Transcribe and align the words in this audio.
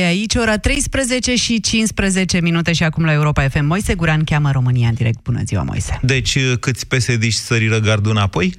E 0.00 0.04
aici 0.04 0.34
ora 0.34 0.58
13 0.58 1.34
și 1.34 1.60
15 1.60 2.40
minute 2.40 2.72
și 2.72 2.82
acum 2.82 3.04
la 3.04 3.12
Europa 3.12 3.48
FM. 3.48 3.64
Moise 3.64 3.94
Guran 3.94 4.24
cheamă 4.24 4.50
România 4.50 4.88
în 4.88 4.94
direct. 4.94 5.22
Bună 5.22 5.42
ziua, 5.44 5.62
Moise. 5.62 5.98
Deci 6.02 6.38
câți 6.60 6.86
psd 6.86 7.30
săriră 7.30 7.78
gardul 7.78 8.10
înapoi? 8.10 8.54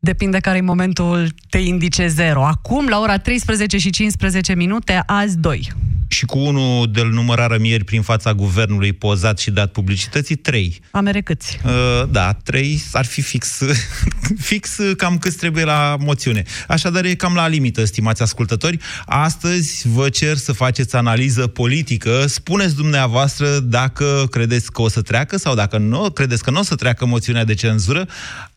Depinde 0.00 0.38
care 0.38 0.56
e 0.56 0.60
momentul, 0.60 1.28
te 1.50 1.58
indice 1.58 2.06
0. 2.06 2.44
Acum, 2.44 2.88
la 2.88 3.00
ora 3.00 3.18
13 3.18 3.78
și 3.78 3.90
15 3.90 4.54
minute, 4.54 5.02
azi 5.06 5.38
2 5.38 5.72
și 6.08 6.24
cu 6.24 6.38
unul 6.38 6.90
de-l 6.90 7.08
numărarăm 7.08 7.64
ieri 7.64 7.84
prin 7.84 8.02
fața 8.02 8.34
guvernului 8.34 8.92
pozat 8.92 9.38
și 9.38 9.50
dat 9.50 9.72
publicității, 9.72 10.36
trei. 10.36 10.80
Amere 10.90 11.20
câți? 11.20 11.58
Uh, 11.64 12.08
da, 12.10 12.32
trei 12.32 12.82
ar 12.92 13.04
fi 13.04 13.22
fix, 13.22 13.58
fix 14.50 14.76
cam 14.96 15.18
cât 15.18 15.36
trebuie 15.36 15.64
la 15.64 15.96
moțiune. 16.00 16.42
Așadar 16.68 17.04
e 17.04 17.14
cam 17.14 17.34
la 17.34 17.48
limită, 17.48 17.84
stimați 17.84 18.22
ascultători. 18.22 18.78
Astăzi 19.06 19.88
vă 19.88 20.08
cer 20.08 20.36
să 20.36 20.52
faceți 20.52 20.96
analiză 20.96 21.46
politică. 21.46 22.26
Spuneți 22.26 22.74
dumneavoastră 22.74 23.58
dacă 23.58 24.26
credeți 24.30 24.72
că 24.72 24.82
o 24.82 24.88
să 24.88 25.02
treacă 25.02 25.36
sau 25.36 25.54
dacă 25.54 25.78
nu 25.78 26.10
credeți 26.10 26.42
că 26.42 26.50
nu 26.50 26.58
o 26.58 26.62
să 26.62 26.74
treacă 26.74 27.06
moțiunea 27.06 27.44
de 27.44 27.54
cenzură, 27.54 28.06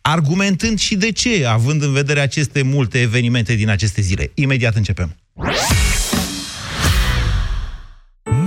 argumentând 0.02 0.80
și 0.80 0.96
de 0.96 1.12
ce, 1.12 1.46
având 1.48 1.84
în 1.84 1.92
vedere 1.94 2.20
aceste 2.20 2.62
multe 2.62 3.00
evenimente 3.00 3.54
din 3.54 3.70
aceste 3.70 4.02
zile. 4.02 4.32
Imediat 4.34 4.76
începem. 4.76 5.16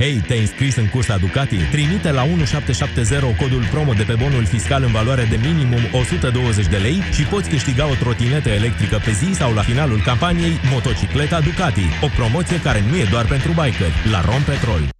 Hei, 0.00 0.22
te-ai 0.26 0.40
înscris 0.40 0.76
în 0.76 0.88
cursa 0.88 1.16
Ducati? 1.16 1.56
Trimite 1.56 2.10
la 2.10 2.22
1770 2.22 3.36
codul 3.40 3.64
promo 3.70 3.92
de 3.92 4.02
pe 4.02 4.14
bonul 4.22 4.44
fiscal 4.44 4.82
în 4.82 4.92
valoare 4.92 5.26
de 5.30 5.38
minimum 5.42 5.80
120 5.92 6.66
de 6.66 6.76
lei 6.76 7.02
și 7.12 7.22
poți 7.22 7.48
câștiga 7.48 7.86
o 7.86 7.94
trotinetă 7.94 8.48
electrică 8.48 9.00
pe 9.04 9.10
zi 9.10 9.34
sau 9.34 9.52
la 9.52 9.62
finalul 9.62 10.00
campaniei 10.02 10.60
motocicleta 10.72 11.40
Ducati. 11.40 11.84
O 12.02 12.08
promoție 12.16 12.60
care 12.60 12.84
nu 12.90 12.96
e 12.96 13.06
doar 13.10 13.26
pentru 13.26 13.50
bikeri. 13.50 14.10
La 14.10 14.20
Rompetrol. 14.20 14.99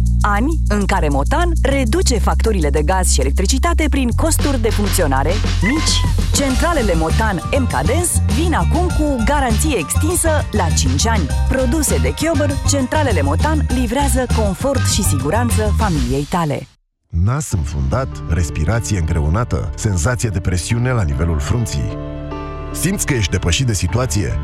Ani 0.21 0.59
în 0.67 0.85
care 0.85 1.07
Motan 1.09 1.51
reduce 1.61 2.17
facturile 2.17 2.69
de 2.69 2.81
gaz 2.81 3.11
și 3.11 3.19
electricitate 3.19 3.85
prin 3.89 4.09
costuri 4.15 4.61
de 4.61 4.69
funcționare 4.69 5.31
mici. 5.61 6.11
Centralele 6.35 6.93
Motan 6.95 7.41
MKDens 7.59 8.09
vin 8.35 8.53
acum 8.53 8.87
cu 8.87 9.23
garanție 9.25 9.77
extinsă 9.77 10.29
la 10.51 10.67
5 10.77 11.07
ani. 11.07 11.27
Produse 11.49 11.97
de 11.97 12.13
Chiober, 12.13 12.49
centralele 12.69 13.21
Motan 13.21 13.65
livrează 13.67 14.25
confort 14.35 14.85
și 14.85 15.03
siguranță 15.03 15.73
familiei 15.77 16.27
tale. 16.29 16.67
Nas 17.09 17.51
înfundat, 17.51 18.07
respirație 18.29 18.99
îngreunată, 18.99 19.69
senzație 19.75 20.29
de 20.29 20.39
presiune 20.39 20.91
la 20.91 21.03
nivelul 21.03 21.39
frunții. 21.39 21.97
Simți 22.71 23.05
că 23.05 23.13
ești 23.13 23.31
depășit 23.31 23.65
de 23.65 23.73
situație? 23.73 24.39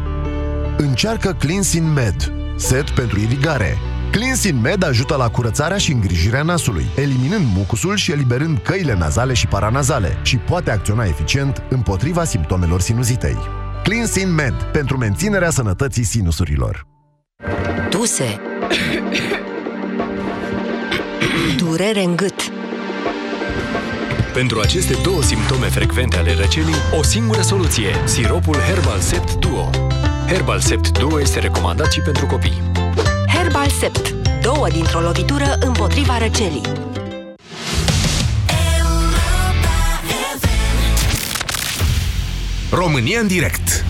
Încearcă 0.77 1.33
Cleansin 1.33 1.93
Med, 1.93 2.33
set 2.55 2.89
pentru 2.89 3.19
irigare. 3.19 3.77
Cleansin 4.11 4.61
Med 4.61 4.83
ajută 4.83 5.15
la 5.15 5.29
curățarea 5.29 5.77
și 5.77 5.91
îngrijirea 5.91 6.43
nasului, 6.43 6.85
eliminând 6.95 7.45
mucusul 7.55 7.95
și 7.95 8.11
eliberând 8.11 8.57
căile 8.57 8.95
nazale 8.95 9.33
și 9.33 9.47
paranazale 9.47 10.17
și 10.21 10.37
poate 10.37 10.71
acționa 10.71 11.05
eficient 11.05 11.63
împotriva 11.69 12.23
simptomelor 12.23 12.81
sinuzitei. 12.81 13.37
Cleansin 13.83 14.33
Med, 14.33 14.53
pentru 14.71 14.97
menținerea 14.97 15.49
sănătății 15.49 16.03
sinusurilor. 16.03 16.87
Tuse 17.89 18.41
Durere 21.57 22.03
în 22.03 22.15
gât 22.15 22.51
pentru 24.37 24.59
aceste 24.59 24.93
două 25.03 25.21
simptome 25.21 25.67
frecvente 25.67 26.17
ale 26.17 26.33
răcelii, 26.33 26.75
o 26.99 27.03
singură 27.03 27.41
soluție, 27.41 27.89
siropul 28.05 28.55
Herbal 28.55 28.99
Sept 28.99 29.33
Duo. 29.33 29.69
Herbal 30.27 30.59
Sept 30.59 30.99
Duo 30.99 31.19
este 31.19 31.39
recomandat 31.39 31.91
și 31.91 32.01
pentru 32.01 32.25
copii. 32.25 32.76
Herbal 33.57 33.77
Sept. 33.79 34.15
Două 34.41 34.69
dintr-o 34.69 34.99
lovitură 34.99 35.57
împotriva 35.59 36.17
răcelii. 36.17 36.61
România 42.71 43.19
în 43.19 43.27
direct 43.27 43.85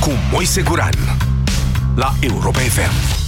cu 0.00 0.10
Moise 0.32 0.62
Guran 0.62 0.94
la 1.96 2.14
Europa 2.20 2.58
FM. 2.58 3.20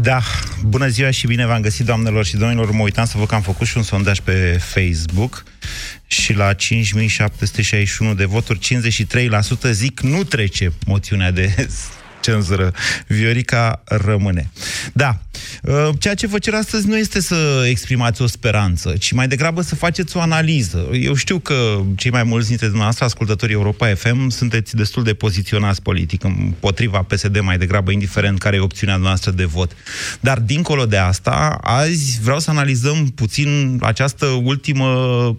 Da, 0.00 0.20
bună 0.64 0.86
ziua 0.86 1.10
și 1.10 1.26
bine 1.26 1.46
v-am 1.46 1.60
găsit, 1.60 1.86
doamnelor 1.86 2.24
și 2.24 2.36
domnilor. 2.36 2.70
Mă 2.70 2.82
uitam 2.82 3.04
să 3.04 3.18
văd 3.18 3.28
că 3.28 3.34
am 3.34 3.42
făcut 3.42 3.66
și 3.66 3.76
un 3.76 3.82
sondaj 3.82 4.20
pe 4.20 4.60
Facebook 4.60 5.44
și 6.06 6.32
la 6.32 6.52
5761 6.52 8.14
de 8.14 8.24
voturi, 8.24 8.58
53% 9.68 9.70
zic 9.70 10.00
nu 10.00 10.24
trece 10.24 10.72
moțiunea 10.86 11.30
de 11.30 11.54
cenzură. 12.20 12.72
Viorica 13.06 13.82
rămâne. 13.84 14.50
Da, 14.92 15.18
uh, 15.62 15.88
ceea 15.98 16.14
ce 16.14 16.26
vă 16.26 16.38
cer 16.38 16.54
astăzi 16.54 16.86
nu 16.86 16.96
este 16.96 17.20
să 17.20 17.64
exprimați 17.68 18.22
o 18.22 18.26
speranță, 18.26 18.94
ci 18.98 19.12
mai 19.12 19.28
degrabă 19.28 19.62
să 19.62 19.74
faceți 19.74 20.16
o 20.16 20.20
analiză. 20.20 20.88
Eu 20.92 21.14
știu 21.14 21.38
că 21.38 21.80
cei 21.96 22.10
mai 22.10 22.22
mulți 22.22 22.48
dintre 22.48 22.66
dumneavoastră, 22.66 23.04
ascultătorii 23.04 23.54
Europa 23.54 23.94
FM, 23.94 24.28
sunteți 24.28 24.76
destul 24.76 25.02
de 25.02 25.14
poziționați 25.14 25.82
politic, 25.82 26.24
împotriva 26.24 26.98
PSD 26.98 27.40
mai 27.40 27.58
degrabă, 27.58 27.90
indiferent 27.90 28.38
care 28.38 28.56
e 28.56 28.60
opțiunea 28.60 28.96
noastră 28.96 29.30
de 29.30 29.44
vot. 29.44 29.72
Dar, 30.20 30.38
dincolo 30.38 30.86
de 30.86 30.96
asta, 30.96 31.58
azi 31.62 32.20
vreau 32.22 32.38
să 32.38 32.50
analizăm 32.50 33.06
puțin 33.06 33.78
această 33.82 34.26
ultimă 34.26 34.86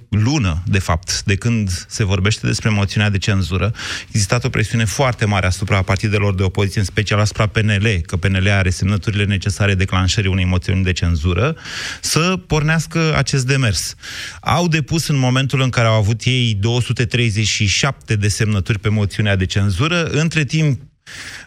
lună, 0.10 0.64
de 0.66 0.80
fapt, 0.80 1.24
de 1.24 1.36
când 1.36 1.86
se 1.88 2.04
vorbește 2.04 2.48
despre 2.48 2.70
moțiunea 2.70 3.10
de 3.10 3.18
cenzură. 3.18 3.74
Existat 4.08 4.44
o 4.44 4.50
presiune 4.50 4.86
foarte 4.86 5.26
mare 5.26 5.46
asupra 5.46 5.82
partidelor 5.82 6.36
de 6.36 6.44
opoziție 6.44 6.71
opoziție, 6.72 6.80
în 6.80 6.86
special 6.86 7.20
asupra 7.20 7.46
PNL, 7.48 8.02
că 8.06 8.18
PNL 8.18 8.50
are 8.50 8.70
semnăturile 8.70 9.26
necesare 9.26 9.76
declanșării 9.76 10.30
unei 10.30 10.46
moțiuni 10.46 10.84
de 10.84 10.92
cenzură, 10.92 11.56
să 12.02 12.38
pornească 12.48 13.16
acest 13.16 13.46
demers. 13.46 13.96
Au 14.42 14.68
depus 14.68 15.08
în 15.08 15.18
momentul 15.18 15.62
în 15.62 15.70
care 15.70 15.88
au 15.88 15.94
avut 15.94 16.22
ei 16.24 16.58
237 16.60 18.16
de 18.16 18.28
semnături 18.28 18.80
pe 18.80 18.90
moțiunea 18.90 19.36
de 19.36 19.46
cenzură, 19.46 20.04
între 20.04 20.44
timp 20.44 20.80
Uh, 20.82 21.41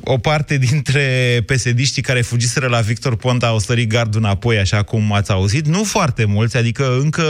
o 0.00 0.18
parte 0.18 0.58
dintre 0.58 1.42
pesediștii 1.46 2.02
care 2.02 2.20
fugiseră 2.20 2.66
la 2.66 2.80
Victor 2.80 3.16
Ponta 3.16 3.46
au 3.46 3.58
sărit 3.58 3.88
gardul 3.88 4.20
înapoi, 4.20 4.58
așa 4.58 4.82
cum 4.82 5.12
ați 5.12 5.30
auzit. 5.30 5.66
Nu 5.66 5.84
foarte 5.84 6.24
mulți, 6.24 6.56
adică 6.56 6.98
încă 7.00 7.24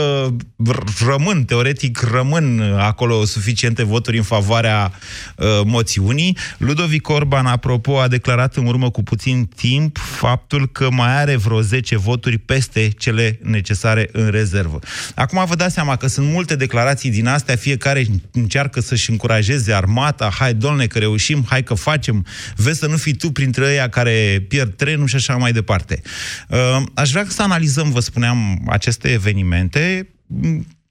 rămân, 1.07 1.43
teoretic 1.43 2.01
rămân 2.11 2.75
acolo 2.77 3.25
suficiente 3.25 3.83
voturi 3.83 4.17
în 4.17 4.23
favoarea 4.23 4.91
uh, 5.35 5.45
moțiunii. 5.65 6.37
Ludovic 6.57 7.09
Orban, 7.09 7.45
apropo, 7.45 7.99
a 7.99 8.07
declarat 8.07 8.55
în 8.55 8.65
urmă 8.65 8.89
cu 8.89 9.03
puțin 9.03 9.45
timp 9.45 9.97
faptul 9.97 10.67
că 10.67 10.87
mai 10.91 11.19
are 11.21 11.35
vreo 11.35 11.61
10 11.61 11.97
voturi 11.97 12.37
peste 12.37 12.89
cele 12.97 13.39
necesare 13.43 14.09
în 14.11 14.29
rezervă. 14.29 14.79
Acum 15.15 15.45
vă 15.45 15.55
dați 15.55 15.73
seama 15.73 15.95
că 15.95 16.07
sunt 16.07 16.27
multe 16.31 16.55
declarații 16.55 17.11
din 17.11 17.27
astea, 17.27 17.55
fiecare 17.55 18.05
încearcă 18.31 18.81
să-și 18.81 19.09
încurajeze 19.09 19.73
armata, 19.73 20.29
hai 20.39 20.53
domne 20.53 20.85
că 20.85 20.99
reușim, 20.99 21.45
hai 21.49 21.63
că 21.63 21.73
facem, 21.73 22.18
vezi 22.55 22.79
să 22.79 22.87
nu 22.87 22.97
fii 22.97 23.15
tu 23.15 23.31
printre 23.31 23.65
ăia 23.65 23.89
care 23.89 24.45
pierd 24.47 24.75
trenul 24.75 25.07
și 25.07 25.15
așa 25.15 25.35
mai 25.35 25.51
departe. 25.51 26.01
Uh, 26.49 26.81
aș 26.93 27.11
vrea 27.11 27.25
să 27.27 27.41
analizăm, 27.41 27.91
vă 27.91 27.99
spuneam, 27.99 28.61
aceste 28.67 29.11
evenimente 29.11 30.07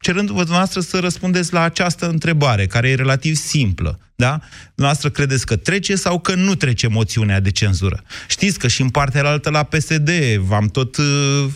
cerându-vă 0.00 0.38
dumneavoastră 0.38 0.80
să 0.80 0.98
răspundeți 0.98 1.52
la 1.52 1.62
această 1.62 2.08
întrebare, 2.08 2.66
care 2.66 2.88
e 2.88 2.94
relativ 2.94 3.34
simplă. 3.34 3.98
Da? 4.16 4.40
Dumneavoastră 4.74 5.10
credeți 5.10 5.46
că 5.46 5.56
trece 5.56 5.94
sau 5.94 6.18
că 6.18 6.34
nu 6.34 6.54
trece 6.54 6.88
moțiunea 6.88 7.40
de 7.40 7.50
cenzură? 7.50 8.02
Știți 8.28 8.58
că 8.58 8.68
și 8.68 8.82
în 8.82 8.88
partea 8.88 9.24
altă 9.24 9.50
la 9.50 9.62
PSD 9.62 10.10
v-am 10.36 10.66
tot 10.66 10.96
uh, 10.96 11.04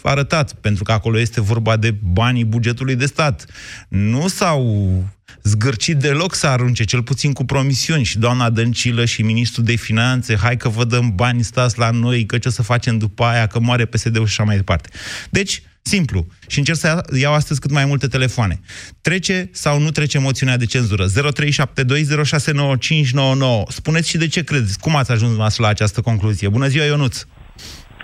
arătat, 0.02 0.52
pentru 0.52 0.82
că 0.82 0.92
acolo 0.92 1.18
este 1.18 1.40
vorba 1.40 1.76
de 1.76 1.94
banii 2.12 2.44
bugetului 2.44 2.94
de 2.94 3.06
stat. 3.06 3.46
Nu 3.88 4.28
s-au 4.28 5.04
zgârcit 5.42 5.96
deloc 5.96 6.34
să 6.34 6.46
arunce, 6.46 6.84
cel 6.84 7.02
puțin 7.02 7.32
cu 7.32 7.44
promisiuni. 7.44 8.04
Și 8.04 8.18
doamna 8.18 8.50
Dăncilă 8.50 9.04
și 9.04 9.22
ministrul 9.22 9.64
de 9.64 9.76
finanțe, 9.76 10.36
hai 10.36 10.56
că 10.56 10.68
vă 10.68 10.84
dăm 10.84 11.12
bani, 11.14 11.42
stați 11.42 11.78
la 11.78 11.90
noi, 11.90 12.26
că 12.26 12.38
ce 12.38 12.48
o 12.48 12.50
să 12.50 12.62
facem 12.62 12.98
după 12.98 13.24
aia, 13.24 13.46
că 13.46 13.60
moare 13.60 13.84
PSD-ul 13.84 14.26
și 14.26 14.40
așa 14.40 14.42
mai 14.42 14.56
departe. 14.56 14.88
Deci, 15.30 15.62
simplu. 15.82 16.26
Și 16.46 16.58
încerc 16.58 16.78
să 16.78 17.02
iau 17.20 17.32
astăzi 17.32 17.60
cât 17.60 17.70
mai 17.70 17.84
multe 17.84 18.06
telefoane. 18.06 18.60
Trece 19.02 19.48
sau 19.52 19.78
nu 19.78 19.90
trece 19.90 20.18
moțiunea 20.18 20.56
de 20.56 20.66
cenzură? 20.66 21.04
0372069599. 21.04 21.08
Spuneți 23.68 24.08
și 24.08 24.16
de 24.16 24.28
ce 24.28 24.44
credeți. 24.44 24.80
Cum 24.80 24.96
ați 24.96 25.12
ajuns 25.12 25.56
la 25.56 25.68
această 25.68 26.00
concluzie? 26.00 26.48
Bună 26.48 26.66
ziua, 26.66 26.84
Ionuț! 26.84 27.24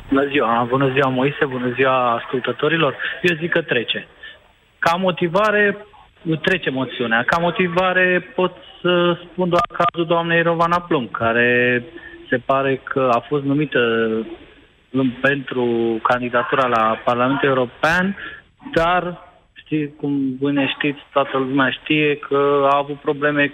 Bună 0.09 0.29
ziua, 0.31 0.67
bună 0.69 0.91
ziua 0.93 1.09
Moise, 1.09 1.45
bună 1.45 1.73
ziua 1.75 2.15
ascultătorilor. 2.15 2.97
Eu 3.23 3.37
zic 3.41 3.51
că 3.51 3.63
trece. 3.63 4.07
Ca 4.79 4.93
motivare, 4.95 5.77
trece 6.41 6.71
moțiunea. 6.71 7.23
Ca 7.25 7.39
motivare 7.39 8.33
pot 8.35 8.53
să 8.81 9.19
spun 9.25 9.49
doar 9.49 9.67
cazul 9.73 10.07
doamnei 10.07 10.43
Rovana 10.43 10.81
Plum, 10.81 11.09
care 11.09 11.83
se 12.29 12.37
pare 12.37 12.81
că 12.85 13.11
a 13.13 13.25
fost 13.29 13.45
numită 13.45 13.81
pentru 15.21 15.99
candidatura 16.03 16.67
la 16.67 17.03
Parlamentul 17.05 17.49
European, 17.49 18.17
dar 18.75 19.19
știi, 19.55 19.95
cum 19.97 20.37
bine 20.41 20.75
știți, 20.79 20.99
toată 21.13 21.39
lumea 21.39 21.71
știe 21.71 22.17
că 22.17 22.69
a 22.71 22.77
avut 22.83 23.01
probleme 23.01 23.53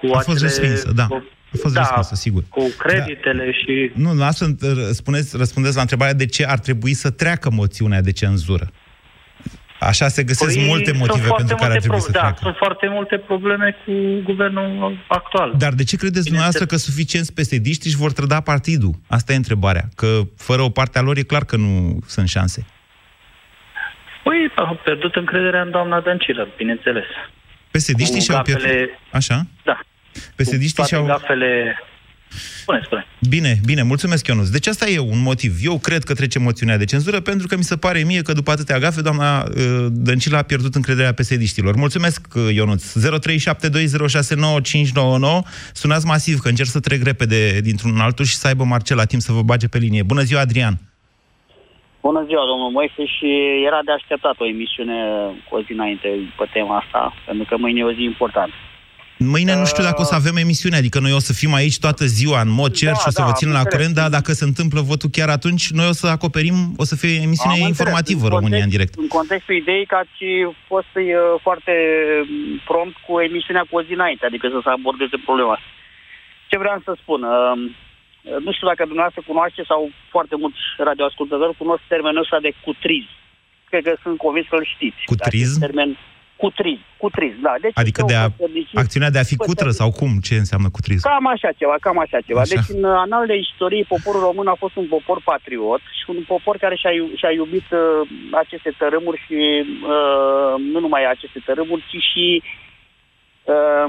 cu 0.00 0.06
a 0.14 0.18
fost 0.18 0.42
respinsă, 0.42 0.92
da. 0.94 1.06
Cu, 1.06 1.24
a 1.52 1.56
fost 1.56 1.74
da, 1.74 1.80
respinsă, 1.80 2.14
sigur. 2.14 2.42
Cu 2.48 2.64
creditele 2.78 3.44
da. 3.44 3.52
și... 3.52 3.90
Nu, 3.94 4.14
lasă, 4.14 4.46
spuneți, 4.90 5.36
răspundeți 5.36 5.74
la 5.74 5.80
întrebarea 5.80 6.14
de 6.14 6.26
ce 6.26 6.46
ar 6.46 6.58
trebui 6.58 6.94
să 6.94 7.10
treacă 7.10 7.50
moțiunea 7.52 8.00
de 8.00 8.12
cenzură. 8.12 8.70
Așa 9.80 10.08
se 10.08 10.22
găsesc 10.22 10.54
păi, 10.54 10.66
multe 10.66 10.92
motive 10.92 11.28
pentru 11.36 11.56
care 11.56 11.72
ar 11.72 11.78
trebui 11.78 11.96
pro- 11.96 12.06
să 12.06 12.10
da, 12.10 12.18
treacă. 12.18 12.38
sunt 12.42 12.56
foarte 12.56 12.88
multe 12.88 13.16
probleme 13.18 13.76
cu 13.84 13.92
guvernul 14.24 14.98
actual. 15.06 15.54
Dar 15.58 15.72
de 15.72 15.84
ce 15.84 15.96
credeți 15.96 16.24
dumneavoastră 16.24 16.66
că 16.66 16.76
suficienți 16.76 17.34
psd 17.34 17.66
își 17.84 17.96
vor 17.96 18.12
trăda 18.12 18.40
partidul? 18.40 18.94
Asta 19.08 19.32
e 19.32 19.36
întrebarea. 19.36 19.88
Că 19.96 20.20
fără 20.36 20.62
o 20.62 20.68
parte 20.68 20.98
a 20.98 21.02
lor 21.02 21.16
e 21.16 21.22
clar 21.22 21.44
că 21.44 21.56
nu 21.56 21.98
sunt 22.06 22.28
șanse. 22.28 22.66
Păi, 24.22 24.52
au 24.56 24.80
pierdut 24.84 25.14
încrederea 25.14 25.62
în 25.62 25.70
doamna 25.70 26.00
Dăncilă, 26.00 26.48
bineînțeles. 26.56 27.04
psd 27.70 28.20
și-au 28.20 28.42
pierdut... 28.42 28.68
Așa? 29.12 29.46
Da. 29.64 29.80
psd 30.36 30.84
și-au... 30.86 31.04
gafele 31.06 31.78
Spune, 32.60 32.80
spune. 32.84 33.06
Bine, 33.28 33.58
bine, 33.64 33.82
mulțumesc, 33.82 34.26
Ionuț. 34.26 34.48
Deci 34.48 34.66
asta 34.66 34.88
e 34.88 34.98
un 34.98 35.22
motiv. 35.22 35.52
Eu 35.62 35.78
cred 35.78 36.04
că 36.04 36.14
trece 36.14 36.38
moțiunea 36.38 36.78
de 36.78 36.84
cenzură 36.84 37.20
pentru 37.20 37.46
că 37.46 37.56
mi 37.56 37.62
se 37.62 37.76
pare 37.76 38.02
mie 38.06 38.22
că 38.22 38.32
după 38.32 38.50
atâtea 38.50 38.78
gafe, 38.78 39.00
doamna 39.00 39.42
uh, 39.42 39.86
Dăncilă 39.90 40.36
a 40.36 40.42
pierdut 40.42 40.74
încrederea 40.74 41.12
psd 41.12 41.76
Mulțumesc, 41.76 42.26
uh, 42.34 42.54
Ionuț. 42.54 42.92
0372069599. 42.92 42.98
Sunați 45.72 46.06
masiv, 46.06 46.38
că 46.38 46.48
încerc 46.48 46.68
să 46.68 46.80
trec 46.80 47.02
repede 47.02 47.60
dintr-un 47.60 48.00
altul 48.00 48.24
și 48.24 48.34
să 48.34 48.46
aibă 48.46 48.64
Marcela 48.64 49.04
timp 49.04 49.22
să 49.22 49.32
vă 49.32 49.42
bage 49.42 49.68
pe 49.68 49.78
linie. 49.78 50.02
Bună 50.02 50.22
ziua, 50.22 50.40
Adrian! 50.40 50.78
Bună 52.00 52.24
ziua, 52.26 52.46
domnul 52.46 52.70
Moise, 52.70 53.04
și 53.16 53.28
era 53.66 53.80
de 53.84 53.92
așteptat 53.92 54.34
o 54.38 54.46
emisiune 54.46 54.96
cu 55.48 55.56
o 55.56 55.62
zi 55.62 55.72
înainte 55.72 56.08
pe 56.38 56.46
tema 56.52 56.76
asta, 56.76 57.14
pentru 57.26 57.44
că 57.48 57.56
mâine 57.56 57.80
e 57.80 57.84
o 57.84 57.92
zi 57.92 58.02
importantă. 58.02 58.54
Mâine 59.18 59.54
nu 59.54 59.64
știu 59.64 59.82
dacă 59.82 60.00
o 60.00 60.04
să 60.04 60.14
avem 60.14 60.36
emisiune, 60.36 60.76
adică 60.76 60.98
noi 61.00 61.12
o 61.12 61.18
să 61.18 61.32
fim 61.32 61.52
aici 61.54 61.78
toată 61.78 62.04
ziua 62.04 62.40
în 62.40 62.50
mod 62.60 62.72
cer 62.72 62.92
da, 62.92 62.98
și 62.98 63.04
o 63.06 63.10
să 63.10 63.20
da, 63.20 63.26
vă 63.26 63.32
ținem 63.38 63.52
la 63.52 63.64
curent, 63.72 63.94
dar 63.94 64.08
dacă 64.08 64.32
se 64.32 64.44
întâmplă 64.44 64.80
votul 64.80 65.10
chiar 65.16 65.28
atunci, 65.28 65.64
noi 65.78 65.88
o 65.92 65.92
să 66.00 66.06
acoperim, 66.06 66.56
o 66.82 66.84
să 66.90 66.94
fie 66.96 67.14
emisiune 67.26 67.56
am 67.60 67.68
informativă 67.72 68.24
în 68.24 68.34
România 68.36 68.58
context, 68.58 68.64
în 68.64 68.74
direct. 68.76 68.92
În 69.04 69.08
contextul 69.18 69.54
ideii 69.54 69.86
că 69.86 69.96
ați 70.04 70.18
fost 70.72 70.92
uh, 70.94 71.06
foarte 71.46 71.74
prompt 72.70 72.96
cu 73.06 73.12
emisiunea 73.28 73.64
cu 73.68 73.76
o 73.78 73.82
zi 73.86 73.92
înainte, 73.92 74.24
adică 74.26 74.46
să 74.54 74.60
se 74.62 74.70
abordeze 74.70 75.16
problema 75.28 75.52
asta. 75.52 75.70
Ce 76.50 76.56
vreau 76.62 76.78
să 76.86 76.92
spun? 77.02 77.20
Uh, 77.22 77.56
nu 78.46 78.52
știu 78.52 78.66
dacă 78.70 78.82
dumneavoastră 78.90 79.22
cunoaște 79.30 79.62
sau 79.70 79.80
foarte 80.14 80.36
mulți 80.42 80.60
radioascultători 80.88 81.60
cunosc 81.62 81.82
termenul 81.88 82.24
ăsta 82.24 82.38
de 82.46 82.52
cutriz. 82.64 83.06
Cred 83.70 83.82
că 83.84 83.94
sunt 84.02 84.16
convins 84.24 84.46
că 84.48 84.56
îl 84.56 84.66
știți. 84.74 85.00
Cutriz? 85.12 85.48
Termen, 85.66 85.90
Cutriz, 86.42 86.78
cutriz, 86.96 87.34
da. 87.42 87.54
Deci 87.60 87.72
adică 87.74 88.02
de 88.06 88.14
a, 88.14 88.28
acțiunea 88.74 89.10
de 89.10 89.18
a 89.18 89.30
fi 89.30 89.36
cutră 89.36 89.70
sau 89.70 89.90
cum? 89.90 90.12
Ce 90.28 90.34
înseamnă 90.34 90.68
cutriz? 90.70 91.00
Cam 91.00 91.26
așa 91.26 91.50
ceva, 91.60 91.76
cam 91.80 91.98
așa 91.98 92.18
ceva. 92.26 92.40
Așa. 92.40 92.54
Deci 92.54 92.76
în 92.76 92.84
anal 92.84 93.26
de 93.26 93.36
istorie, 93.36 93.84
poporul 93.88 94.20
român 94.20 94.46
a 94.46 94.56
fost 94.62 94.76
un 94.76 94.86
popor 94.94 95.20
patriot 95.24 95.80
și 95.98 96.04
un 96.06 96.22
popor 96.26 96.56
care 96.56 96.76
și-a, 96.76 96.90
și-a 97.20 97.32
iubit 97.32 97.66
uh, 97.70 98.08
aceste 98.42 98.70
tărâmuri 98.78 99.22
și 99.26 99.38
uh, 99.94 100.54
nu 100.72 100.78
numai 100.80 101.02
aceste 101.10 101.40
tărâmuri, 101.46 101.84
ci 101.90 102.00
și 102.10 102.42
uh, 103.44 103.88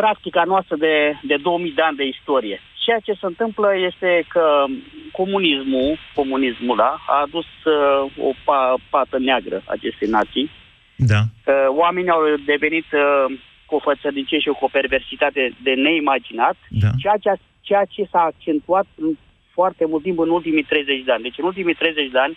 practica 0.00 0.42
noastră 0.52 0.76
de, 0.76 0.96
de 1.22 1.36
2000 1.42 1.72
de 1.72 1.82
ani 1.82 1.96
de 1.96 2.06
istorie. 2.06 2.60
Ceea 2.84 2.98
ce 3.06 3.12
se 3.12 3.26
întâmplă 3.26 3.68
este 3.88 4.24
că 4.28 4.64
comunismul, 5.12 5.98
comunismul 6.14 6.76
da, 6.76 6.92
a 7.06 7.20
adus 7.26 7.48
uh, 7.64 8.26
o 8.28 8.30
pa- 8.46 8.80
pată 8.90 9.16
neagră 9.18 9.62
acestei 9.66 10.08
nații, 10.08 10.50
da. 10.96 11.20
Uh, 11.46 11.66
oamenii 11.68 12.10
au 12.10 12.22
devenit 12.44 12.84
uh, 12.92 13.38
cu 13.66 13.74
o 13.74 13.78
fățărnicie 13.78 14.38
și 14.38 14.48
cu 14.48 14.64
o 14.64 14.74
perversitate 14.78 15.52
de 15.62 15.74
neimaginat, 15.74 16.56
da. 16.68 16.90
ceea, 16.98 17.16
ce, 17.20 17.30
ceea 17.60 17.84
ce 17.84 18.08
s-a 18.10 18.22
accentuat 18.22 18.86
în 19.00 19.16
foarte 19.52 19.84
mult 19.86 20.02
timp 20.02 20.18
în 20.18 20.30
ultimii 20.30 20.62
30 20.62 21.04
de 21.04 21.12
ani. 21.12 21.22
Deci 21.22 21.38
în 21.38 21.44
ultimii 21.44 21.74
30 21.74 22.10
de 22.10 22.18
ani, 22.18 22.36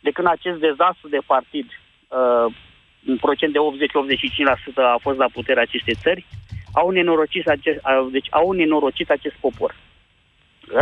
de 0.00 0.10
când 0.10 0.26
acest 0.28 0.58
dezastru 0.58 1.08
de 1.08 1.18
partid, 1.26 1.66
uh, 1.68 2.54
în 3.10 3.16
procent 3.16 3.52
de 3.52 3.58
80-85% 3.58 4.82
a 4.94 4.98
fost 5.06 5.18
la 5.18 5.28
puterea 5.32 5.62
acestei 5.62 5.96
țări, 6.04 6.26
au 6.72 6.90
nenorocit 6.90 7.48
acest, 7.48 7.78
uh, 7.84 8.06
deci 8.10 8.28
au 8.30 8.52
nenorocit 8.52 9.10
acest 9.10 9.36
popor. 9.40 9.74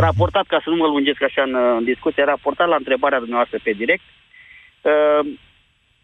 Raportat, 0.05 0.45
ca 0.47 0.59
să 0.63 0.69
nu 0.69 0.75
mă 0.75 0.87
lungesc 0.87 1.21
așa 1.23 1.41
în, 1.41 1.55
în 1.79 1.83
discuție, 1.83 2.23
raportat 2.23 2.67
la 2.67 2.75
întrebarea 2.75 3.19
dumneavoastră 3.19 3.59
pe 3.63 3.71
direct, 3.71 4.03
uh, 4.81 5.21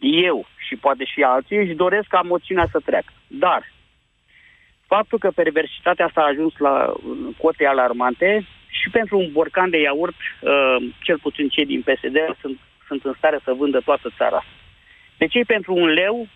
eu 0.02 0.46
și 0.68 0.76
poate 0.76 1.06
și 1.06 1.22
alții 1.22 1.58
își 1.58 1.74
doresc 1.74 2.08
ca 2.08 2.22
moțiunea 2.22 2.68
să 2.72 2.80
treacă. 2.86 3.14
Dar 3.28 3.72
faptul 4.88 5.20
că 5.20 5.32
perversitatea 5.32 6.06
asta 6.06 6.22
a 6.22 6.32
ajuns 6.32 6.54
la 6.58 6.94
cote 7.38 7.66
alarmante 7.66 8.46
și 8.70 8.90
pentru 8.90 9.18
un 9.18 9.32
borcan 9.32 9.70
de 9.70 9.80
iaurt, 9.82 10.16
uh, 10.42 10.76
cel 11.02 11.20
puțin 11.20 11.48
cei 11.48 11.66
din 11.66 11.82
PSD 11.82 12.18
sunt, 12.42 12.58
sunt 12.88 13.04
în 13.04 13.14
stare 13.18 13.40
să 13.44 13.54
vândă 13.54 13.80
toată 13.80 14.14
țara. 14.18 14.44
Deci 15.18 15.34
ei 15.34 15.46
pentru 15.46 15.74
un 15.74 15.88
leu 15.88 16.28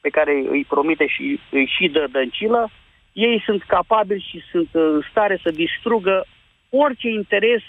pe 0.00 0.08
care 0.08 0.32
îi 0.48 0.64
promite 0.68 1.06
și 1.06 1.40
îi 1.50 1.66
și 1.76 1.88
dă 1.88 2.06
dăncilă, 2.10 2.70
ei 3.12 3.42
sunt 3.44 3.62
capabili 3.62 4.26
și 4.30 4.42
sunt 4.50 4.68
în 4.72 5.02
stare 5.10 5.38
să 5.42 5.50
distrugă 5.50 6.26
orice 6.70 7.08
interes 7.08 7.62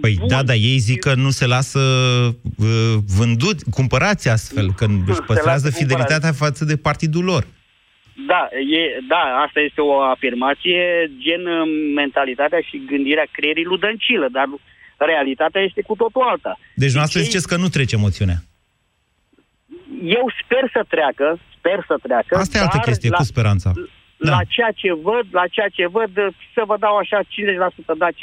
Păi 0.00 0.14
Bun. 0.18 0.28
da, 0.28 0.42
da, 0.42 0.54
ei 0.54 0.78
zic 0.78 0.98
că 1.00 1.14
nu 1.14 1.30
se 1.30 1.46
lasă 1.46 1.78
uh, 1.78 2.94
vândut, 3.16 3.62
cumpărați 3.70 4.28
astfel, 4.28 4.72
că 4.72 4.86
își 5.06 5.20
păstrează 5.20 5.70
fidelitatea 5.70 6.32
față 6.32 6.64
de 6.64 6.76
partidul 6.76 7.24
lor. 7.24 7.46
Da, 8.26 8.48
e, 8.78 8.82
da, 9.08 9.22
asta 9.46 9.60
este 9.60 9.80
o 9.80 10.00
afirmație, 10.00 11.10
gen 11.18 11.46
uh, 11.46 11.68
mentalitatea 11.94 12.60
și 12.60 12.82
gândirea 12.86 13.26
creierii 13.30 13.64
lui 13.64 13.78
Dăncilă, 13.78 14.28
dar 14.32 14.46
realitatea 14.96 15.60
este 15.60 15.82
cu 15.82 15.94
totul 15.94 16.22
alta. 16.22 16.58
Deci 16.74 16.92
nu 16.92 17.00
deci, 17.00 17.22
ziceți 17.22 17.48
că 17.48 17.56
nu 17.56 17.68
trece 17.68 17.96
moțiunea. 17.96 18.38
Eu 20.04 20.32
sper 20.42 20.70
să 20.72 20.84
treacă, 20.88 21.38
sper 21.58 21.84
să 21.86 21.96
treacă. 22.02 22.36
Asta 22.36 22.58
e 22.58 22.60
altă 22.60 22.80
chestie, 22.84 23.10
la, 23.10 23.16
cu 23.16 23.22
speranța 23.22 23.72
da. 24.18 24.30
la 24.30 24.42
ceea 24.48 24.72
ce 24.74 24.92
văd, 24.92 25.26
la 25.30 25.46
ceea 25.50 25.68
ce 25.68 25.86
văd, 25.86 26.10
să 26.54 26.62
vă 26.66 26.76
dau 26.80 26.96
așa 26.96 27.18
50% 27.22 27.26
da, 27.98 28.08
50% 28.08 28.14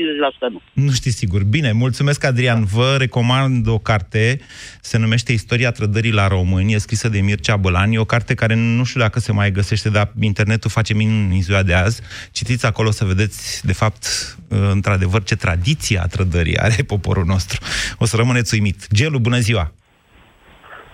nu. 0.52 0.62
Nu 0.74 0.92
știți 0.92 1.18
sigur. 1.18 1.44
Bine, 1.44 1.72
mulțumesc 1.72 2.24
Adrian. 2.24 2.60
Da. 2.60 2.66
Vă 2.72 2.96
recomand 2.98 3.68
o 3.68 3.78
carte, 3.78 4.40
se 4.82 4.98
numește 4.98 5.32
Istoria 5.32 5.72
trădării 5.72 6.12
la 6.12 6.28
români, 6.28 6.74
e 6.74 6.78
scrisă 6.78 7.10
de 7.10 7.20
Mircea 7.20 7.58
Bălan. 7.58 7.92
E 7.92 8.00
o 8.00 8.06
carte 8.06 8.34
care 8.34 8.56
nu 8.56 8.84
știu 8.84 9.00
dacă 9.00 9.20
se 9.20 9.32
mai 9.32 9.52
găsește, 9.52 9.90
dar 9.90 10.12
internetul 10.20 10.70
face 10.70 10.94
minuni 10.94 11.36
în 11.36 11.42
ziua 11.42 11.64
de 11.64 11.74
azi. 11.74 12.02
Citiți 12.32 12.66
acolo 12.66 12.92
să 12.92 13.06
vedeți, 13.06 13.66
de 13.66 13.74
fapt, 13.74 14.06
într-adevăr, 14.48 15.24
ce 15.24 15.36
tradiție 15.36 16.00
a 16.00 16.06
trădării 16.06 16.58
are 16.58 16.84
poporul 16.84 17.26
nostru. 17.26 17.62
O 17.98 18.06
să 18.06 18.16
rămâneți 18.16 18.54
uimit. 18.54 18.88
Gelu, 18.94 19.20
bună 19.20 19.40
ziua! 19.40 19.74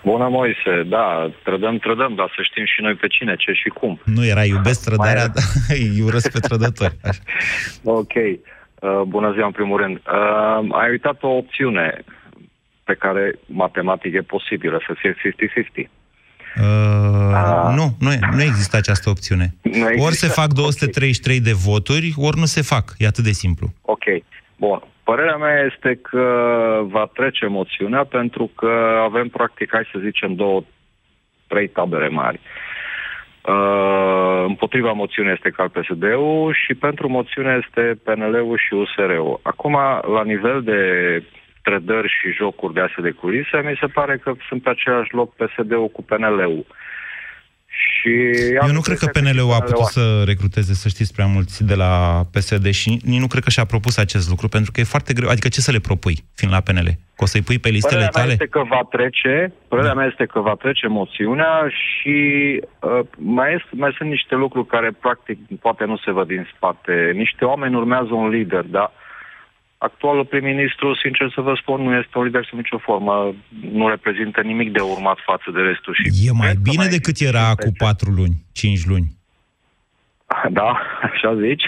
Bună, 0.03 0.27
Moise. 0.29 0.83
Da, 0.85 1.31
trădăm, 1.43 1.77
trădăm, 1.77 2.15
dar 2.15 2.33
să 2.35 2.41
știm 2.41 2.65
și 2.65 2.81
noi 2.81 2.95
pe 2.95 3.07
cine, 3.07 3.35
ce 3.35 3.51
și 3.51 3.69
cum. 3.69 3.99
Nu 4.05 4.25
era 4.25 4.43
iubesc 4.43 4.83
trădarea, 4.83 5.27
dar 5.27 5.43
îi 5.77 6.01
urăsc 6.01 6.31
pe 6.31 6.39
trădători. 6.39 6.97
Așa. 7.03 7.21
ok. 7.99 8.13
Uh, 8.13 9.01
bună 9.07 9.31
ziua, 9.33 9.45
în 9.45 9.51
primul 9.51 9.77
rând. 9.77 9.95
Uh, 9.95 10.75
ai 10.81 10.89
uitat 10.89 11.23
o 11.23 11.27
opțiune 11.27 12.03
pe 12.83 12.93
care 12.93 13.39
matematic 13.45 14.13
e 14.13 14.21
posibilă 14.21 14.81
să 14.87 14.93
fie 14.97 15.13
50-50. 15.13 15.89
Uh, 16.57 17.21
Uh, 17.31 17.73
nu, 17.75 17.95
nu, 17.99 18.11
nu 18.35 18.41
există 18.41 18.77
această 18.77 19.09
opțiune. 19.09 19.55
Nu 19.61 19.71
există? 19.71 20.01
Ori 20.01 20.15
se 20.15 20.27
fac 20.27 20.53
233 20.53 21.39
de 21.39 21.51
voturi, 21.51 22.13
ori 22.15 22.39
nu 22.39 22.45
se 22.45 22.61
fac. 22.61 22.95
E 22.97 23.07
atât 23.07 23.23
de 23.23 23.31
simplu. 23.31 23.73
Ok. 23.81 24.03
Bun. 24.65 24.81
Părerea 25.03 25.37
mea 25.37 25.65
este 25.71 25.99
că 26.09 26.25
va 26.83 27.05
trece 27.13 27.45
moțiunea 27.45 28.03
pentru 28.03 28.51
că 28.55 28.71
avem 29.03 29.27
practic, 29.27 29.69
hai 29.71 29.89
să 29.91 29.99
zicem, 29.99 30.35
două, 30.35 30.63
trei 31.47 31.67
tabere 31.67 32.07
mari. 32.07 32.39
Uh, 33.45 34.43
împotriva 34.47 34.91
moțiunii 34.91 35.31
este 35.31 35.49
cal 35.49 35.69
PSD-ul 35.69 36.55
și 36.65 36.73
pentru 36.73 37.09
moțiune 37.09 37.59
este 37.63 37.99
PNL-ul 38.03 38.57
și 38.57 38.73
USR-ul. 38.73 39.39
Acum, 39.43 39.77
la 40.15 40.23
nivel 40.23 40.63
de 40.63 40.81
trădări 41.63 42.07
și 42.07 42.37
jocuri 42.37 42.73
de 42.73 42.81
astea 42.81 43.03
de 43.03 43.11
culise, 43.11 43.57
mi 43.63 43.77
se 43.79 43.87
pare 43.87 44.17
că 44.17 44.33
sunt 44.47 44.63
pe 44.63 44.69
același 44.69 45.13
loc 45.13 45.35
PSD-ul 45.35 45.89
cu 45.89 46.03
PNL-ul. 46.03 46.65
Și 47.89 48.09
Eu 48.67 48.71
nu 48.71 48.81
cred 48.81 48.97
că 48.97 49.05
PNL-ul 49.05 49.51
a 49.51 49.59
putut 49.59 49.85
să 49.85 50.23
recruteze, 50.25 50.73
să 50.73 50.87
știți, 50.89 51.13
prea 51.13 51.25
mulți 51.25 51.63
de 51.63 51.75
la 51.75 52.23
PSD 52.31 52.69
și 52.69 52.89
nici 53.03 53.19
nu 53.19 53.27
cred 53.27 53.43
că 53.43 53.49
și-a 53.49 53.65
propus 53.65 53.97
acest 53.97 54.29
lucru, 54.29 54.47
pentru 54.47 54.71
că 54.71 54.79
e 54.79 54.93
foarte 54.95 55.13
greu. 55.13 55.29
Adică 55.29 55.47
ce 55.47 55.61
să 55.61 55.71
le 55.71 55.79
propui, 55.79 56.17
fiind 56.35 56.53
la 56.53 56.61
PNL? 56.61 56.89
Că 57.15 57.23
o 57.23 57.25
să-i 57.25 57.41
pui 57.41 57.59
pe 57.59 57.69
listele 57.69 57.93
Părerea 57.93 58.11
mea 58.13 58.21
tale? 58.21 58.31
este 58.31 58.47
că 58.57 58.63
va 58.69 58.81
trece, 58.89 59.53
părerea 59.67 59.93
mea 59.93 60.05
este 60.05 60.25
că 60.25 60.39
va 60.39 60.55
trece 60.55 60.87
moțiunea 60.87 61.53
și 61.69 62.17
uh, 62.79 62.99
mai, 63.17 63.53
este, 63.53 63.69
mai 63.71 63.93
sunt 63.97 64.09
niște 64.09 64.35
lucruri 64.35 64.67
care 64.67 64.89
practic 64.99 65.37
poate 65.59 65.85
nu 65.85 65.97
se 65.97 66.11
văd 66.11 66.27
din 66.27 66.47
spate. 66.55 67.11
Niște 67.13 67.45
oameni 67.45 67.75
urmează 67.75 68.13
un 68.13 68.29
lider, 68.29 68.63
dar 68.63 68.91
actualul 69.87 70.25
prim-ministru, 70.25 70.95
sincer 71.03 71.31
să 71.35 71.41
vă 71.41 71.53
spun, 71.61 71.81
nu 71.81 71.95
este 72.01 72.17
un 72.17 72.23
lider 72.23 72.45
sub 72.49 72.57
nicio 72.57 72.77
formă, 72.77 73.13
nu 73.71 73.89
reprezintă 73.89 74.41
nimic 74.41 74.71
de 74.71 74.81
urmat 74.93 75.17
față 75.25 75.47
de 75.55 75.61
restul. 75.69 75.93
Și 75.93 76.27
E 76.27 76.31
mai 76.31 76.47
cred 76.47 76.61
că 76.63 76.69
bine 76.71 76.87
decât 76.97 77.17
era 77.19 77.47
cu 77.63 77.69
patru 77.77 78.09
luni, 78.19 78.35
cinci 78.51 78.85
luni. 78.85 79.07
Da, 80.49 80.69
așa 81.11 81.35
zici. 81.35 81.63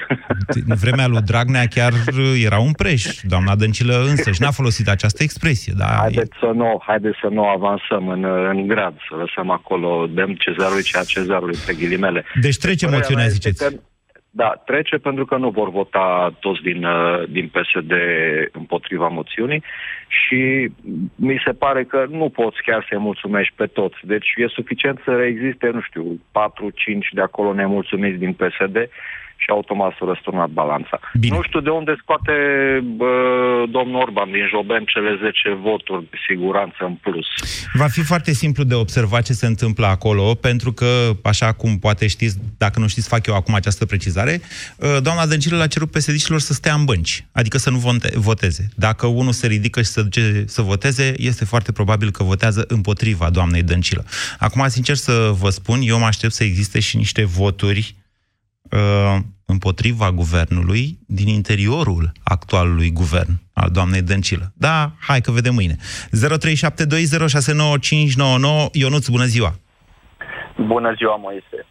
În 0.68 0.76
vremea 0.76 1.08
lui 1.08 1.22
Dragnea 1.22 1.66
chiar 1.66 1.94
era 2.44 2.60
un 2.60 2.72
preș. 2.72 3.04
Doamna 3.24 3.56
Dăncilă 3.56 3.96
însă 4.10 4.32
și 4.32 4.42
n-a 4.42 4.52
folosit 4.52 4.88
această 4.88 5.24
expresie. 5.24 5.74
Da, 5.78 5.86
Haideți 5.86 6.38
să 6.40 6.52
nu, 6.56 6.82
haideți 6.88 7.18
să 7.22 7.28
nu 7.28 7.44
avansăm 7.48 8.08
în, 8.08 8.24
în 8.24 8.68
grad, 8.68 8.94
să 9.10 9.16
lăsăm 9.16 9.50
acolo, 9.50 10.08
dăm 10.08 10.34
cezarului 10.34 10.84
ceea 10.84 11.04
cezarului, 11.04 11.58
pe 11.66 11.74
ghilimele. 11.74 12.26
Deci 12.42 12.58
trece 12.58 12.86
Părerea 12.86 13.00
moțiunea, 13.00 13.26
mea 13.26 13.34
este 13.34 13.50
ziceți. 13.50 13.76
Că, 13.76 13.82
da, 14.36 14.62
trece 14.66 14.98
pentru 14.98 15.26
că 15.26 15.38
nu 15.38 15.50
vor 15.50 15.70
vota 15.70 16.36
toți 16.40 16.62
din, 16.62 16.84
uh, 16.84 17.24
din 17.30 17.48
PSD 17.48 17.92
împotriva 18.52 19.08
moțiunii 19.08 19.64
și 20.08 20.70
mi 21.16 21.42
se 21.46 21.52
pare 21.52 21.84
că 21.84 22.06
nu 22.10 22.30
poți 22.30 22.62
chiar 22.62 22.86
să-i 22.90 22.98
mulțumești 22.98 23.54
pe 23.56 23.66
toți. 23.66 23.98
Deci 24.02 24.34
e 24.36 24.48
suficient 24.48 25.00
să 25.04 25.12
existe, 25.12 25.70
nu 25.70 25.82
știu, 25.82 26.20
4-5 26.32 27.12
de 27.12 27.22
acolo 27.22 27.54
nemulțumiți 27.54 28.18
din 28.18 28.34
PSD 28.34 28.90
și 29.44 29.50
automat 29.58 29.92
s-a 29.98 30.06
răsturnat 30.12 30.50
balanța. 30.50 31.00
Bine. 31.20 31.36
Nu 31.36 31.42
știu 31.48 31.62
de 31.68 31.70
unde 31.70 31.94
scoate 32.02 32.34
bă, 33.00 33.14
domnul 33.78 34.02
Orban 34.02 34.32
din 34.32 34.46
Joben 34.54 34.84
cele 34.94 35.12
10 35.22 35.60
voturi 35.70 36.08
de 36.12 36.18
siguranță 36.28 36.80
în 36.90 36.96
plus. 37.06 37.28
Va 37.74 37.88
fi 37.96 38.02
foarte 38.12 38.32
simplu 38.32 38.64
de 38.64 38.76
observat 38.86 39.24
ce 39.24 39.34
se 39.34 39.46
întâmplă 39.46 39.86
acolo, 39.86 40.34
pentru 40.34 40.72
că, 40.72 40.92
așa 41.24 41.52
cum 41.52 41.72
poate 41.80 42.08
știți, 42.08 42.36
dacă 42.58 42.80
nu 42.80 42.88
știți, 42.88 43.08
fac 43.08 43.26
eu 43.28 43.36
acum 43.36 43.54
această 43.54 43.86
precizare, 43.86 44.42
uh, 44.42 44.98
doamna 45.02 45.26
Dăncilă 45.26 45.58
l-a 45.58 45.68
cerut 45.68 45.92
psd 45.92 46.38
să 46.38 46.54
stea 46.54 46.74
în 46.74 46.86
bănci, 46.86 47.26
adică 47.32 47.58
să 47.58 47.70
nu 47.70 47.78
vonte- 47.78 48.12
voteze. 48.16 48.68
Dacă 48.76 49.08
unul 49.08 49.32
se 49.32 49.48
ridică 49.48 49.82
și 49.82 49.88
se 49.88 50.02
duce 50.02 50.44
să 50.48 50.62
voteze, 50.62 51.14
este 51.18 51.46
foarte 51.46 51.72
probabil 51.72 52.12
că 52.12 52.24
votează 52.24 52.66
împotriva 52.68 53.30
doamnei 53.30 53.64
Dăncilă. 53.64 54.06
Acum, 54.40 54.68
sincer 54.68 54.96
să 54.96 55.32
vă 55.40 55.50
spun, 55.50 55.80
eu 55.84 56.00
mă 56.00 56.06
aștept 56.06 56.34
să 56.34 56.44
existe 56.44 56.80
și 56.80 56.98
niște 56.98 57.24
voturi 57.24 57.96
uh, 57.96 58.03
împotriva 59.46 60.12
guvernului 60.12 60.98
din 61.08 61.28
interiorul 61.28 62.12
actualului 62.24 62.92
guvern 62.92 63.32
al 63.54 63.70
doamnei 63.72 64.02
Dăncilă. 64.02 64.52
Da, 64.58 64.92
hai 65.08 65.22
că 65.22 65.32
vedem 65.32 65.54
mâine. 65.54 65.76
0372069599 65.76 65.80
Ionuț, 68.72 69.08
bună 69.08 69.24
ziua! 69.24 69.52
Bună 70.58 70.94
ziua, 71.00 71.16
Moise. 71.16 71.60
Uh, 71.66 71.68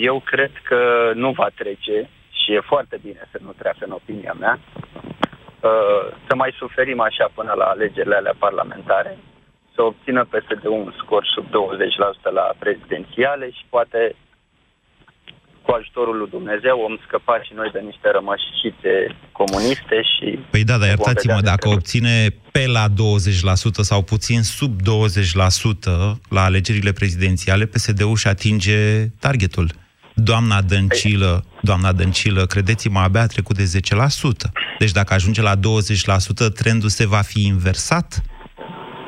Eu 0.00 0.22
cred 0.24 0.50
că 0.68 0.80
nu 1.14 1.30
va 1.30 1.48
trece 1.54 2.10
și 2.38 2.52
e 2.52 2.60
foarte 2.72 2.98
bine 3.02 3.28
să 3.32 3.38
nu 3.42 3.52
treacă 3.58 3.78
în 3.80 3.90
opinia 3.90 4.36
mea. 4.40 4.58
Uh, 5.60 6.04
Să 6.26 6.34
mai 6.34 6.54
suferim 6.58 7.00
așa 7.00 7.30
până 7.34 7.52
la 7.56 7.64
alegerile 7.64 8.14
alea 8.16 8.34
parlamentare, 8.38 9.18
să 9.74 9.82
obțină 9.82 10.24
PSD 10.24 10.64
un 10.64 10.92
scor 11.00 11.24
sub 11.34 11.46
20% 11.46 11.50
la 12.32 12.52
prezidențiale 12.58 13.50
și 13.50 13.64
poate 13.68 14.14
cu 15.66 15.72
ajutorul 15.72 16.16
lui 16.18 16.30
Dumnezeu 16.36 16.76
vom 16.86 16.96
scăpa 17.06 17.36
și 17.42 17.52
noi 17.54 17.70
de 17.72 17.80
niște 17.90 18.08
rămășițe 18.16 18.92
comuniste 19.32 19.96
și... 20.12 20.38
Păi 20.50 20.64
da, 20.64 20.76
dar 20.78 20.88
vom 20.88 20.88
iertați-mă, 20.88 21.34
vedea 21.34 21.50
dacă 21.52 21.68
obține 21.68 22.14
pe 22.52 22.64
la 22.66 22.84
20% 22.88 22.94
sau 23.90 24.02
puțin 24.02 24.42
sub 24.42 24.72
20% 24.80 24.84
la 26.36 26.42
alegerile 26.44 26.92
prezidențiale, 26.92 27.64
PSD-ul 27.66 28.16
și 28.16 28.28
atinge 28.28 28.78
targetul. 29.20 29.68
Doamna 30.14 30.62
Dăncilă, 30.62 31.44
doamna 31.62 31.92
Dăncilă, 31.92 32.46
credeți-mă, 32.46 33.00
abia 33.00 33.20
a 33.20 33.26
trecut 33.26 33.56
de 33.56 33.78
10%. 33.78 34.50
Deci 34.78 34.92
dacă 34.92 35.14
ajunge 35.14 35.42
la 35.42 35.54
20%, 35.56 35.58
trendul 36.54 36.88
se 36.88 37.06
va 37.06 37.20
fi 37.20 37.46
inversat? 37.46 38.22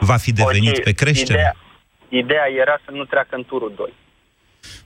Va 0.00 0.16
fi 0.16 0.32
devenit 0.32 0.76
Ok, 0.76 0.82
pe 0.82 0.92
creștere? 0.92 1.38
Ideea, 1.38 1.56
ideea 2.22 2.46
era 2.60 2.76
să 2.84 2.90
nu 2.90 3.04
treacă 3.04 3.36
în 3.36 3.44
turul 3.44 3.72
2. 3.76 3.92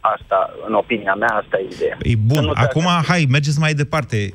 Asta, 0.00 0.50
în 0.66 0.74
opinia 0.74 1.14
mea, 1.14 1.28
asta 1.28 1.58
e 1.58 1.66
ideea. 1.74 1.96
E 2.02 2.14
bun, 2.16 2.50
acum 2.54 2.86
hai, 3.08 3.26
mergeți 3.30 3.58
mai 3.58 3.74
departe 3.74 4.30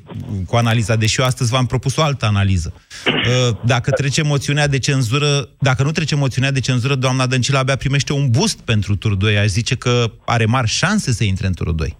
cu 0.48 0.56
analiza, 0.56 0.96
deși 0.96 1.20
eu 1.20 1.26
astăzi 1.26 1.52
v-am 1.52 1.66
propus 1.66 1.98
o 1.98 2.02
altă 2.04 2.26
analiză. 2.26 2.74
Uh, 3.28 3.56
Dacă 3.66 3.92
trece 3.92 4.24
moțiunea 4.24 4.68
de 4.68 4.80
cenzură, 4.80 5.28
dacă 5.60 5.84
nu 5.84 5.92
trece 5.92 6.16
moțiunea 6.16 6.52
de 6.52 6.60
cenzură, 6.60 6.96
doamna 6.96 7.28
Dăncilă 7.28 7.58
abia 7.58 7.76
primește 7.76 8.14
un 8.14 8.30
boost 8.30 8.62
pentru 8.62 8.96
turul 8.96 9.18
2. 9.18 9.38
Aș 9.38 9.46
zice 9.46 9.76
că 9.76 10.04
are 10.26 10.46
mari 10.46 10.68
șanse 10.68 11.12
să 11.12 11.24
intre 11.24 11.48
în 11.48 11.54
turul 11.54 11.76
2. 11.76 11.98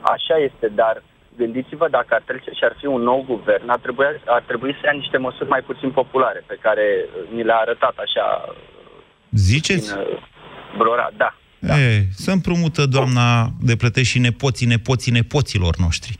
Așa 0.00 0.36
este, 0.48 0.66
dar 0.74 1.02
gândiți-vă 1.36 1.86
dacă 1.90 2.10
ar 2.10 2.22
trece 2.26 2.50
și 2.58 2.64
ar 2.68 2.74
fi 2.80 2.86
un 2.86 3.02
nou 3.02 3.24
guvern, 3.26 3.68
ar 3.68 3.78
trebui, 3.78 4.04
ar 4.26 4.42
trebui 4.46 4.72
să 4.72 4.82
ia 4.84 4.92
niște 5.00 5.16
măsuri 5.16 5.48
mai 5.48 5.60
puțin 5.60 5.90
populare, 5.90 6.44
pe 6.46 6.56
care 6.60 6.86
uh, 7.04 7.34
ni 7.34 7.42
le-a 7.42 7.56
arătat 7.56 7.94
așa 8.04 8.54
Ziceți? 9.30 9.92
în 9.92 9.98
uh, 9.98 10.18
Blora. 10.76 11.10
Da, 11.58 11.80
E, 11.80 12.06
să 12.10 12.30
împrumută 12.30 12.86
doamna 12.86 13.52
de 13.60 13.76
plătești 13.76 14.12
și 14.12 14.18
nepoții, 14.18 14.66
nepoții, 14.66 15.12
nepoților 15.12 15.76
noștri. 15.76 16.18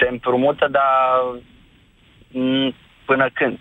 se 0.00 0.08
împrumută, 0.10 0.68
dar 0.70 0.84
m, 2.42 2.74
până 3.04 3.30
când? 3.34 3.58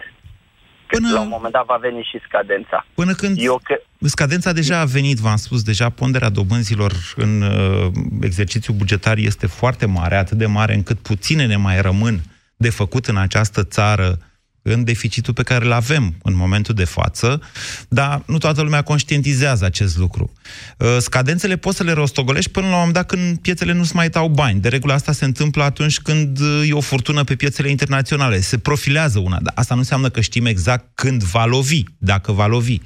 Până... 0.87 1.13
La 1.13 1.21
un 1.21 1.27
moment 1.27 1.53
dat 1.53 1.65
va 1.65 1.77
veni 1.81 2.07
și 2.11 2.19
scadența. 2.27 2.85
Până 2.93 3.13
când 3.13 3.37
Eu 3.39 3.59
că... 3.63 3.81
Scadența 4.01 4.51
deja 4.51 4.79
a 4.79 4.85
venit, 4.85 5.17
v-am 5.17 5.35
spus, 5.35 5.63
deja 5.63 5.89
ponderea 5.89 6.29
dobânzilor 6.29 6.93
în 7.15 7.41
uh, 7.41 7.91
exercițiul 8.21 8.77
bugetar 8.77 9.17
este 9.17 9.47
foarte 9.47 9.85
mare, 9.85 10.15
atât 10.15 10.37
de 10.37 10.45
mare 10.45 10.73
încât 10.73 10.99
puține 10.99 11.45
ne 11.45 11.55
mai 11.55 11.81
rămân 11.81 12.19
de 12.57 12.69
făcut 12.69 13.05
în 13.05 13.17
această 13.17 13.63
țară 13.63 14.17
în 14.61 14.83
deficitul 14.83 15.33
pe 15.33 15.43
care 15.43 15.65
îl 15.65 15.71
avem 15.71 16.15
în 16.23 16.35
momentul 16.35 16.75
de 16.75 16.85
față, 16.85 17.41
dar 17.89 18.21
nu 18.25 18.37
toată 18.37 18.61
lumea 18.61 18.81
conștientizează 18.81 19.65
acest 19.65 19.97
lucru. 19.97 20.31
Uh, 20.77 20.87
Scadențele 20.97 21.57
poți 21.57 21.77
să 21.77 21.83
le 21.83 21.91
rostogolești 21.91 22.51
până 22.51 22.65
la 22.65 22.71
un 22.71 22.77
moment 22.77 22.95
dat 22.95 23.05
când 23.05 23.37
piețele 23.37 23.73
nu-ți 23.73 23.95
mai 23.95 24.09
dau 24.09 24.27
bani. 24.27 24.59
De 24.59 24.69
regulă 24.69 24.93
asta 24.93 25.11
se 25.11 25.25
întâmplă 25.25 25.63
atunci 25.63 25.99
când 25.99 26.39
uh, 26.39 26.69
e 26.69 26.73
o 26.73 26.81
furtună 26.81 27.23
pe 27.23 27.35
piețele 27.35 27.69
internaționale. 27.69 28.37
Se 28.37 28.57
profilează 28.57 29.19
una, 29.19 29.37
dar 29.41 29.53
asta 29.55 29.73
nu 29.73 29.79
înseamnă 29.79 30.09
că 30.09 30.21
știm 30.21 30.45
exact 30.45 30.85
când 30.95 31.23
va 31.23 31.45
lovi, 31.45 31.83
dacă 31.97 32.31
va 32.31 32.47
lovi. 32.47 32.77
0372069599 32.79 32.83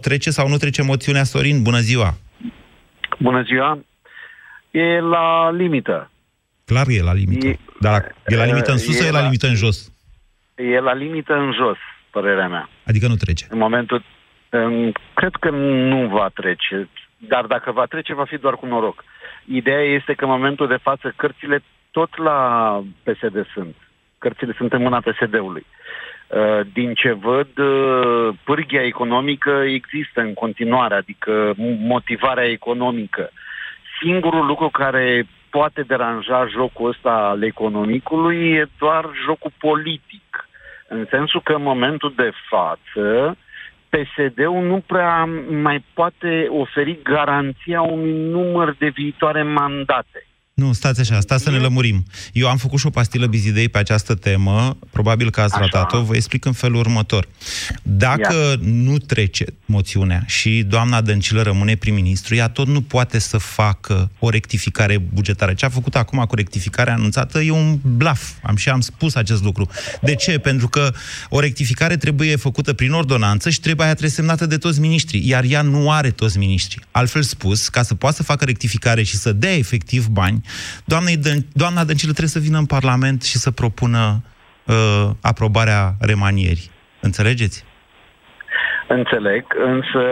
Trece 0.00 0.30
sau 0.30 0.48
nu 0.48 0.56
trece 0.56 0.82
moțiunea 0.82 1.24
Sorin? 1.24 1.62
Bună 1.62 1.78
ziua! 1.78 2.16
Bună 3.18 3.42
ziua! 3.42 3.84
E 4.70 5.00
la 5.00 5.50
limită. 5.50 6.10
Clar 6.64 6.88
e 6.88 7.02
la 7.02 7.12
limită. 7.12 7.46
E- 7.46 7.58
Dar 7.80 8.14
e 8.26 8.36
la 8.36 8.44
limită 8.44 8.70
în 8.70 8.78
sus 8.78 8.94
e 8.94 8.98
sau 8.98 9.06
e 9.06 9.10
la 9.10 9.18
la- 9.18 9.24
limită 9.24 9.46
în 9.46 9.54
jos? 9.54 9.92
E 10.54 10.80
la 10.80 10.94
limită 10.94 11.34
în 11.34 11.52
jos, 11.52 11.76
părerea 12.10 12.48
mea. 12.48 12.68
Adică 12.86 13.06
nu 13.06 13.14
trece. 13.14 13.46
În 13.50 13.58
momentul... 13.58 14.02
în- 14.48 14.92
Cred 15.14 15.34
că 15.40 15.50
nu 15.50 16.06
va 16.08 16.28
trece, 16.34 16.88
dar 17.16 17.44
dacă 17.44 17.70
va 17.72 17.84
trece, 17.84 18.14
va 18.14 18.24
fi 18.24 18.36
doar 18.36 18.54
cu 18.54 18.66
noroc. 18.66 19.04
Ideea 19.44 19.80
este 19.82 20.12
că 20.14 20.24
în 20.24 20.30
momentul 20.30 20.66
de 20.68 20.78
față 20.82 21.12
cărțile 21.16 21.62
tot 21.90 22.16
la 22.18 22.38
PSD 23.02 23.46
sunt. 23.54 23.74
Cărțile 24.18 24.54
sunt 24.56 24.72
în 24.72 24.82
mâna 24.82 25.00
PSD-ului. 25.00 25.66
Uh, 26.28 26.60
Din 26.72 26.94
ce 26.94 27.12
văd, 27.12 27.58
uh, 27.58 28.34
pârghia 28.44 28.82
economică 28.84 29.50
există 29.66 30.20
în 30.20 30.34
continuare, 30.34 30.94
adică 30.94 31.54
motivarea 31.78 32.44
economică. 32.50 33.30
Singurul 34.02 34.46
lucru 34.46 34.68
care 34.68 35.26
poate 35.50 35.82
deranja 35.82 36.46
jocul 36.46 36.88
ăsta 36.88 37.10
al 37.10 37.42
economicului 37.42 38.52
e 38.52 38.68
doar 38.78 39.04
jocul 39.24 39.52
politic. 39.58 40.48
În 40.88 41.06
sensul 41.10 41.40
că 41.44 41.52
în 41.52 41.62
momentul 41.62 42.12
de 42.16 42.30
față 42.48 43.36
PSD-ul 43.88 44.62
nu 44.62 44.82
prea 44.86 45.24
mai 45.50 45.84
poate 45.94 46.46
oferi 46.50 46.98
garanția 47.02 47.80
unui 47.80 48.30
număr 48.30 48.74
de 48.78 48.88
viitoare 48.88 49.42
mandate. 49.42 50.27
Nu, 50.58 50.72
stați 50.72 51.00
așa, 51.00 51.20
stați 51.20 51.42
să 51.42 51.50
ne 51.50 51.58
lămurim. 51.58 52.04
Eu 52.32 52.48
am 52.48 52.56
făcut 52.56 52.78
și 52.78 52.86
o 52.86 52.90
pastilă 52.90 53.26
bizidei 53.26 53.68
pe 53.68 53.78
această 53.78 54.14
temă, 54.14 54.78
probabil 54.90 55.30
că 55.30 55.40
ați 55.40 55.54
Așa. 55.54 55.62
ratat-o, 55.62 56.02
vă 56.02 56.14
explic 56.14 56.44
în 56.44 56.52
felul 56.52 56.78
următor. 56.78 57.28
Dacă 57.82 58.58
nu 58.60 58.98
trece 58.98 59.44
moțiunea 59.64 60.24
și 60.26 60.64
doamna 60.68 61.00
Dăncilă 61.00 61.42
rămâne 61.42 61.74
prim-ministru, 61.74 62.34
ea 62.34 62.48
tot 62.48 62.66
nu 62.66 62.80
poate 62.80 63.18
să 63.18 63.38
facă 63.38 64.10
o 64.18 64.30
rectificare 64.30 64.98
bugetară. 64.98 65.52
Ce 65.52 65.64
a 65.64 65.68
făcut 65.68 65.96
acum 65.96 66.24
cu 66.24 66.34
rectificarea 66.34 66.94
anunțată 66.94 67.40
e 67.40 67.50
un 67.50 67.78
blaf. 67.82 68.30
Am 68.42 68.56
și 68.56 68.68
am 68.68 68.80
spus 68.80 69.14
acest 69.14 69.42
lucru. 69.42 69.68
De 70.00 70.14
ce? 70.14 70.38
Pentru 70.38 70.68
că 70.68 70.92
o 71.28 71.40
rectificare 71.40 71.96
trebuie 71.96 72.36
făcută 72.36 72.72
prin 72.72 72.92
ordonanță 72.92 73.50
și 73.50 73.60
trebuie 73.60 73.84
aia 73.86 73.94
trebuie 73.94 74.16
semnată 74.16 74.46
de 74.46 74.56
toți 74.56 74.80
miniștrii, 74.80 75.28
iar 75.28 75.44
ea 75.44 75.62
nu 75.62 75.90
are 75.90 76.10
toți 76.10 76.38
miniștrii. 76.38 76.82
Altfel 76.90 77.22
spus, 77.22 77.68
ca 77.68 77.82
să 77.82 77.94
poată 77.94 78.16
să 78.16 78.22
facă 78.22 78.44
rectificare 78.44 79.02
și 79.02 79.16
să 79.16 79.32
dea 79.32 79.56
efectiv 79.56 80.06
bani, 80.06 80.46
doamnei 80.84 81.16
Dân- 81.16 81.48
doamna 81.52 81.84
Dăncilă 81.84 82.12
trebuie 82.12 82.36
să 82.36 82.46
vină 82.48 82.58
în 82.58 82.66
Parlament 82.66 83.22
și 83.22 83.36
să 83.36 83.50
propună 83.50 84.22
uh, 84.64 85.10
aprobarea 85.22 85.94
remanierii. 86.00 86.70
Înțelegeți? 87.00 87.64
Înțeleg, 88.88 89.44
însă 89.64 90.02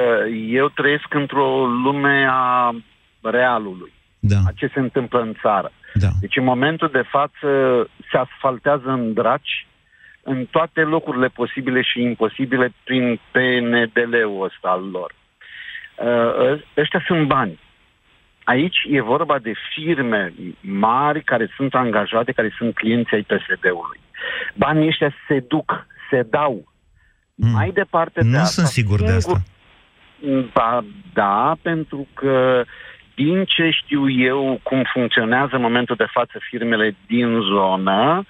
eu 0.48 0.68
trăiesc 0.68 1.14
într-o 1.14 1.66
lume 1.66 2.26
a 2.30 2.74
realului. 3.22 3.92
Da. 4.18 4.36
A 4.46 4.52
ce 4.54 4.70
se 4.74 4.80
întâmplă 4.80 5.20
în 5.20 5.34
țară. 5.42 5.72
Da. 5.94 6.08
Deci 6.20 6.36
în 6.36 6.44
momentul 6.44 6.88
de 6.92 7.04
față 7.10 7.48
se 8.10 8.16
asfaltează 8.16 8.88
în 8.88 9.12
draci 9.12 9.66
în 10.22 10.46
toate 10.50 10.80
locurile 10.80 11.28
posibile 11.28 11.82
și 11.82 12.02
imposibile 12.02 12.72
prin 12.84 13.20
PNDL-ul 13.30 14.44
ăsta 14.44 14.68
al 14.68 14.90
lor. 14.90 15.14
Uh, 15.96 16.60
ăștia 16.76 17.02
sunt 17.06 17.26
bani. 17.26 17.58
Aici 18.46 18.76
e 18.90 19.00
vorba 19.00 19.38
de 19.38 19.52
firme 19.72 20.32
mari 20.60 21.22
care 21.22 21.50
sunt 21.56 21.74
angajate, 21.74 22.32
care 22.32 22.54
sunt 22.58 22.74
clienții 22.74 23.16
ai 23.16 23.22
PSD-ului. 23.22 24.00
Banii 24.54 24.86
ăștia 24.86 25.14
se 25.28 25.44
duc, 25.48 25.86
se 26.10 26.26
dau. 26.30 26.72
Mai 27.34 27.70
departe 27.70 28.20
de 28.20 28.28
Nu 28.28 28.36
asta, 28.36 28.46
sunt 28.46 28.66
sigur 28.66 29.00
de 29.00 29.10
asta. 29.10 29.42
Ba, 30.52 30.84
da, 31.12 31.56
pentru 31.62 32.06
că 32.14 32.64
din 33.14 33.44
ce 33.44 33.70
știu 33.70 34.10
eu 34.10 34.60
cum 34.62 34.82
funcționează 34.92 35.54
în 35.54 35.60
momentul 35.60 35.96
de 35.96 36.06
față 36.12 36.38
firmele 36.48 36.96
din 37.06 37.40
zonă, 37.40 38.24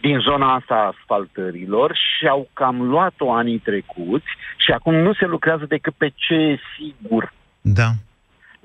din 0.00 0.18
zona 0.18 0.54
asta 0.54 0.74
a 0.74 0.92
asfaltărilor 0.96 1.96
și 1.96 2.26
au 2.26 2.48
cam 2.52 2.82
luat-o 2.82 3.32
anii 3.32 3.58
trecuți 3.58 4.26
și 4.56 4.70
acum 4.70 4.94
nu 4.94 5.12
se 5.12 5.26
lucrează 5.26 5.64
decât 5.68 5.94
pe 5.94 6.12
ce 6.14 6.34
e 6.34 6.58
sigur. 6.76 7.32
Da. 7.60 7.88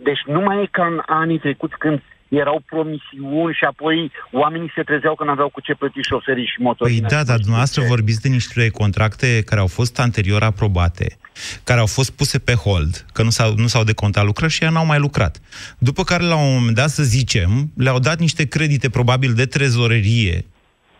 Deci 0.03 0.21
nu 0.25 0.41
mai 0.41 0.63
e 0.63 0.67
ca 0.71 0.85
în 0.85 1.01
anii 1.05 1.39
trecuți 1.39 1.77
când 1.77 2.01
erau 2.27 2.63
promisiuni 2.65 3.53
și 3.53 3.63
apoi 3.63 4.11
oamenii 4.31 4.71
se 4.75 4.81
trezeau 4.81 5.15
că 5.15 5.23
n-aveau 5.23 5.49
cu 5.49 5.61
ce 5.61 5.73
plăti 5.73 6.01
șoferii 6.01 6.45
și 6.45 6.61
motorii. 6.61 6.99
Păi 6.99 7.09
da, 7.09 7.23
dar 7.23 7.37
dumneavoastră 7.37 7.83
vorbiți 7.87 8.21
de 8.21 8.29
niște 8.29 8.69
contracte 8.69 9.41
care 9.45 9.61
au 9.61 9.67
fost 9.67 9.99
anterior 9.99 10.43
aprobate, 10.43 11.17
care 11.63 11.79
au 11.79 11.85
fost 11.85 12.11
puse 12.11 12.39
pe 12.39 12.53
hold, 12.53 13.05
că 13.13 13.23
nu 13.23 13.29
s-au, 13.29 13.53
nu 13.55 13.67
s-au 13.67 13.83
decontat 13.83 14.25
lucrări 14.25 14.51
și 14.51 14.63
ea 14.63 14.69
n-au 14.69 14.85
mai 14.85 14.99
lucrat. 14.99 15.39
După 15.77 16.03
care, 16.03 16.23
la 16.23 16.35
un 16.35 16.53
moment 16.53 16.75
dat, 16.75 16.89
să 16.89 17.03
zicem, 17.03 17.71
le-au 17.75 17.99
dat 17.99 18.19
niște 18.19 18.47
credite, 18.47 18.89
probabil, 18.89 19.33
de 19.33 19.45
trezorerie, 19.45 20.45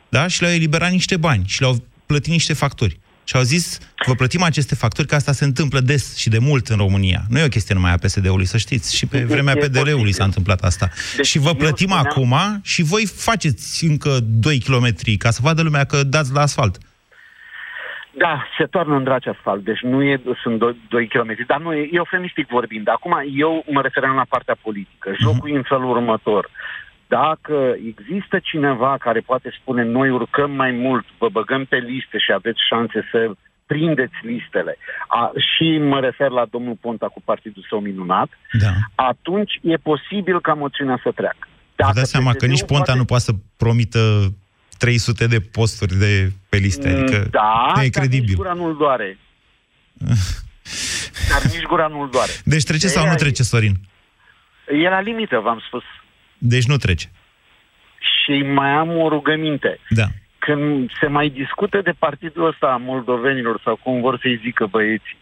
da? 0.09 0.27
Și 0.27 0.41
le-au 0.41 0.53
eliberat 0.53 0.91
niște 0.91 1.17
bani 1.17 1.43
și 1.47 1.61
le-au 1.61 1.75
plătit 2.05 2.31
niște 2.31 2.53
facturi. 2.53 2.99
Și 3.29 3.35
au 3.35 3.41
zis, 3.41 3.79
vă 4.05 4.13
plătim 4.13 4.43
aceste 4.43 4.75
facturi, 4.75 5.07
că 5.07 5.15
asta 5.15 5.31
se 5.31 5.45
întâmplă 5.45 5.79
des 5.79 6.15
și 6.17 6.29
de 6.29 6.37
mult 6.39 6.67
în 6.67 6.77
România. 6.77 7.21
Nu 7.29 7.39
e 7.39 7.43
o 7.45 7.47
chestie 7.47 7.75
numai 7.75 7.91
a 7.91 7.97
PSD-ului, 7.97 8.45
să 8.45 8.57
știți. 8.57 8.95
Și 8.95 9.05
pe 9.07 9.23
vremea 9.23 9.53
E 9.57 9.59
PDL-ului 9.59 9.91
posibil. 9.91 10.11
s-a 10.11 10.23
întâmplat 10.23 10.61
asta. 10.61 10.89
Deci 11.15 11.25
și 11.25 11.39
vă 11.39 11.47
eu 11.47 11.53
plătim 11.55 11.87
spuneam- 11.87 12.05
acum 12.05 12.59
și 12.63 12.83
voi 12.83 13.05
faceți 13.05 13.85
încă 13.85 14.17
2 14.23 14.57
kilometri 14.59 15.15
ca 15.17 15.29
să 15.29 15.39
vadă 15.43 15.61
lumea 15.61 15.83
că 15.83 16.03
dați 16.03 16.33
la 16.33 16.41
asfalt. 16.41 16.77
Da, 18.11 18.47
se 18.57 18.63
toarnă 18.65 18.95
în 18.95 19.03
draci 19.03 19.27
asfalt, 19.27 19.63
deci 19.63 19.79
nu 19.81 20.03
e, 20.03 20.21
sunt 20.43 20.57
2 20.89 21.07
km, 21.07 21.31
dar 21.47 21.59
nu 21.59 21.73
e, 21.73 21.89
eufemistic 21.91 22.47
vorbind. 22.47 22.89
Acum 22.89 23.13
eu 23.35 23.65
mă 23.71 23.81
referam 23.81 24.15
la 24.15 24.25
partea 24.29 24.55
politică. 24.61 25.07
Jocul 25.21 25.49
e 25.53 25.55
în 25.57 25.63
felul 25.67 25.89
următor. 25.89 26.49
Dacă 27.07 27.75
există 27.87 28.39
cineva 28.43 28.97
care 28.99 29.19
poate 29.19 29.49
spune 29.61 29.83
noi 29.83 30.09
urcăm 30.09 30.51
mai 30.51 30.71
mult, 30.71 31.05
vă 31.17 31.29
băgăm 31.29 31.65
pe 31.65 31.75
liste 31.77 32.17
și 32.17 32.31
aveți 32.33 32.59
șanse 32.69 33.07
să 33.11 33.31
prindeți 33.65 34.13
listele, 34.21 34.77
a, 35.07 35.31
și 35.55 35.77
mă 35.77 35.99
refer 35.99 36.29
la 36.29 36.45
domnul 36.51 36.77
Ponta 36.81 37.07
cu 37.07 37.21
partidul 37.25 37.65
său 37.69 37.79
minunat, 37.79 38.29
da. 38.59 38.71
atunci 38.95 39.51
e 39.61 39.75
posibil 39.75 40.41
ca 40.41 40.53
moțiunea 40.53 40.99
să 41.03 41.11
treacă. 41.11 41.47
Vă 41.75 41.91
dați 41.93 42.09
seama 42.11 42.29
că 42.31 42.35
PSD-ul 42.37 42.49
nici 42.49 42.63
Ponta 42.65 42.83
poate- 42.83 42.99
nu 42.99 43.05
poate 43.05 43.23
să 43.23 43.31
promită 43.57 44.33
300 44.77 45.27
de 45.27 45.39
posturi 45.39 45.95
de 45.95 46.31
pe 46.49 46.57
liste. 46.57 46.89
Adică 46.89 47.27
da, 47.31 47.63
nu 47.65 47.69
e 47.71 47.73
dar 47.73 47.83
nici 47.83 47.93
credibil. 47.93 48.35
gura 48.35 48.53
nu-l 48.53 48.77
doare. 48.77 49.17
dar 51.31 51.41
nici 51.51 51.63
gura 51.67 51.87
nu-l 51.87 52.09
doare. 52.09 52.31
Deci 52.43 52.63
trece 52.63 52.87
sau 52.87 53.05
nu 53.05 53.11
E- 53.11 53.15
trece, 53.15 53.43
Sorin? 53.43 53.75
E 54.83 54.89
la 54.89 54.99
limită, 55.01 55.39
v-am 55.39 55.63
spus. 55.67 55.83
Deci 56.37 56.65
nu 56.65 56.77
trece. 56.77 57.11
Și 57.99 58.41
mai 58.41 58.69
am 58.69 58.97
o 58.97 59.09
rugăminte. 59.09 59.79
Da. 59.89 60.05
Când 60.39 60.89
se 60.99 61.07
mai 61.07 61.29
discută 61.29 61.81
de 61.83 61.93
partidul 61.99 62.47
ăsta 62.47 62.67
a 62.67 62.77
moldovenilor 62.77 63.61
sau 63.63 63.75
cum 63.75 64.01
vor 64.01 64.19
să-i 64.21 64.39
zică 64.43 64.65
băieții, 64.65 65.17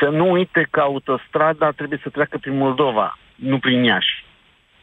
să 0.00 0.08
nu 0.08 0.30
uite 0.30 0.66
că 0.70 0.80
autostrada 0.80 1.70
trebuie 1.70 2.00
să 2.02 2.08
treacă 2.08 2.38
prin 2.38 2.56
Moldova, 2.56 3.18
nu 3.34 3.58
prin 3.58 3.82
Iași. 3.84 4.24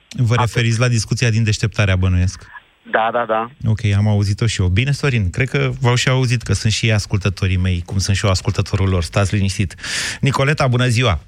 Vă 0.09 0.35
referiți 0.35 0.79
la 0.79 0.87
discuția 0.87 1.29
din 1.29 1.43
deșteptarea, 1.43 1.95
bănuiesc. 1.95 2.47
Da, 2.91 3.09
da, 3.11 3.25
da. 3.25 3.49
Ok, 3.69 3.83
am 3.97 4.07
auzit-o 4.07 4.45
și 4.45 4.61
eu. 4.61 4.67
Bine, 4.67 4.91
Sorin, 4.91 5.29
cred 5.29 5.49
că 5.49 5.71
v-au 5.81 5.95
și 5.95 6.09
auzit 6.09 6.41
că 6.41 6.53
sunt 6.53 6.71
și 6.71 6.85
ei 6.85 6.93
ascultătorii 6.93 7.57
mei, 7.57 7.81
cum 7.85 7.97
sunt 7.97 8.15
și 8.15 8.25
eu 8.25 8.31
ascultătorul 8.31 8.89
lor. 8.89 9.03
Stați 9.03 9.35
liniștit. 9.35 9.75
Nicoleta, 10.21 10.67
bună 10.67 10.87
ziua! 10.87 11.19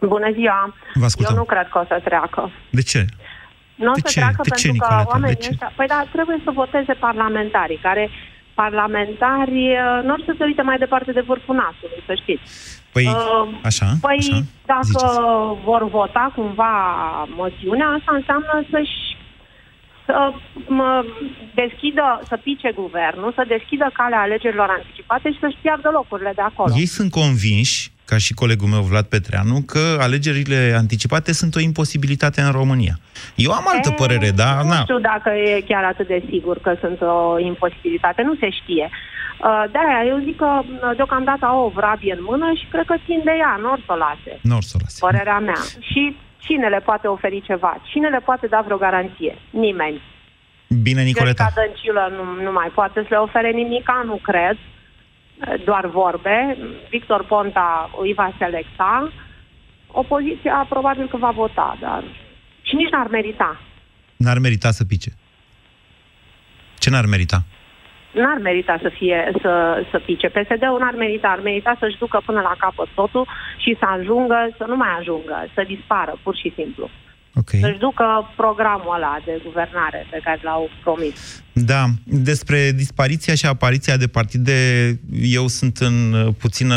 Bună 0.00 0.30
ziua! 0.32 0.74
Vă 0.94 1.04
ascultăm. 1.04 1.34
Eu 1.34 1.38
nu 1.40 1.44
cred 1.44 1.68
că 1.68 1.78
o 1.78 1.84
să 1.88 2.00
treacă. 2.04 2.50
De 2.70 2.82
ce? 2.82 3.04
Nu 3.74 3.90
o 3.90 3.94
De 3.94 4.00
să 4.04 4.08
ce? 4.08 4.18
treacă 4.18 4.42
De 4.42 4.48
ce, 4.48 4.66
pentru 4.66 4.86
că 4.86 4.94
Nicoleta? 4.94 5.02
De 5.02 5.10
oamenii 5.12 5.36
ce? 5.44 5.48
ăștia... 5.50 5.72
Păi 5.76 5.86
da, 5.86 6.04
trebuie 6.12 6.38
să 6.44 6.50
voteze 6.50 6.92
parlamentarii, 6.92 7.78
care 7.88 8.10
parlamentari 8.54 9.60
uh, 9.72 10.04
nu 10.04 10.12
or 10.12 10.22
să 10.26 10.34
se 10.38 10.44
uite 10.44 10.62
mai 10.62 10.78
departe 10.78 11.12
de 11.12 11.20
vârful 11.30 11.54
nasului, 11.54 12.02
să 12.06 12.14
știți. 12.22 12.42
Păi, 12.92 13.06
Uh, 13.06 13.48
așa, 13.70 13.86
Păi, 14.00 14.18
așa, 14.18 14.38
dacă 14.66 14.80
ziceți. 14.84 15.18
vor 15.64 15.82
vota 15.88 16.32
cumva 16.34 16.74
moțiunea, 17.42 17.86
asta 17.98 18.12
înseamnă 18.20 18.54
să-și 18.70 18.98
să 20.06 20.32
mă, 20.68 21.04
deschidă, 21.54 22.20
să 22.28 22.36
pice 22.36 22.70
guvernul, 22.74 23.32
să 23.34 23.44
deschidă 23.48 23.90
calea 23.92 24.20
alegerilor 24.20 24.68
anticipate 24.78 25.32
și 25.32 25.38
să-și 25.38 25.56
piardă 25.62 25.88
locurile 25.92 26.32
de 26.34 26.40
acolo. 26.50 26.72
Ei 26.76 26.86
sunt 26.86 27.10
convinși, 27.10 27.90
ca 28.10 28.16
și 28.24 28.34
colegul 28.34 28.68
meu 28.74 28.82
Vlad 28.90 29.06
Petreanu, 29.14 29.56
că 29.72 29.84
alegerile 30.06 30.60
anticipate 30.82 31.30
sunt 31.40 31.52
o 31.54 31.60
imposibilitate 31.60 32.40
în 32.40 32.52
România. 32.60 32.94
Eu 33.34 33.50
am 33.58 33.64
altă 33.72 33.90
E, 33.92 34.00
părere, 34.02 34.30
dar 34.30 34.62
Nu 34.62 34.68
na, 34.68 34.80
știu 34.86 35.00
dacă 35.10 35.30
e 35.50 35.64
chiar 35.70 35.84
atât 35.84 36.06
de 36.06 36.22
sigur 36.30 36.56
că 36.66 36.72
sunt 36.82 36.98
o 37.00 37.38
imposibilitate, 37.38 38.22
nu 38.22 38.34
se 38.42 38.48
știe. 38.50 38.86
Uh, 38.90 39.64
De-aia 39.72 40.00
eu 40.12 40.18
zic 40.26 40.36
că 40.36 40.50
uh, 40.62 40.96
deocamdată 40.96 41.44
au 41.46 41.58
o 41.66 41.68
vrabie 41.78 42.12
în 42.18 42.22
mână 42.30 42.48
și 42.60 42.66
cred 42.72 42.86
că 42.90 42.96
țin 43.06 43.20
de 43.24 43.34
ea, 43.42 43.58
nu 43.62 43.70
or 43.70 43.80
să 43.86 43.92
o 43.96 43.98
lase, 44.06 44.32
nu 44.48 44.54
or 44.58 44.64
să 44.70 44.74
o 44.76 44.80
lase. 44.82 44.98
părerea 45.06 45.38
mea. 45.38 45.62
Și 45.90 46.02
cine 46.44 46.66
le 46.68 46.80
poate 46.88 47.06
oferi 47.06 47.42
ceva? 47.50 47.72
Cine 47.90 48.08
le 48.08 48.20
poate 48.28 48.46
da 48.46 48.60
vreo 48.66 48.76
garanție? 48.86 49.32
Nimeni. 49.50 50.00
Bine, 50.86 51.02
Nicoleta. 51.02 51.44
Viorica 51.44 51.60
Dăncilă 51.60 52.02
nu, 52.16 52.24
nu 52.46 52.52
mai 52.52 52.70
poate 52.78 52.98
să 53.00 53.10
le 53.10 53.16
ofere 53.16 53.50
nimica, 53.50 54.02
nu 54.10 54.16
cred. 54.22 54.56
Uh, 54.56 54.77
Doar 55.64 55.86
vorbe. 55.86 56.56
Victor 56.90 57.24
Ponta 57.24 57.90
îi 58.02 58.14
va 58.14 58.32
selecta. 58.38 59.12
Opoziția 59.86 60.66
probabil 60.68 61.08
că 61.08 61.16
va 61.16 61.30
vota, 61.30 61.76
dar... 61.80 62.04
Și 62.62 62.74
nici 62.74 62.90
n-ar 62.90 63.08
merita. 63.08 63.60
N-ar 64.16 64.38
merita 64.38 64.70
să 64.70 64.84
pice. 64.84 65.10
Ce 66.78 66.90
n-ar 66.90 67.06
merita? 67.06 67.44
n-ar 68.12 68.38
merita 68.38 68.78
să 68.82 68.88
fie 68.88 69.32
să, 69.42 69.84
să 69.90 69.98
pice. 69.98 70.28
PSD-ul 70.28 70.78
n-ar 70.78 70.94
merita, 70.94 71.28
ar 71.28 71.40
merita 71.40 71.76
să-și 71.78 71.98
ducă 71.98 72.22
până 72.24 72.40
la 72.40 72.54
capăt 72.58 72.88
totul 72.94 73.26
și 73.56 73.76
să 73.78 73.84
ajungă, 73.98 74.48
să 74.56 74.64
nu 74.68 74.76
mai 74.76 74.88
ajungă, 74.98 75.46
să 75.54 75.62
dispară, 75.66 76.18
pur 76.22 76.36
și 76.36 76.52
simplu. 76.54 76.90
Okay. 77.38 77.60
Să-și 77.60 77.78
ducă 77.78 78.04
programul 78.36 78.94
ăla 78.94 79.16
de 79.24 79.40
guvernare 79.44 80.06
pe 80.10 80.20
care 80.24 80.40
l-au 80.42 80.70
promis. 80.82 81.42
Da, 81.52 81.84
despre 82.04 82.72
dispariția 82.72 83.34
și 83.34 83.46
apariția 83.46 83.96
de 83.96 84.06
partide, 84.06 84.56
eu 85.10 85.46
sunt 85.46 85.76
în 85.78 86.12
uh, 86.12 86.34
puțină 86.38 86.76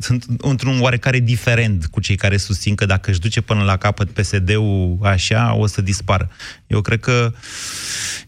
sunt 0.00 0.24
într-un 0.38 0.80
oarecare 0.80 1.18
diferent 1.18 1.86
cu 1.86 2.00
cei 2.00 2.16
care 2.16 2.36
susțin 2.36 2.74
că 2.74 2.86
dacă 2.86 3.10
își 3.10 3.20
duce 3.20 3.40
până 3.40 3.62
la 3.62 3.76
capăt 3.76 4.10
PSD-ul 4.10 4.98
așa, 5.02 5.54
o 5.54 5.66
să 5.66 5.80
dispară. 5.82 6.30
Eu 6.66 6.80
cred 6.80 7.00
că 7.00 7.32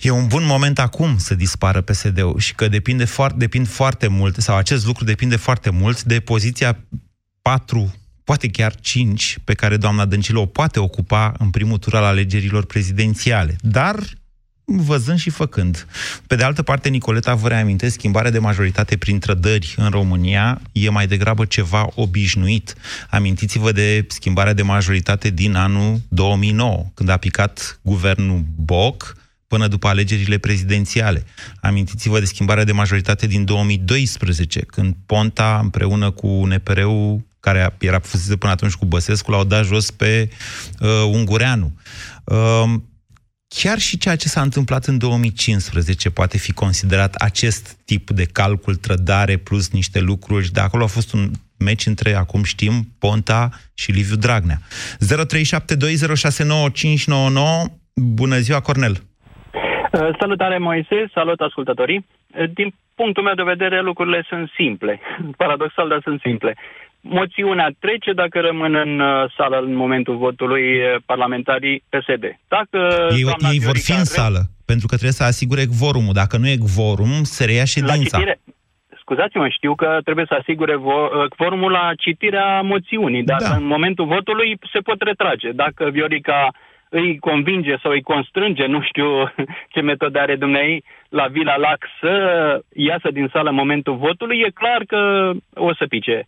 e 0.00 0.10
un 0.10 0.26
bun 0.26 0.44
moment 0.46 0.78
acum 0.78 1.18
să 1.18 1.34
dispară 1.34 1.80
PSD-ul 1.80 2.38
și 2.38 2.54
că 2.54 2.68
depinde 2.68 3.04
foarte, 3.04 3.38
depind 3.38 3.68
foarte 3.68 4.06
mult, 4.06 4.36
sau 4.36 4.56
acest 4.56 4.86
lucru 4.86 5.04
depinde 5.04 5.36
foarte 5.36 5.70
mult 5.70 6.02
de 6.02 6.20
poziția 6.20 6.78
4 7.42 7.94
poate 8.24 8.48
chiar 8.48 8.74
5 8.80 9.38
pe 9.44 9.54
care 9.54 9.76
doamna 9.76 10.04
Dăncilă 10.04 10.38
o 10.38 10.46
poate 10.46 10.78
ocupa 10.78 11.34
în 11.38 11.50
primul 11.50 11.78
tur 11.78 11.94
al 11.94 12.04
alegerilor 12.04 12.64
prezidențiale. 12.64 13.56
Dar 13.60 13.96
văzând 14.64 15.18
și 15.18 15.30
făcând. 15.30 15.86
Pe 16.26 16.34
de 16.34 16.44
altă 16.44 16.62
parte, 16.62 16.88
Nicoleta 16.88 17.34
vă 17.34 17.48
reamintesc, 17.48 17.94
schimbarea 17.94 18.30
de 18.30 18.38
majoritate 18.38 18.96
prin 18.96 19.18
trădări 19.18 19.74
în 19.76 19.90
România 19.90 20.60
e 20.72 20.88
mai 20.88 21.06
degrabă 21.06 21.44
ceva 21.44 21.88
obișnuit. 21.94 22.74
Amintiți-vă 23.10 23.72
de 23.72 24.06
schimbarea 24.08 24.52
de 24.52 24.62
majoritate 24.62 25.30
din 25.30 25.54
anul 25.54 26.00
2009, 26.08 26.86
când 26.94 27.08
a 27.08 27.16
picat 27.16 27.80
guvernul 27.82 28.44
Boc, 28.56 29.16
până 29.46 29.68
după 29.68 29.88
alegerile 29.88 30.38
prezidențiale. 30.38 31.24
Amintiți-vă 31.60 32.18
de 32.18 32.24
schimbarea 32.24 32.64
de 32.64 32.72
majoritate 32.72 33.26
din 33.26 33.44
2012, 33.44 34.60
când 34.60 34.94
Ponta, 35.06 35.58
împreună 35.62 36.10
cu 36.10 36.26
NPR-ul, 36.28 37.20
care 37.46 37.76
era 37.80 37.98
fusese 37.98 38.36
până 38.36 38.52
atunci 38.52 38.72
cu 38.74 38.84
Băsescu, 38.84 39.30
l-au 39.30 39.44
dat 39.44 39.64
jos 39.64 39.90
pe 39.90 40.28
uh, 40.80 40.88
Ungureanu. 41.12 41.72
Uh, 42.24 42.64
chiar 43.48 43.78
și 43.78 43.98
ceea 43.98 44.16
ce 44.16 44.28
s-a 44.28 44.40
întâmplat 44.40 44.84
în 44.84 44.98
2015 44.98 46.10
poate 46.10 46.38
fi 46.38 46.52
considerat 46.52 47.14
acest 47.14 47.64
tip 47.84 48.10
de 48.10 48.26
calcul, 48.32 48.74
trădare 48.74 49.36
plus 49.36 49.72
niște 49.72 50.00
lucruri. 50.00 50.48
De 50.52 50.60
acolo 50.60 50.84
a 50.84 50.96
fost 50.98 51.12
un 51.12 51.30
meci 51.58 51.86
între, 51.86 52.14
acum 52.14 52.42
știm, 52.42 52.72
Ponta 52.98 53.48
și 53.74 53.90
Liviu 53.90 54.16
Dragnea. 54.16 54.58
0372069599 54.58 54.64
Bună 57.94 58.36
ziua, 58.36 58.60
Cornel! 58.60 58.92
Uh, 58.92 59.00
salutare, 60.18 60.58
Moise! 60.58 61.10
Salut, 61.14 61.40
ascultătorii! 61.40 62.06
Uh, 62.06 62.50
din 62.54 62.74
punctul 62.94 63.22
meu 63.22 63.34
de 63.34 63.42
vedere, 63.42 63.80
lucrurile 63.80 64.24
sunt 64.28 64.50
simple. 64.56 65.00
Paradoxal, 65.42 65.88
dar 65.88 66.00
sunt 66.02 66.20
simple 66.20 66.56
moțiunea 67.02 67.68
trece 67.78 68.12
dacă 68.12 68.40
rămân 68.40 68.74
în 68.74 69.00
uh, 69.00 69.32
sală 69.36 69.58
în 69.58 69.74
momentul 69.74 70.16
votului 70.16 70.78
uh, 70.78 70.96
parlamentarii 71.06 71.84
PSD. 71.88 72.24
Dacă 72.48 72.78
ei, 73.10 73.24
ei 73.52 73.58
vor 73.58 73.76
fi 73.76 73.92
în 73.92 74.04
sală, 74.04 74.40
pentru 74.64 74.86
că 74.86 74.94
trebuie 74.94 75.20
să 75.20 75.24
asigure 75.24 75.64
quorumul. 75.78 76.12
Dacă 76.12 76.36
nu 76.36 76.48
e 76.48 76.56
quorum, 76.74 77.22
se 77.22 77.44
reia 77.44 77.64
ședința. 77.64 77.96
La 77.96 78.02
citire, 78.02 78.40
scuzați-mă, 79.00 79.48
știu 79.48 79.74
că 79.74 79.98
trebuie 80.04 80.24
să 80.28 80.34
asigure 80.40 80.76
vo- 80.76 81.10
uh, 81.12 81.28
quorumul 81.36 81.70
la 81.70 81.90
citirea 81.98 82.60
moțiunii, 82.60 83.22
dar 83.22 83.40
da. 83.40 83.54
în 83.54 83.64
momentul 83.64 84.06
votului 84.06 84.58
se 84.72 84.78
pot 84.78 85.02
retrage. 85.02 85.50
Dacă 85.50 85.90
Viorica 85.90 86.48
îi 86.88 87.18
convinge 87.18 87.76
sau 87.82 87.90
îi 87.90 88.02
constrânge, 88.02 88.66
nu 88.66 88.82
știu 88.82 89.08
ce 89.72 89.80
metode 89.80 90.18
are 90.18 90.36
dumnei, 90.36 90.84
la 91.08 91.26
Vila 91.26 91.56
Lac 91.56 91.86
să 92.00 92.14
iasă 92.74 93.08
din 93.10 93.28
sală 93.32 93.48
în 93.48 93.54
momentul 93.54 93.96
votului, 93.96 94.38
e 94.38 94.50
clar 94.50 94.82
că 94.86 95.30
o 95.54 95.74
să 95.74 95.84
pice 95.88 96.26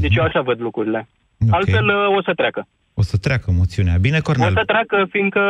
deci 0.00 0.16
eu 0.16 0.24
așa 0.24 0.40
văd 0.40 0.60
lucrurile. 0.60 1.08
Okay. 1.40 1.58
Altfel 1.58 1.86
uh, 1.86 2.16
o 2.16 2.22
să 2.22 2.32
treacă. 2.34 2.66
O 2.94 3.02
să 3.02 3.16
treacă 3.16 3.50
moțiunea. 3.50 3.96
Bine, 4.00 4.20
Cornel? 4.20 4.48
O 4.48 4.50
să 4.50 4.64
treacă, 4.64 5.06
fiindcă 5.10 5.42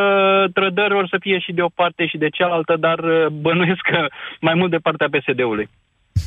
trădări 0.53 0.95
or 0.95 1.09
să 1.09 1.17
fie 1.21 1.39
și 1.39 1.53
de 1.53 1.63
o 1.63 1.69
parte 1.69 2.07
și 2.07 2.19
de 2.19 2.29
cealaltă, 2.29 2.77
dar 2.81 2.99
uh, 2.99 3.27
bănuiesc 3.27 3.81
că 3.93 4.07
mai 4.41 4.55
mult 4.55 4.71
de 4.71 4.77
partea 4.77 5.09
PSD-ului 5.09 5.69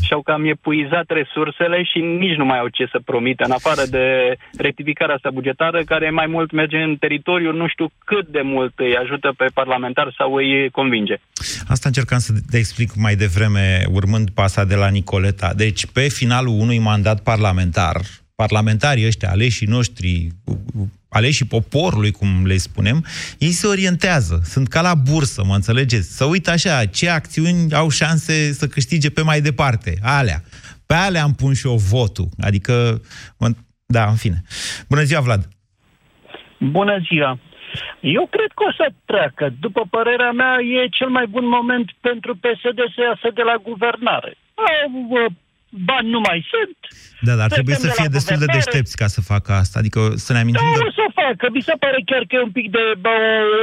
și-au 0.01 0.21
cam 0.21 0.45
epuizat 0.45 1.05
resursele 1.07 1.83
și 1.83 1.99
nici 1.99 2.37
nu 2.37 2.45
mai 2.45 2.59
au 2.59 2.67
ce 2.67 2.85
să 2.91 2.99
promită, 3.05 3.43
în 3.45 3.51
afară 3.51 3.83
de 3.89 4.35
rectificarea 4.57 5.15
asta 5.15 5.29
bugetară, 5.33 5.83
care 5.83 6.09
mai 6.09 6.27
mult 6.27 6.51
merge 6.51 6.77
în 6.77 6.95
teritoriu, 6.95 7.51
nu 7.51 7.67
știu 7.67 7.87
cât 8.05 8.27
de 8.27 8.41
mult 8.43 8.73
îi 8.75 8.97
ajută 8.97 9.33
pe 9.37 9.45
parlamentar 9.53 10.13
sau 10.17 10.33
îi 10.33 10.69
convinge. 10.69 11.15
Asta 11.67 11.87
încercam 11.87 12.19
să 12.19 12.31
te 12.51 12.57
explic 12.57 12.89
mai 12.95 13.15
devreme, 13.15 13.83
urmând 13.91 14.29
pasa 14.29 14.63
de 14.65 14.75
la 14.75 14.89
Nicoleta. 14.89 15.53
Deci, 15.55 15.85
pe 15.85 16.01
finalul 16.01 16.59
unui 16.59 16.79
mandat 16.79 17.23
parlamentar, 17.23 17.95
parlamentarii 18.35 19.05
ăștia, 19.05 19.29
aleșii 19.29 19.67
noștri, 19.67 20.27
aleșii 21.09 21.45
poporului, 21.45 22.11
cum 22.11 22.45
le 22.45 22.57
spunem, 22.57 23.05
ei 23.39 23.51
se 23.51 23.67
orientează, 23.67 24.39
sunt 24.43 24.67
ca 24.67 24.81
la 24.81 24.93
bursă, 25.11 25.43
mă 25.45 25.55
înțelegeți? 25.55 26.17
Să 26.17 26.25
uită 26.25 26.51
așa, 26.51 26.85
ce 26.85 27.09
acțiuni 27.09 27.73
au 27.73 27.89
șanse 27.89 28.51
să 28.51 28.67
câștige 28.67 29.09
pe 29.09 29.21
mai 29.21 29.41
departe, 29.41 29.97
alea. 30.01 30.41
Pe 30.85 30.93
alea 30.93 31.23
am 31.23 31.33
pun 31.33 31.53
și 31.53 31.67
eu 31.67 31.75
votul, 31.75 32.29
adică, 32.39 33.01
da, 33.85 34.05
în 34.05 34.15
fine. 34.15 34.41
Bună 34.89 35.01
ziua, 35.01 35.21
Vlad! 35.21 35.47
Bună 36.59 36.97
ziua! 37.07 37.39
Eu 37.99 38.27
cred 38.35 38.51
că 38.55 38.63
o 38.69 38.71
să 38.71 38.87
treacă. 39.05 39.53
După 39.59 39.81
părerea 39.89 40.31
mea, 40.31 40.55
e 40.61 40.87
cel 40.87 41.09
mai 41.09 41.25
bun 41.29 41.47
moment 41.47 41.91
pentru 42.01 42.35
PSD 42.35 42.79
să 42.95 43.01
iasă 43.01 43.27
de 43.33 43.41
la 43.41 43.55
guvernare. 43.69 44.37
Au 44.53 44.89
bani 45.89 46.09
nu 46.15 46.19
mai 46.27 46.39
sunt. 46.53 46.77
Da, 47.27 47.33
dar 47.41 47.49
trebuie 47.57 47.77
să 47.85 47.89
fie 47.97 48.15
destul 48.17 48.37
de 48.43 48.49
deștepți 48.57 48.95
ca 49.01 49.07
să 49.15 49.29
facă 49.31 49.51
asta. 49.61 49.75
Adică 49.79 49.99
să 50.25 50.29
ne 50.33 50.39
amintim... 50.39 50.67
Da, 50.71 50.79
de... 50.79 50.87
o 50.89 50.91
să 51.01 51.05
facă. 51.23 51.45
Mi 51.57 51.67
se 51.69 51.75
pare 51.83 51.99
chiar 52.09 52.23
că 52.27 52.33
e 52.35 52.47
un 52.49 52.55
pic 52.59 52.67
de 52.77 52.83
bă, 53.03 53.15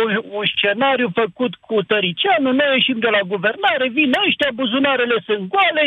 un, 0.05 0.12
un 0.38 0.46
scenariu 0.55 1.09
făcut 1.22 1.53
cu 1.66 1.77
Tăricianu. 1.90 2.51
Noi 2.53 2.75
ieșim 2.77 2.98
de 3.07 3.11
la 3.16 3.22
guvernare, 3.33 3.87
vin 3.98 4.12
ăștia, 4.27 4.51
buzunarele 4.61 5.16
sunt 5.29 5.42
goale, 5.55 5.85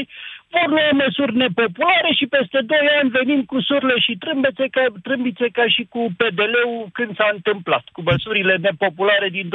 vor 0.53 0.67
lua 0.75 0.89
măsuri 1.01 1.37
nepopulare 1.41 2.11
și 2.19 2.25
peste 2.35 2.59
2 2.61 2.77
ani 2.99 3.15
venim 3.17 3.41
cu 3.51 3.57
surle 3.67 3.95
și 4.05 4.13
trâmbițe 4.23 4.65
ca, 4.75 4.83
trâmbițe 5.07 5.47
ca 5.57 5.65
și 5.75 5.83
cu 5.93 6.01
PDL-ul 6.19 6.89
când 6.97 7.11
s-a 7.17 7.29
întâmplat, 7.37 7.83
cu 7.95 8.01
măsurile 8.09 8.55
nepopulare 8.67 9.27
din 9.37 9.47
2008-2009. 9.47 9.53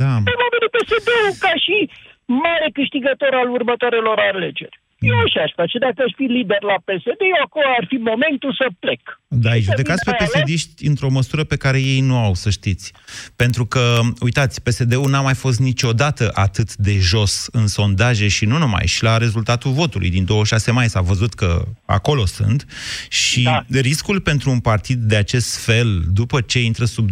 Da. 0.00 0.12
Pe 0.28 0.34
PSD-ul 0.74 1.34
ca 1.44 1.52
și 1.64 1.76
mare 2.24 2.68
câștigător 2.72 3.32
al 3.34 3.48
următoarelor 3.50 4.18
alegeri. 4.18 4.80
Eu 4.98 5.18
așa 5.18 5.40
aș 5.40 5.52
face. 5.54 5.78
Dacă 5.78 6.02
aș 6.06 6.12
fi 6.16 6.22
lider 6.22 6.62
la 6.72 6.78
PSD, 6.86 7.20
eu 7.34 7.40
acolo 7.44 7.66
ar 7.78 7.84
fi 7.88 7.94
momentul 7.94 8.52
să 8.60 8.66
plec. 8.78 9.20
Da, 9.28 9.52
îi 9.52 9.60
judecați 9.60 10.04
pe 10.04 10.16
psd 10.18 10.86
într-o 10.88 11.10
măsură 11.10 11.44
pe 11.44 11.56
care 11.56 11.80
ei 11.80 12.00
nu 12.00 12.16
au, 12.16 12.34
să 12.34 12.50
știți. 12.50 12.92
Pentru 13.36 13.66
că, 13.66 14.00
uitați, 14.20 14.62
PSD-ul 14.62 15.10
n-a 15.10 15.20
mai 15.20 15.34
fost 15.34 15.58
niciodată 15.60 16.30
atât 16.34 16.76
de 16.76 16.94
jos 16.98 17.48
în 17.52 17.66
sondaje 17.66 18.28
și 18.28 18.44
nu 18.44 18.58
numai, 18.58 18.86
și 18.86 19.02
la 19.02 19.16
rezultatul 19.16 19.70
votului 19.70 20.10
din 20.10 20.24
26 20.24 20.70
mai 20.70 20.88
s-a 20.88 21.00
văzut 21.00 21.34
că 21.34 21.62
acolo 21.86 22.26
sunt 22.26 22.66
și 23.08 23.42
da. 23.42 23.64
riscul 23.70 24.20
pentru 24.20 24.50
un 24.50 24.60
partid 24.60 24.98
de 24.98 25.16
acest 25.16 25.64
fel, 25.64 26.02
după 26.12 26.40
ce 26.40 26.62
intră 26.62 26.84
sub 26.84 27.08
20%, 27.08 27.10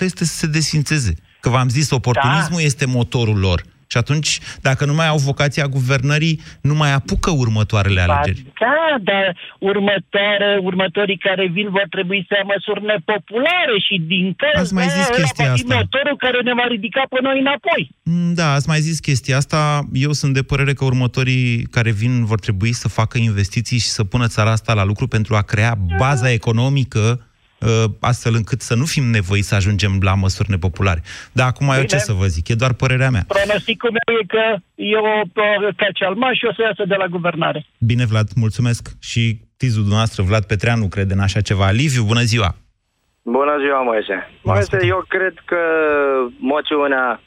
este 0.00 0.24
să 0.24 0.34
se 0.34 0.46
desfințeze. 0.46 1.14
Că 1.40 1.48
v-am 1.48 1.68
zis, 1.68 1.90
oportunismul 1.90 2.58
da. 2.58 2.64
este 2.64 2.86
motorul 2.86 3.38
lor. 3.38 3.62
Și 3.90 3.96
atunci, 3.96 4.38
dacă 4.60 4.84
nu 4.84 4.94
mai 4.94 5.08
au 5.08 5.16
vocația 5.16 5.66
guvernării, 5.66 6.40
nu 6.60 6.74
mai 6.74 6.92
apucă 6.92 7.30
următoarele 7.30 8.00
alegeri. 8.00 8.44
Da, 8.60 8.96
dar 9.02 9.36
următoare, 9.58 10.58
următorii 10.62 11.18
care 11.18 11.46
vin 11.46 11.68
vor 11.70 11.86
trebui 11.90 12.24
să 12.28 12.34
ia 12.36 12.46
măsuri 12.54 12.84
nepopulare 12.84 13.76
și 13.86 13.96
din 14.12 14.34
cauza 14.36 14.60
ați 14.60 14.74
mai 14.74 14.88
zis 14.88 15.06
chestia 15.06 15.52
asta. 15.52 15.74
motorul 15.74 16.16
care 16.18 16.40
ne 16.40 16.54
va 16.54 16.66
ridica 16.68 17.02
pe 17.10 17.18
noi 17.22 17.38
înapoi. 17.38 17.90
Mm, 18.02 18.34
da, 18.34 18.52
ați 18.52 18.68
mai 18.68 18.80
zis 18.80 18.98
chestia 18.98 19.36
asta. 19.36 19.80
Eu 19.92 20.12
sunt 20.12 20.34
de 20.34 20.42
părere 20.42 20.72
că 20.72 20.84
următorii 20.84 21.62
care 21.62 21.90
vin 21.90 22.24
vor 22.24 22.38
trebui 22.38 22.72
să 22.72 22.88
facă 22.88 23.18
investiții 23.18 23.78
și 23.78 23.88
să 23.88 24.04
pună 24.04 24.26
țara 24.26 24.50
asta 24.50 24.74
la 24.74 24.84
lucru 24.84 25.06
pentru 25.06 25.34
a 25.34 25.42
crea 25.42 25.74
baza 25.98 26.30
economică 26.30 27.06
Uh, 27.08 27.27
astfel 28.00 28.34
încât 28.34 28.60
să 28.60 28.74
nu 28.74 28.84
fim 28.84 29.04
nevoiți 29.04 29.48
să 29.48 29.54
ajungem 29.54 29.98
la 30.00 30.14
măsuri 30.14 30.50
nepopulare. 30.50 31.02
Dar 31.32 31.46
acum 31.46 31.66
Bine. 31.66 31.78
eu 31.78 31.84
ce 31.84 31.98
să 31.98 32.12
vă 32.12 32.26
zic, 32.26 32.48
e 32.48 32.54
doar 32.54 32.72
părerea 32.72 33.10
mea. 33.10 33.24
Pronosticul 33.28 33.90
meu 33.90 34.18
e 34.20 34.26
că 34.26 34.56
eu 34.74 35.02
ca 35.76 35.86
cealma 35.94 36.32
și 36.32 36.44
o 36.44 36.52
să 36.52 36.62
iasă 36.62 36.84
de 36.86 36.94
la 36.94 37.06
guvernare. 37.06 37.66
Bine, 37.78 38.04
Vlad, 38.06 38.28
mulțumesc. 38.34 38.88
Și 39.00 39.40
tizul 39.56 39.80
dumneavoastră, 39.80 40.22
Vlad 40.22 40.44
Petreanu, 40.44 40.88
crede 40.88 41.12
în 41.12 41.20
așa 41.20 41.40
ceva. 41.40 41.70
Liviu, 41.70 42.02
bună 42.02 42.20
ziua! 42.20 42.54
Bună 43.22 43.56
ziua, 43.64 43.82
Moise. 43.82 44.16
Moise, 44.42 44.78
eu 44.86 45.04
cred 45.08 45.34
că 45.44 45.60
moțiunea 46.38 47.20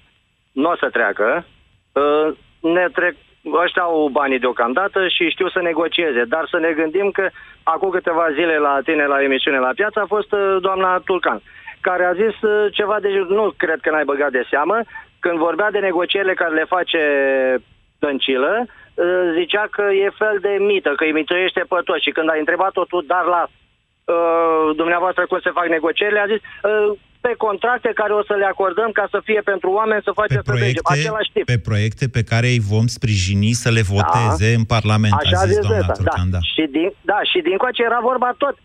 nu 0.52 0.70
o 0.70 0.76
să 0.76 0.88
treacă. 0.92 1.46
Uh, 1.92 2.38
ne 2.76 2.86
trec 2.94 3.16
ăștia 3.64 3.82
au 3.82 4.10
banii 4.12 4.40
deocamdată 4.40 5.08
și 5.08 5.30
știu 5.30 5.50
să 5.50 5.60
negocieze, 5.62 6.24
dar 6.24 6.48
să 6.50 6.58
ne 6.60 6.72
gândim 6.72 7.12
că 7.12 7.30
acum 7.64 7.90
câteva 7.90 8.32
zile 8.34 8.58
la 8.58 8.80
tine 8.84 9.06
la 9.06 9.24
emisiune 9.24 9.58
la 9.58 9.72
piață 9.76 10.00
a 10.00 10.06
fost 10.06 10.32
uh, 10.32 10.58
doamna 10.62 11.02
Tulcan, 11.06 11.42
care 11.82 12.04
a 12.06 12.14
zis 12.14 12.42
uh, 12.42 12.74
ceva 12.74 13.00
de 13.00 13.26
nu 13.28 13.54
cred 13.58 13.80
că 13.82 13.90
n-ai 13.90 14.06
băgat 14.06 14.32
de 14.32 14.44
seamă, 14.50 14.80
când 15.20 15.38
vorbea 15.38 15.72
de 15.72 15.80
negocierile 15.80 16.34
care 16.34 16.54
le 16.54 16.66
face 16.76 17.00
Dăncilă, 18.00 18.66
uh, 18.66 19.32
zicea 19.38 19.68
că 19.72 19.82
e 19.82 20.20
fel 20.22 20.38
de 20.42 20.58
mită, 20.60 20.94
că 20.96 21.04
îi 21.04 21.12
mituiește 21.12 21.66
pe 21.70 21.76
toți 21.84 22.04
și 22.04 22.12
când 22.12 22.30
a 22.30 22.36
întrebat-o 22.40 22.84
tu, 22.86 23.02
dar 23.02 23.26
la 23.26 23.44
uh, 23.48 24.76
dumneavoastră 24.76 25.26
cum 25.26 25.40
se 25.40 25.50
fac 25.50 25.68
negocierile, 25.68 26.20
a 26.20 26.32
zis 26.34 26.42
uh, 26.42 26.98
pe 27.22 27.34
contracte 27.38 27.92
care 28.02 28.14
o 28.14 28.24
să 28.24 28.34
le 28.34 28.46
acordăm 28.46 28.92
ca 28.92 29.06
să 29.14 29.20
fie 29.24 29.42
pentru 29.52 29.70
oameni 29.80 30.02
să 30.08 30.12
facem 30.22 30.42
să 30.46 30.54
mergem. 30.54 30.82
Același 30.84 31.32
tip. 31.34 31.46
pe 31.46 31.60
proiecte 31.70 32.06
pe 32.18 32.24
care 32.32 32.48
îi 32.48 32.64
vom 32.74 32.88
sprijini 32.98 33.52
să 33.64 33.70
le 33.78 33.84
voteze 33.94 34.50
în 34.60 34.66
Parlament, 34.76 35.14
Așa 35.14 35.40
a 35.40 35.46
zis 35.46 35.56
zis 35.56 35.68
doamna 35.68 35.80
ăsta, 35.80 35.94
Turcan, 35.94 36.30
da. 36.36 36.42
Și 36.54 36.64
din, 36.76 36.90
da, 37.12 37.20
și 37.32 37.40
din 37.48 37.58
coace 37.58 37.84
era 37.90 38.00
vorba 38.12 38.30
tot 38.44 38.56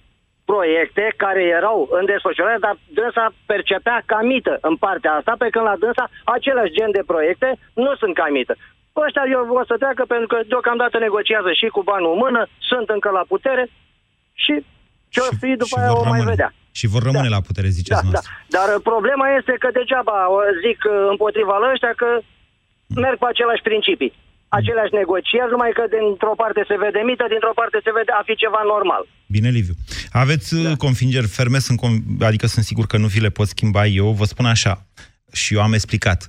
proiecte 0.50 1.04
care 1.24 1.42
erau 1.58 1.78
în 1.98 2.04
desfășurare, 2.10 2.58
dar 2.66 2.74
dânsa 2.98 3.24
percepea 3.52 3.98
ca 4.10 4.18
mită 4.32 4.54
în 4.68 4.74
partea 4.84 5.12
asta, 5.18 5.32
pe 5.38 5.48
când 5.52 5.64
la 5.70 5.76
dânsa 5.84 6.04
același 6.36 6.74
gen 6.76 6.90
de 6.96 7.02
proiecte 7.12 7.48
nu 7.84 7.92
sunt 8.00 8.14
ca 8.20 8.26
mită. 8.38 8.54
Ăștia 9.04 9.24
eu 9.34 9.40
o 9.60 9.64
să 9.70 9.74
treacă 9.82 10.02
pentru 10.14 10.26
că 10.32 10.38
deocamdată 10.52 10.96
negociază 10.98 11.50
și 11.60 11.66
cu 11.74 11.82
banul 11.90 12.12
în 12.12 12.20
mână, 12.24 12.42
sunt 12.70 12.86
încă 12.96 13.10
la 13.18 13.24
putere 13.32 13.64
și 14.44 14.54
ce 15.12 15.20
o 15.28 15.30
fi 15.40 15.50
după 15.62 15.76
și 15.76 15.80
aia 15.80 15.92
vor 15.92 16.06
o 16.06 16.08
mai 16.08 16.18
rămâne. 16.18 16.30
vedea. 16.34 16.50
Și 16.78 16.86
vor 16.94 17.02
rămâne 17.08 17.28
la 17.36 17.40
putere, 17.48 17.68
ziceți 17.78 18.00
Da, 18.00 18.04
da. 18.04 18.08
noastră. 18.08 18.30
Dar 18.56 18.68
uh, 18.74 18.80
problema 18.90 19.26
este 19.38 19.54
că 19.62 19.68
degeaba 19.78 20.16
o 20.36 20.38
zic 20.64 20.78
uh, 20.84 20.92
împotriva 21.12 21.54
lor 21.62 21.70
ăștia 21.76 21.94
că 22.02 22.08
merg 23.04 23.16
pe 23.22 23.28
aceleași 23.32 23.66
principii. 23.70 24.12
Aceleași 24.58 24.94
negocieri, 25.02 25.52
numai 25.54 25.72
că 25.78 25.84
dintr-o 25.94 26.34
parte 26.42 26.60
se 26.70 26.76
vede 26.84 27.00
mită, 27.10 27.24
dintr-o 27.34 27.58
parte 27.60 27.78
se 27.86 27.92
vede 27.98 28.12
a 28.20 28.22
fi 28.28 28.34
ceva 28.44 28.60
normal. 28.74 29.02
Bine, 29.34 29.48
Liviu. 29.58 29.76
Aveți 30.24 30.48
da. 30.62 30.76
convingeri 30.84 31.28
ferme, 31.38 31.58
sunt 31.66 31.78
con- 31.82 32.04
adică 32.28 32.46
sunt 32.54 32.64
sigur 32.70 32.86
că 32.90 32.96
nu 33.02 33.08
vi 33.14 33.24
le 33.26 33.32
pot 33.38 33.48
schimba 33.54 33.82
eu. 34.00 34.08
Vă 34.20 34.24
spun 34.32 34.46
așa, 34.54 34.72
și 35.40 35.48
eu 35.54 35.60
am 35.66 35.72
explicat. 35.78 36.20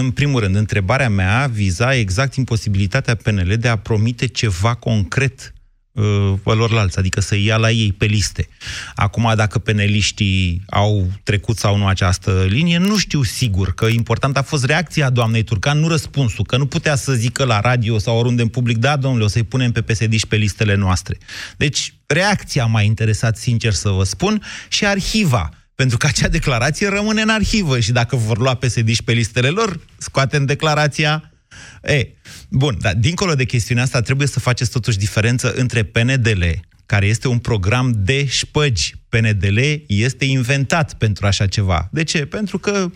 În 0.00 0.10
primul 0.10 0.40
rând, 0.40 0.54
întrebarea 0.64 1.10
mea 1.20 1.46
viza 1.60 1.94
exact 1.94 2.32
imposibilitatea 2.34 3.14
PNL 3.24 3.52
de 3.64 3.68
a 3.68 3.78
promite 3.78 4.26
ceva 4.26 4.72
concret 4.74 5.52
uh, 6.00 6.54
lorlalți, 6.54 6.98
adică 6.98 7.20
să 7.20 7.36
ia 7.36 7.56
la 7.56 7.70
ei 7.70 7.92
pe 7.92 8.04
liste. 8.04 8.48
Acum, 8.94 9.32
dacă 9.36 9.58
peneliștii 9.58 10.62
au 10.70 11.10
trecut 11.22 11.58
sau 11.58 11.76
nu 11.76 11.86
această 11.86 12.46
linie, 12.48 12.78
nu 12.78 12.98
știu 12.98 13.22
sigur, 13.22 13.74
că 13.74 13.86
important 13.86 14.36
a 14.36 14.42
fost 14.42 14.64
reacția 14.64 15.10
doamnei 15.10 15.42
Turcan, 15.42 15.78
nu 15.78 15.88
răspunsul, 15.88 16.44
că 16.44 16.56
nu 16.56 16.66
putea 16.66 16.94
să 16.94 17.12
zică 17.12 17.44
la 17.44 17.60
radio 17.60 17.98
sau 17.98 18.18
oriunde 18.18 18.42
în 18.42 18.48
public, 18.48 18.76
da, 18.76 18.96
domnule, 18.96 19.24
o 19.24 19.28
să-i 19.28 19.42
punem 19.42 19.72
pe 19.72 19.82
psd 19.82 20.24
pe 20.24 20.36
listele 20.36 20.74
noastre. 20.74 21.18
Deci, 21.56 21.94
reacția 22.06 22.66
m-a 22.66 22.82
interesat, 22.82 23.36
sincer 23.36 23.72
să 23.72 23.88
vă 23.88 24.04
spun, 24.04 24.42
și 24.68 24.86
arhiva, 24.86 25.50
pentru 25.74 25.96
că 25.96 26.06
acea 26.06 26.28
declarație 26.28 26.88
rămâne 26.88 27.20
în 27.20 27.28
arhivă 27.28 27.80
și 27.80 27.92
dacă 27.92 28.16
vor 28.16 28.38
lua 28.38 28.54
psd 28.54 29.00
pe 29.00 29.12
listele 29.12 29.48
lor, 29.48 29.80
scoatem 29.98 30.44
declarația 30.44 31.29
E, 31.82 32.08
bun, 32.48 32.76
dar 32.80 32.94
dincolo 32.94 33.34
de 33.34 33.44
chestiunea 33.44 33.84
asta, 33.84 34.00
trebuie 34.00 34.26
să 34.26 34.40
faceți 34.40 34.70
totuși 34.70 34.98
diferență 34.98 35.52
între 35.52 35.82
PNDL, 35.82 36.42
care 36.86 37.06
este 37.06 37.28
un 37.28 37.38
program 37.38 37.94
de 37.96 38.26
șpăgi. 38.26 38.94
PNDL 39.08 39.58
este 39.86 40.24
inventat 40.24 40.94
pentru 40.94 41.26
așa 41.26 41.46
ceva. 41.46 41.88
De 41.92 42.04
ce? 42.04 42.24
Pentru 42.24 42.58
că 42.58 42.90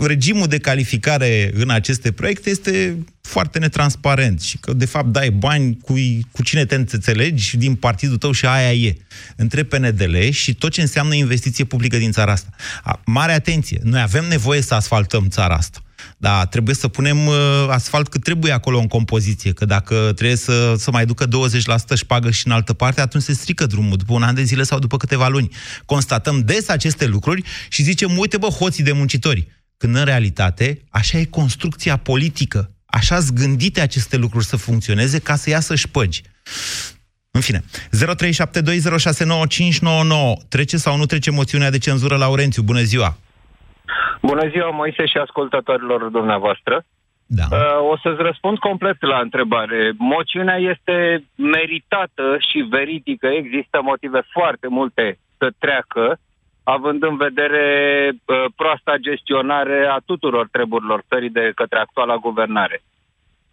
regimul 0.00 0.46
de 0.46 0.58
calificare 0.58 1.50
în 1.54 1.70
aceste 1.70 2.12
proiecte 2.12 2.50
este 2.50 2.96
foarte 3.20 3.58
netransparent 3.58 4.40
și 4.40 4.58
că, 4.58 4.72
de 4.72 4.84
fapt, 4.84 5.06
dai 5.06 5.30
bani 5.30 5.78
cu, 5.82 5.94
cu 6.32 6.42
cine 6.42 6.64
te 6.64 6.74
înțelegi 6.74 7.56
din 7.56 7.74
partidul 7.74 8.16
tău 8.16 8.32
și 8.32 8.46
aia 8.46 8.72
e. 8.72 8.96
Între 9.36 9.62
PNDL 9.62 10.28
și 10.30 10.54
tot 10.54 10.70
ce 10.70 10.80
înseamnă 10.80 11.14
investiție 11.14 11.64
publică 11.64 11.96
din 11.96 12.12
țara 12.12 12.32
asta. 12.32 12.50
A, 12.82 13.00
mare 13.04 13.32
atenție! 13.32 13.80
Noi 13.82 14.00
avem 14.00 14.24
nevoie 14.28 14.60
să 14.60 14.74
asfaltăm 14.74 15.26
țara 15.28 15.54
asta. 15.54 15.82
Dar 16.20 16.46
trebuie 16.46 16.74
să 16.74 16.88
punem 16.88 17.26
uh, 17.26 17.34
asfalt 17.68 18.08
cât 18.08 18.22
trebuie 18.22 18.52
acolo 18.52 18.78
în 18.78 18.86
compoziție, 18.86 19.52
că 19.52 19.64
dacă 19.64 19.94
trebuie 19.94 20.36
să, 20.36 20.74
să 20.78 20.90
mai 20.90 21.06
ducă 21.06 21.26
20% 21.26 21.28
șpagă 21.94 22.30
și 22.30 22.46
în 22.46 22.52
altă 22.52 22.72
parte, 22.72 23.00
atunci 23.00 23.22
se 23.22 23.32
strică 23.32 23.66
drumul 23.66 23.96
după 23.96 24.12
un 24.12 24.22
an 24.22 24.34
de 24.34 24.42
zile 24.42 24.62
sau 24.62 24.78
după 24.78 24.96
câteva 24.96 25.28
luni. 25.28 25.48
Constatăm 25.84 26.40
des 26.40 26.68
aceste 26.68 27.06
lucruri 27.06 27.42
și 27.68 27.82
zicem, 27.82 28.18
uite 28.18 28.36
bă, 28.36 28.46
hoții 28.46 28.84
de 28.84 28.92
muncitori. 28.92 29.46
Când 29.76 29.96
în 29.96 30.04
realitate, 30.04 30.82
așa 30.90 31.18
e 31.18 31.24
construcția 31.24 31.96
politică. 31.96 32.72
Așa 32.86 33.20
sunt 33.20 33.38
gândite 33.38 33.80
aceste 33.80 34.16
lucruri 34.16 34.44
să 34.44 34.56
funcționeze 34.56 35.18
ca 35.18 35.36
să 35.36 35.50
iasă 35.50 35.74
șpăgi. 35.74 36.22
În 37.30 37.40
fine, 37.40 37.64
0372069599. 37.64 37.68
Trece 40.48 40.76
sau 40.76 40.96
nu 40.96 41.06
trece 41.06 41.30
moțiunea 41.30 41.70
de 41.70 41.78
cenzură 41.78 42.16
Laurențiu? 42.16 42.62
Bună 42.62 42.82
ziua! 42.82 43.18
Bună 44.22 44.48
ziua, 44.48 44.70
Moise 44.70 45.06
și 45.06 45.18
ascultătorilor 45.18 46.02
dumneavoastră. 46.08 46.84
Da. 47.26 47.44
Uh, 47.50 47.90
o 47.90 47.96
să-ți 47.96 48.22
răspund 48.22 48.58
complet 48.58 48.96
la 49.02 49.18
întrebare. 49.18 49.92
Moțiunea 49.98 50.56
este 50.56 51.24
meritată 51.36 52.36
și 52.48 52.58
veridică. 52.70 53.26
Există 53.26 53.80
motive 53.82 54.20
foarte 54.30 54.68
multe 54.68 55.18
să 55.38 55.50
treacă, 55.58 56.18
având 56.64 57.02
în 57.02 57.16
vedere 57.16 57.64
uh, 58.12 58.44
proasta 58.56 58.96
gestionare 58.96 59.86
a 59.90 59.98
tuturor 60.04 60.48
treburilor 60.52 61.02
țării 61.08 61.30
de 61.30 61.52
către 61.54 61.78
actuala 61.78 62.16
guvernare. 62.16 62.82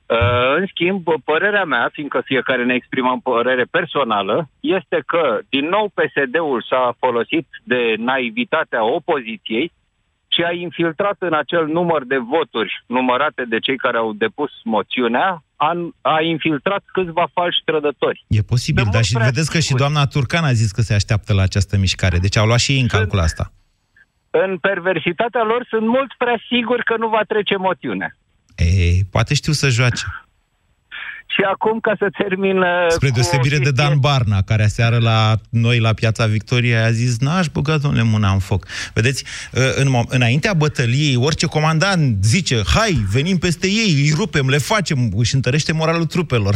Uh, 0.07 0.55
în 0.57 0.65
schimb, 0.65 1.03
părerea 1.23 1.63
mea, 1.63 1.89
fiindcă 1.91 2.21
fiecare 2.25 2.63
ne 2.63 2.73
exprimăm 2.73 3.19
părere 3.19 3.63
personală, 3.71 4.49
este 4.59 5.03
că, 5.05 5.39
din 5.49 5.67
nou, 5.67 5.91
PSD-ul 5.93 6.65
s-a 6.69 6.95
folosit 6.99 7.47
de 7.63 7.93
naivitatea 7.97 8.83
opoziției 8.83 9.71
și 10.35 10.41
a 10.49 10.51
infiltrat 10.51 11.17
în 11.19 11.33
acel 11.33 11.65
număr 11.67 12.01
de 12.05 12.17
voturi 12.17 12.83
numărate 12.87 13.43
de 13.49 13.59
cei 13.59 13.77
care 13.77 13.97
au 13.97 14.13
depus 14.13 14.51
moțiunea, 14.63 15.43
a, 15.55 15.71
a 16.01 16.21
infiltrat 16.21 16.83
câțiva 16.93 17.25
falși 17.33 17.61
trădători. 17.65 18.25
E 18.27 18.41
posibil, 18.41 18.85
dar 18.91 19.03
și 19.03 19.17
vedeți 19.17 19.51
că 19.51 19.59
și 19.59 19.73
doamna 19.73 20.05
Turcan 20.05 20.43
a 20.43 20.51
zis 20.51 20.71
că 20.71 20.81
se 20.81 20.93
așteaptă 20.93 21.33
la 21.33 21.41
această 21.41 21.77
mișcare, 21.77 22.17
deci 22.17 22.37
au 22.37 22.45
luat 22.45 22.59
și 22.59 22.71
ei 22.71 22.81
în 22.81 22.87
calcul 22.87 23.19
asta. 23.19 23.51
În 24.29 24.57
perversitatea 24.57 25.43
lor 25.43 25.65
sunt 25.69 25.87
mult 25.87 26.11
prea 26.17 26.37
siguri 26.49 26.83
că 26.83 26.95
nu 26.97 27.07
va 27.07 27.21
trece 27.27 27.55
moțiunea. 27.55 28.11
E, 28.55 29.03
poate 29.11 29.33
știu 29.33 29.51
să 29.51 29.69
joace. 29.69 30.03
Și 31.27 31.41
acum, 31.51 31.79
ca 31.79 31.93
să 31.99 32.07
termin... 32.23 32.57
uh, 32.57 32.65
Spre 32.89 33.07
cu 33.09 33.13
o 33.13 33.19
deosebire 33.19 33.57
de 33.57 33.63
chestie- 33.63 33.83
Dan 33.83 33.99
Barna, 33.99 34.41
care 34.41 34.63
aseară 34.63 34.97
la 34.97 35.38
noi, 35.49 35.79
la 35.79 35.93
Piața 35.93 36.25
Victoriei, 36.25 36.75
a 36.77 36.91
zis, 36.91 37.19
n-aș 37.19 37.47
băga, 37.47 37.77
domnule, 37.77 38.03
mâna 38.03 38.31
în 38.31 38.39
foc. 38.39 38.65
Vedeți, 38.93 39.23
în, 39.75 39.88
mo- 39.88 40.07
înaintea 40.09 40.53
bătăliei, 40.53 41.15
orice 41.15 41.45
comandant 41.45 42.23
zice, 42.23 42.61
hai, 42.65 43.05
venim 43.11 43.38
peste 43.38 43.67
ei, 43.67 43.93
îi 44.03 44.11
rupem, 44.15 44.49
le 44.49 44.57
facem, 44.57 45.11
își 45.15 45.35
întărește 45.35 45.71
moralul 45.71 46.05
trupelor. 46.05 46.55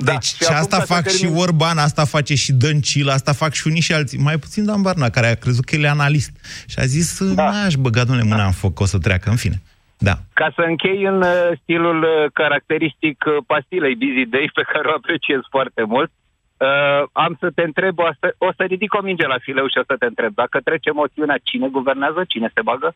Deci, 0.00 0.24
și, 0.24 0.34
și 0.36 0.44
acum 0.44 0.56
asta 0.56 0.76
ca 0.76 0.84
să 0.84 0.92
fac 0.92 1.08
și 1.08 1.16
termin- 1.24 1.36
Orban, 1.36 1.78
asta 1.78 2.04
face 2.04 2.34
și 2.34 2.52
Dăncil, 2.52 3.08
asta 3.08 3.32
fac 3.32 3.52
și 3.52 3.66
unii 3.66 3.80
și 3.80 3.92
alții. 3.92 4.18
Mai 4.18 4.38
puțin 4.38 4.64
Dan 4.64 4.82
Barna, 4.82 5.08
care 5.10 5.26
a 5.26 5.34
crezut 5.34 5.64
că 5.64 5.74
el 5.76 5.82
e 5.82 5.88
analist. 5.88 6.30
Și 6.66 6.78
a 6.78 6.84
zis, 6.84 7.18
da. 7.34 7.50
n-aș 7.50 7.74
băga, 7.74 8.04
domnule, 8.04 8.28
mâna 8.28 8.44
în 8.46 8.52
foc, 8.52 8.74
că 8.74 8.82
o 8.82 8.86
să 8.86 8.98
treacă, 8.98 9.30
în 9.30 9.36
fine. 9.36 9.62
Da. 10.08 10.14
Ca 10.40 10.48
să 10.56 10.62
închei 10.72 11.02
în 11.12 11.18
uh, 11.22 11.50
stilul 11.62 12.02
uh, 12.02 12.30
caracteristic 12.32 13.24
uh, 13.26 13.36
pastilei 13.46 13.94
Busy 13.94 14.24
Day, 14.34 14.50
pe 14.54 14.64
care 14.72 14.88
o 14.88 14.96
apreciez 15.00 15.40
foarte 15.54 15.82
mult, 15.92 16.10
uh, 16.12 17.02
am 17.12 17.36
să 17.40 17.48
te 17.56 17.62
întreb, 17.62 17.98
o 17.98 18.10
să, 18.20 18.34
o 18.38 18.50
să 18.56 18.62
ridic 18.72 18.94
o 18.94 19.02
minge 19.08 19.26
la 19.26 19.38
fileu 19.46 19.66
și 19.68 19.78
o 19.82 19.84
să 19.86 19.94
te 19.98 20.06
întreb, 20.12 20.32
dacă 20.34 20.56
trece 20.68 20.90
moțiunea, 20.90 21.38
cine 21.42 21.68
guvernează, 21.68 22.20
cine 22.28 22.48
se 22.54 22.62
bagă? 22.62 22.94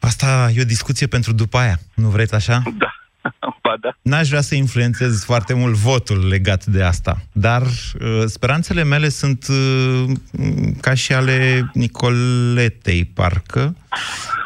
Asta 0.00 0.48
e 0.54 0.60
o 0.66 0.72
discuție 0.74 1.06
pentru 1.06 1.32
după 1.32 1.56
aia. 1.58 1.76
Nu 1.94 2.08
vreți 2.08 2.34
așa? 2.34 2.56
Da. 2.78 2.90
Ba 3.62 3.76
da. 3.80 3.96
N-aș 4.02 4.28
vrea 4.28 4.40
să 4.40 4.54
influențez 4.54 5.24
foarte 5.24 5.54
mult 5.54 5.74
votul 5.74 6.28
legat 6.28 6.66
de 6.66 6.82
asta, 6.82 7.22
dar 7.32 7.62
uh, 7.62 8.24
speranțele 8.26 8.82
mele 8.82 9.08
sunt 9.08 9.46
uh, 9.48 10.04
ca 10.80 10.94
și 10.94 11.12
ale 11.12 11.70
Nicoletei, 11.74 13.04
parcă, 13.04 13.76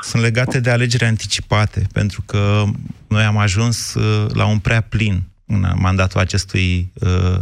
sunt 0.02 0.22
legate 0.22 0.60
de 0.60 0.70
alegeri 0.70 1.04
anticipate, 1.04 1.86
pentru 1.92 2.22
că 2.26 2.64
noi 3.08 3.22
am 3.22 3.36
ajuns 3.36 3.94
uh, 3.94 4.30
la 4.32 4.46
un 4.46 4.58
prea 4.58 4.80
plin 4.80 5.22
în 5.46 5.72
mandatul 5.74 6.20
acestui 6.20 6.92
uh, 6.94 7.38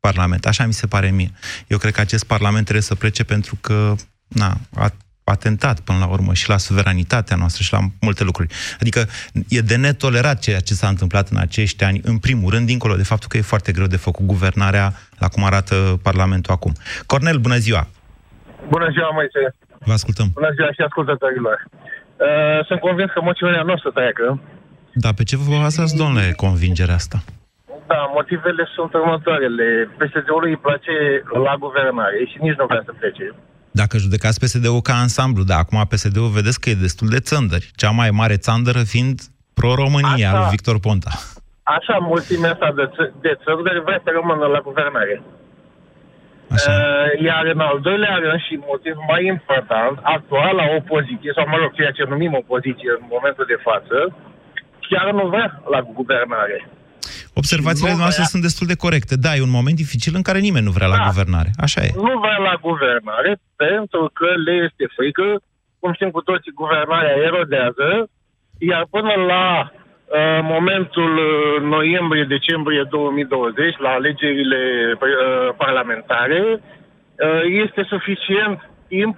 Parlament. 0.00 0.46
Așa 0.46 0.66
mi 0.66 0.72
se 0.72 0.86
pare 0.86 1.10
mie. 1.10 1.30
Eu 1.66 1.78
cred 1.78 1.92
că 1.92 2.00
acest 2.00 2.24
Parlament 2.24 2.62
trebuie 2.62 2.84
să 2.84 2.94
plece 2.94 3.24
pentru 3.24 3.58
că 3.60 3.94
na, 4.28 4.58
a 4.74 4.92
atentat 5.30 5.80
până 5.80 5.98
la 5.98 6.06
urmă 6.06 6.32
și 6.34 6.48
la 6.48 6.56
suveranitatea 6.56 7.36
noastră 7.36 7.62
și 7.62 7.72
la 7.72 7.78
multe 8.00 8.24
lucruri. 8.24 8.48
Adică 8.80 9.00
e 9.48 9.60
de 9.60 9.76
netolerat 9.76 10.38
ceea 10.38 10.60
ce 10.60 10.74
s-a 10.74 10.88
întâmplat 10.88 11.28
în 11.28 11.38
acești 11.46 11.84
ani, 11.84 12.00
în 12.04 12.18
primul 12.18 12.50
rând, 12.50 12.66
dincolo 12.66 12.94
de 12.94 13.02
faptul 13.12 13.28
că 13.28 13.36
e 13.36 13.52
foarte 13.54 13.72
greu 13.72 13.86
de 13.86 13.96
făcut 13.96 14.26
guvernarea 14.26 14.92
la 15.18 15.28
cum 15.28 15.44
arată 15.44 15.74
Parlamentul 16.02 16.52
acum. 16.52 16.72
Cornel, 17.06 17.38
bună 17.38 17.56
ziua! 17.56 17.86
Bună 18.68 18.88
ziua, 18.90 19.10
Moise. 19.18 19.54
Vă 19.88 19.92
ascultăm. 19.92 20.28
Bună 20.32 20.50
ziua 20.56 20.70
și 20.72 20.80
ascultătorilor. 20.88 21.58
Uh, 22.16 22.66
sunt 22.66 22.80
convins 22.80 23.10
că 23.10 23.20
moțiunea 23.22 23.62
nu 23.62 23.72
o 23.72 23.78
să 23.78 23.90
treacă. 23.94 24.40
Da, 24.92 25.10
pe 25.16 25.22
ce 25.28 25.36
vă 25.36 25.58
bazați, 25.60 25.96
domnule, 25.96 26.32
convingerea 26.36 26.94
asta? 26.94 27.18
Da, 27.86 28.00
motivele 28.18 28.64
sunt 28.74 28.92
următoarele. 28.94 29.66
PSD-ului 29.98 30.50
îi 30.50 30.64
place 30.66 30.94
la 31.46 31.54
guvernare 31.64 32.18
și 32.30 32.36
nici 32.44 32.58
nu 32.60 32.66
vrea 32.66 32.82
să 32.84 32.92
plece. 32.98 33.26
Dacă 33.80 33.94
judecați 34.04 34.40
PSD-ul 34.42 34.80
ca 34.88 34.94
ansamblu, 35.04 35.42
da, 35.50 35.56
acum 35.56 35.78
PSD-ul 35.92 36.36
vedeți 36.38 36.60
că 36.60 36.66
e 36.70 36.86
destul 36.86 37.08
de 37.14 37.20
țândări. 37.28 37.66
Cea 37.80 37.92
mai 38.00 38.10
mare 38.20 38.36
țandără 38.46 38.80
fiind 38.92 39.16
pro-România, 39.58 40.28
Asta- 40.28 40.38
lui 40.38 40.54
Victor 40.54 40.76
Ponta. 40.86 41.12
Așa, 41.76 41.96
mulțimea 42.12 42.52
asta 42.52 42.68
de, 42.80 42.86
ță- 42.94 43.14
de 43.24 43.32
țări 43.42 43.82
vrea 43.88 44.00
să 44.04 44.10
rămână 44.18 44.46
la 44.54 44.60
guvernare. 44.68 45.16
Uh, 46.50 47.08
iar 47.28 47.44
în 47.54 47.60
al 47.68 47.78
doilea 47.88 48.14
rând 48.22 48.40
și 48.46 48.54
motiv 48.70 48.94
mai 49.10 49.22
important, 49.34 49.94
actuala 50.16 50.64
opoziție, 50.78 51.32
sau 51.36 51.44
mă 51.52 51.56
rog, 51.60 51.70
ceea 51.78 51.96
ce 51.96 52.04
numim 52.12 52.32
opoziție 52.42 52.90
în 52.98 53.04
momentul 53.14 53.46
de 53.52 53.58
față, 53.68 53.96
chiar 54.88 55.06
nu 55.18 55.24
vrea 55.32 55.48
la 55.74 55.80
guvernare. 55.98 56.58
Observațiile 57.42 57.90
Nu 57.92 57.96
noastre 58.02 58.22
vrea- 58.22 58.32
sunt 58.34 58.42
destul 58.48 58.66
de 58.72 58.76
corecte. 58.84 59.14
Da, 59.24 59.30
e 59.34 59.42
un 59.50 59.56
moment 59.58 59.76
dificil 59.84 60.12
în 60.16 60.22
care 60.28 60.38
nimeni 60.38 60.64
nu 60.68 60.70
vrea 60.78 60.86
la 60.94 60.96
Da. 60.96 61.06
guvernare. 61.10 61.50
Așa 61.66 61.80
e. 61.86 61.90
Nu 62.08 62.12
vrea 62.24 62.38
la 62.48 62.54
guvernare 62.68 63.32
pentru 63.64 64.02
că 64.18 64.28
le 64.46 64.54
este 64.66 64.84
frică, 64.96 65.26
cum 65.80 65.90
știm 65.92 66.10
cu 66.16 66.20
toții, 66.30 66.52
guvernarea 66.62 67.14
erodează, 67.28 67.88
iar 68.70 68.82
până 68.90 69.12
la 69.32 69.46
uh, 69.70 70.38
momentul 70.54 71.12
uh, 71.16 71.62
noiembrie-decembrie 71.76 72.82
2020, 72.90 73.76
la 73.78 73.90
alegerile 73.98 74.62
uh, 74.94 75.54
parlamentare, 75.56 76.42
uh, 76.52 77.42
este 77.64 77.82
suficient 77.94 78.58
timp 78.88 79.16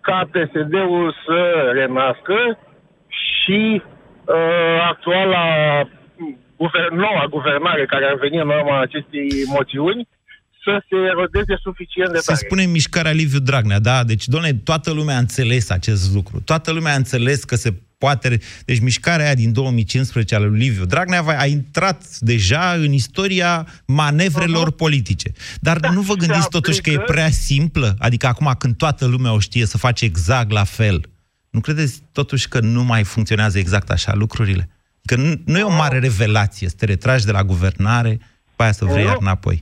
ca 0.00 0.28
PSD-ul 0.32 1.14
să 1.26 1.38
renască 1.80 2.38
și 3.08 3.82
uh, 4.24 4.78
actuala 4.92 5.44
guver- 6.60 6.92
noua 7.04 7.24
guvernare 7.30 7.84
care 7.86 8.04
ar 8.04 8.16
veni 8.20 8.36
în 8.36 8.48
urma 8.48 8.80
acestei 8.80 9.28
moțiuni 9.56 10.08
să 10.64 10.82
se 10.88 10.96
erodeze 11.12 11.54
suficient 11.62 12.10
de 12.12 12.18
Se 12.18 12.24
tare. 12.32 12.38
spune 12.44 12.64
mișcarea 12.64 13.12
Liviu 13.12 13.38
Dragnea, 13.38 13.78
da? 13.78 14.04
Deci, 14.04 14.26
doamne, 14.26 14.52
toată 14.54 14.90
lumea 14.92 15.16
a 15.16 15.18
înțeles 15.18 15.70
acest 15.70 16.14
lucru. 16.14 16.40
Toată 16.40 16.70
lumea 16.72 16.92
a 16.92 16.96
înțeles 16.96 17.44
că 17.44 17.56
se 17.56 17.74
poate... 17.98 18.38
Deci 18.64 18.78
mișcarea 18.80 19.24
aia 19.24 19.34
din 19.34 19.52
2015 19.52 20.34
a 20.34 20.38
lui 20.38 20.58
Liviu 20.58 20.84
Dragnea 20.84 21.22
va- 21.22 21.38
a 21.38 21.46
intrat 21.46 22.04
deja 22.18 22.72
în 22.72 22.92
istoria 22.92 23.66
manevrelor 23.86 24.70
politice. 24.72 25.32
Dar 25.60 25.78
nu 25.88 26.00
vă 26.00 26.14
gândiți 26.14 26.48
totuși 26.48 26.80
că 26.80 26.90
e 26.90 26.98
prea 26.98 27.30
simplă? 27.30 27.94
Adică 27.98 28.26
acum 28.26 28.54
când 28.58 28.76
toată 28.76 29.06
lumea 29.06 29.32
o 29.32 29.38
știe 29.38 29.66
să 29.66 29.78
face 29.78 30.04
exact 30.04 30.50
la 30.50 30.64
fel, 30.64 31.00
nu 31.50 31.60
credeți 31.60 32.02
totuși 32.12 32.48
că 32.48 32.60
nu 32.60 32.84
mai 32.84 33.04
funcționează 33.04 33.58
exact 33.58 33.90
așa 33.90 34.14
lucrurile? 34.14 34.68
Că 35.08 35.14
nu, 35.16 35.30
nu 35.46 35.58
e 35.58 35.62
o 35.72 35.76
mare 35.82 35.98
revelație 35.98 36.68
să 36.68 36.76
te 36.78 36.86
retragi 36.86 37.24
de 37.26 37.32
la 37.32 37.42
guvernare, 37.42 38.18
pe 38.56 38.62
aia 38.62 38.72
să 38.72 38.84
vrei 38.84 39.02
Nu. 39.02 39.08
iar 39.08 39.16
înapoi. 39.20 39.58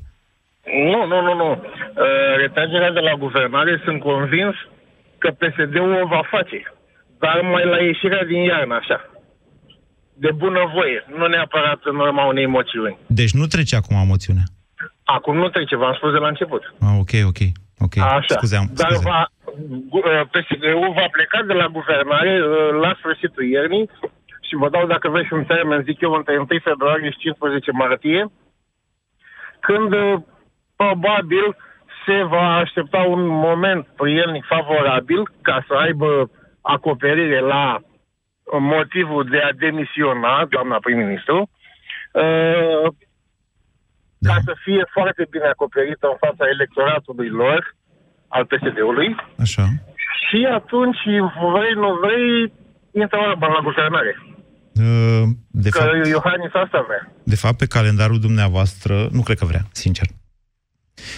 Nu, 0.92 1.00
nu, 1.07 1.18
nu, 1.26 1.35
nu. 1.42 1.50
Uh, 1.50 2.37
retragerea 2.37 2.92
de 2.92 3.00
la 3.00 3.14
guvernare 3.24 3.81
sunt 3.85 4.00
convins 4.00 4.55
că 5.18 5.28
PSD-ul 5.31 5.92
o 6.02 6.07
va 6.07 6.22
face. 6.31 6.59
Dar 7.18 7.40
mai 7.52 7.64
la 7.64 7.78
ieșirea 7.83 8.24
din 8.24 8.42
iarnă, 8.42 8.74
așa. 8.74 8.98
De 10.14 10.31
bunăvoie, 10.42 11.05
nu 11.18 11.26
neapărat 11.26 11.81
în 11.85 11.96
urma 11.96 12.24
unei 12.24 12.46
moțiuni. 12.46 12.98
Deci 13.07 13.33
nu 13.33 13.46
trece 13.46 13.76
acum 13.76 14.07
moțiunea. 14.07 14.42
Acum 15.05 15.37
nu 15.37 15.48
trece, 15.48 15.76
v-am 15.76 15.94
spus 15.94 16.12
de 16.12 16.18
la 16.18 16.28
început. 16.28 16.62
Ah, 16.81 16.94
ok, 17.02 17.12
ok, 17.31 17.40
ok. 17.87 17.94
Așa. 17.98 18.35
Scuze, 18.37 18.57
am, 18.57 18.70
Dar 18.74 18.90
scuze. 18.90 19.09
va, 19.09 19.20
gu- 19.92 20.07
uh, 20.12 20.22
PSD-ul 20.33 20.92
va 21.00 21.07
pleca 21.16 21.38
de 21.46 21.52
la 21.52 21.66
guvernare 21.78 22.33
uh, 22.40 22.81
la 22.85 22.94
sfârșitul 22.98 23.44
iernii 23.55 23.90
și 24.53 24.59
vă 24.59 24.69
dau, 24.69 24.87
dacă 24.87 25.09
vreți 25.09 25.33
un 25.33 25.45
termen, 25.45 25.83
zic 25.83 26.01
eu, 26.01 26.12
între 26.12 26.38
1 26.38 26.47
februarie 26.62 27.11
și 27.11 27.19
15 27.19 27.71
martie, 27.71 28.31
când 29.61 29.93
uh, 29.93 30.15
probabil 30.77 31.57
se 32.07 32.23
va 32.23 32.57
aștepta 32.57 32.99
un 32.99 33.27
moment 33.27 33.87
prielnic 33.97 34.45
favorabil 34.45 35.23
ca 35.43 35.65
să 35.67 35.75
aibă 35.75 36.31
acoperire 36.61 37.41
la 37.41 37.81
motivul 38.59 39.25
de 39.25 39.38
a 39.38 39.53
demisiona, 39.53 40.45
doamna 40.45 40.77
prim-ministru, 40.81 41.37
uh, 42.12 42.87
ca 44.29 44.37
să 44.45 44.53
fie 44.65 44.85
foarte 44.91 45.27
bine 45.31 45.45
acoperită 45.45 46.07
în 46.07 46.17
fața 46.21 46.45
electoratului 46.49 47.29
lor, 47.29 47.75
al 48.29 48.45
PSD-ului, 48.45 49.17
Așa. 49.41 49.65
și 50.27 50.49
atunci, 50.51 51.03
vrei, 51.55 51.75
nu 51.75 51.99
vrei, 52.03 52.53
intră 52.93 53.19
Orban 53.19 53.53
la 53.53 53.61
guvernare. 53.62 54.32
Uh, 54.74 55.28
De 55.50 55.68
că 55.68 55.78
fapt, 55.78 56.06
Iohannis 56.06 56.50
asta 56.52 56.85
vrea. 56.87 57.12
de 57.22 57.37
fapt, 57.37 57.56
pe 57.56 57.66
calendarul 57.66 58.20
dumneavoastră, 58.20 59.08
nu 59.12 59.22
cred 59.22 59.38
că 59.38 59.44
vrea, 59.44 59.66
sincer. 59.72 60.06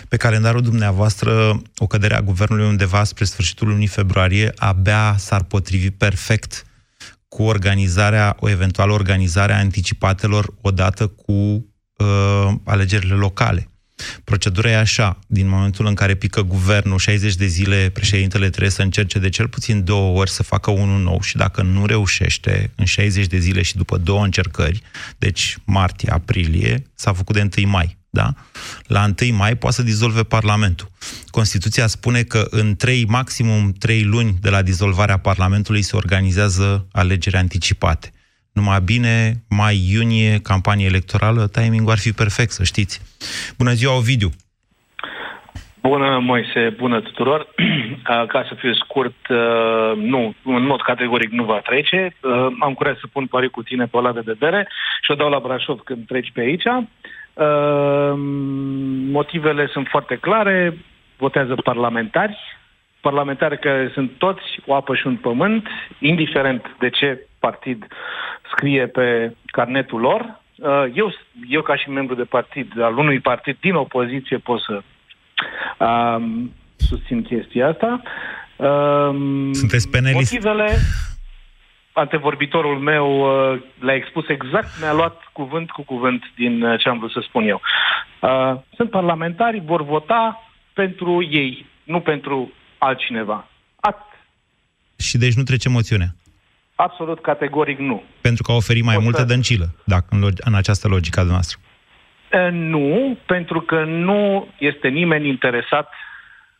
Pe 0.08 0.16
calendarul 0.16 0.62
dumneavoastră, 0.62 1.62
o 1.76 1.86
cădere 1.86 2.14
a 2.14 2.20
guvernului 2.20 2.66
undeva 2.66 3.04
spre 3.04 3.24
sfârșitul 3.24 3.68
lunii 3.68 3.86
februarie 3.86 4.52
abia 4.56 5.14
s-ar 5.18 5.42
potrivi 5.42 5.90
perfect 5.90 6.64
cu 7.28 7.42
organizarea, 7.42 8.36
o 8.40 8.48
eventuală 8.48 8.92
organizare 8.92 9.52
a 9.52 9.58
anticipatelor 9.58 10.54
odată 10.60 11.06
cu 11.06 11.32
uh, 11.32 12.52
alegerile 12.64 13.14
locale. 13.14 13.68
Procedura 14.24 14.70
e 14.70 14.76
așa, 14.76 15.18
din 15.26 15.48
momentul 15.48 15.86
în 15.86 15.94
care 15.94 16.14
pică 16.14 16.42
guvernul, 16.42 16.98
60 16.98 17.34
de 17.34 17.46
zile 17.46 17.90
președintele 17.92 18.48
trebuie 18.48 18.70
să 18.70 18.82
încerce 18.82 19.18
de 19.18 19.28
cel 19.28 19.48
puțin 19.48 19.84
două 19.84 20.18
ori 20.18 20.30
să 20.30 20.42
facă 20.42 20.70
unul 20.70 21.02
nou 21.02 21.20
și 21.20 21.36
dacă 21.36 21.62
nu 21.62 21.86
reușește 21.86 22.72
în 22.74 22.84
60 22.84 23.26
de 23.26 23.38
zile 23.38 23.62
și 23.62 23.76
după 23.76 23.96
două 23.96 24.24
încercări, 24.24 24.82
deci 25.18 25.56
martie, 25.64 26.10
aprilie, 26.10 26.82
s-a 26.94 27.12
făcut 27.12 27.34
de 27.34 27.48
1 27.62 27.70
mai, 27.70 27.96
da? 28.10 28.34
La 28.86 29.12
1 29.20 29.36
mai 29.36 29.56
poate 29.56 29.76
să 29.76 29.82
dizolve 29.82 30.22
Parlamentul. 30.22 30.90
Constituția 31.26 31.86
spune 31.86 32.22
că 32.22 32.46
în 32.50 32.76
3, 32.76 33.04
maximum 33.04 33.72
3 33.72 34.02
luni 34.02 34.38
de 34.40 34.50
la 34.50 34.62
dizolvarea 34.62 35.16
Parlamentului 35.16 35.82
se 35.82 35.96
organizează 35.96 36.86
alegeri 36.92 37.36
anticipate. 37.36 38.12
Numai 38.54 38.80
bine, 38.80 39.32
mai-iunie, 39.48 40.40
campanie 40.42 40.86
electorală, 40.86 41.46
timingul 41.46 41.92
ar 41.92 41.98
fi 41.98 42.12
perfect, 42.12 42.50
să 42.50 42.64
știți. 42.64 42.94
Bună 43.58 43.70
ziua, 43.70 43.96
Ovidiu! 43.96 44.30
Bună, 45.80 46.18
Moise, 46.22 46.74
bună 46.76 47.00
tuturor. 47.00 47.40
Uh, 48.04 48.26
Ca 48.26 48.44
să 48.48 48.54
fiu 48.54 48.74
scurt, 48.74 49.28
uh, 49.28 49.92
nu, 49.96 50.34
în 50.44 50.66
mod 50.66 50.82
categoric 50.82 51.30
nu 51.30 51.44
va 51.44 51.58
trece. 51.58 52.16
Uh, 52.20 52.46
Am 52.60 52.74
curaj 52.74 52.98
să 52.98 53.06
pun 53.12 53.26
pariu 53.26 53.50
cu 53.50 53.62
tine 53.62 53.84
pe 53.86 53.96
o 53.96 54.00
ladă 54.00 54.22
de 54.24 54.36
bere 54.38 54.68
și 55.02 55.10
o 55.10 55.14
dau 55.14 55.28
la 55.28 55.38
Brașov 55.38 55.78
când 55.78 56.06
treci 56.06 56.30
pe 56.34 56.40
aici. 56.40 56.64
Uh, 56.64 58.12
Motivele 59.18 59.66
sunt 59.66 59.86
foarte 59.90 60.16
clare. 60.16 60.76
Votează 61.16 61.54
parlamentari, 61.54 62.38
parlamentari 63.00 63.58
care 63.58 63.90
sunt 63.94 64.10
toți 64.18 64.42
o 64.66 64.74
apă 64.74 64.94
și 64.94 65.06
un 65.06 65.16
pământ, 65.16 65.68
indiferent 65.98 66.76
de 66.78 66.90
ce 66.90 67.26
partid 67.46 67.86
scrie 68.52 68.86
pe 68.86 69.36
carnetul 69.46 70.00
lor. 70.00 70.20
Uh, 70.56 70.84
Eu, 70.94 71.08
eu 71.48 71.62
ca 71.62 71.76
și 71.76 71.90
membru 71.90 72.14
de 72.14 72.22
partid, 72.36 72.80
al 72.80 72.96
unui 72.98 73.20
partid 73.20 73.56
din 73.60 73.74
opoziție, 73.74 74.38
pot 74.38 74.60
să 74.60 74.82
um, 75.84 76.52
susțin 76.76 77.22
chestia 77.22 77.68
asta. 77.68 78.02
Um, 78.56 79.52
Sunteți 79.52 79.88
penelist. 79.88 80.32
Motivele, 80.32 80.68
antevorbitorul 81.92 82.78
meu 82.78 83.06
uh, 83.20 83.60
le-a 83.78 83.94
expus 83.94 84.28
exact, 84.28 84.68
mi-a 84.80 84.92
luat 84.92 85.16
cuvânt 85.32 85.70
cu 85.70 85.82
cuvânt 85.82 86.22
din 86.36 86.62
uh, 86.62 86.80
ce 86.80 86.88
am 86.88 86.98
vrut 86.98 87.10
să 87.10 87.20
spun 87.28 87.48
eu. 87.48 87.60
Uh, 88.20 88.60
sunt 88.76 88.90
parlamentari, 88.90 89.62
vor 89.64 89.82
vota 89.84 90.50
pentru 90.72 91.28
ei, 91.30 91.66
nu 91.84 92.00
pentru 92.00 92.52
altcineva. 92.78 93.48
Și 94.98 95.18
deci 95.18 95.34
nu 95.34 95.42
trece 95.42 95.68
moțiunea. 95.68 96.14
Absolut 96.74 97.20
categoric 97.20 97.78
nu. 97.78 98.02
Pentru 98.20 98.42
că 98.42 98.52
a 98.52 98.54
oferit 98.54 98.84
mai 98.84 98.94
O 98.94 98.98
să- 98.98 99.04
multă 99.04 99.22
dăncilă, 99.24 99.64
dacă 99.84 100.04
în, 100.10 100.20
log- 100.20 100.40
în 100.44 100.54
această 100.54 100.88
logică 100.88 101.20
a 101.20 101.22
noastră. 101.22 101.58
Uh, 102.32 102.48
Nu, 102.52 103.18
pentru 103.26 103.60
că 103.60 103.84
nu 103.84 104.48
este 104.58 104.88
nimeni 104.88 105.28
interesat 105.28 105.88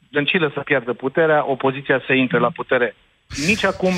Dăncilă 0.09 0.51
să 0.55 0.61
piardă 0.61 0.93
puterea, 0.93 1.51
opoziția 1.51 2.03
să 2.07 2.13
intre 2.13 2.39
la 2.39 2.51
putere. 2.51 2.95
Nici 3.47 3.65
acum, 3.65 3.93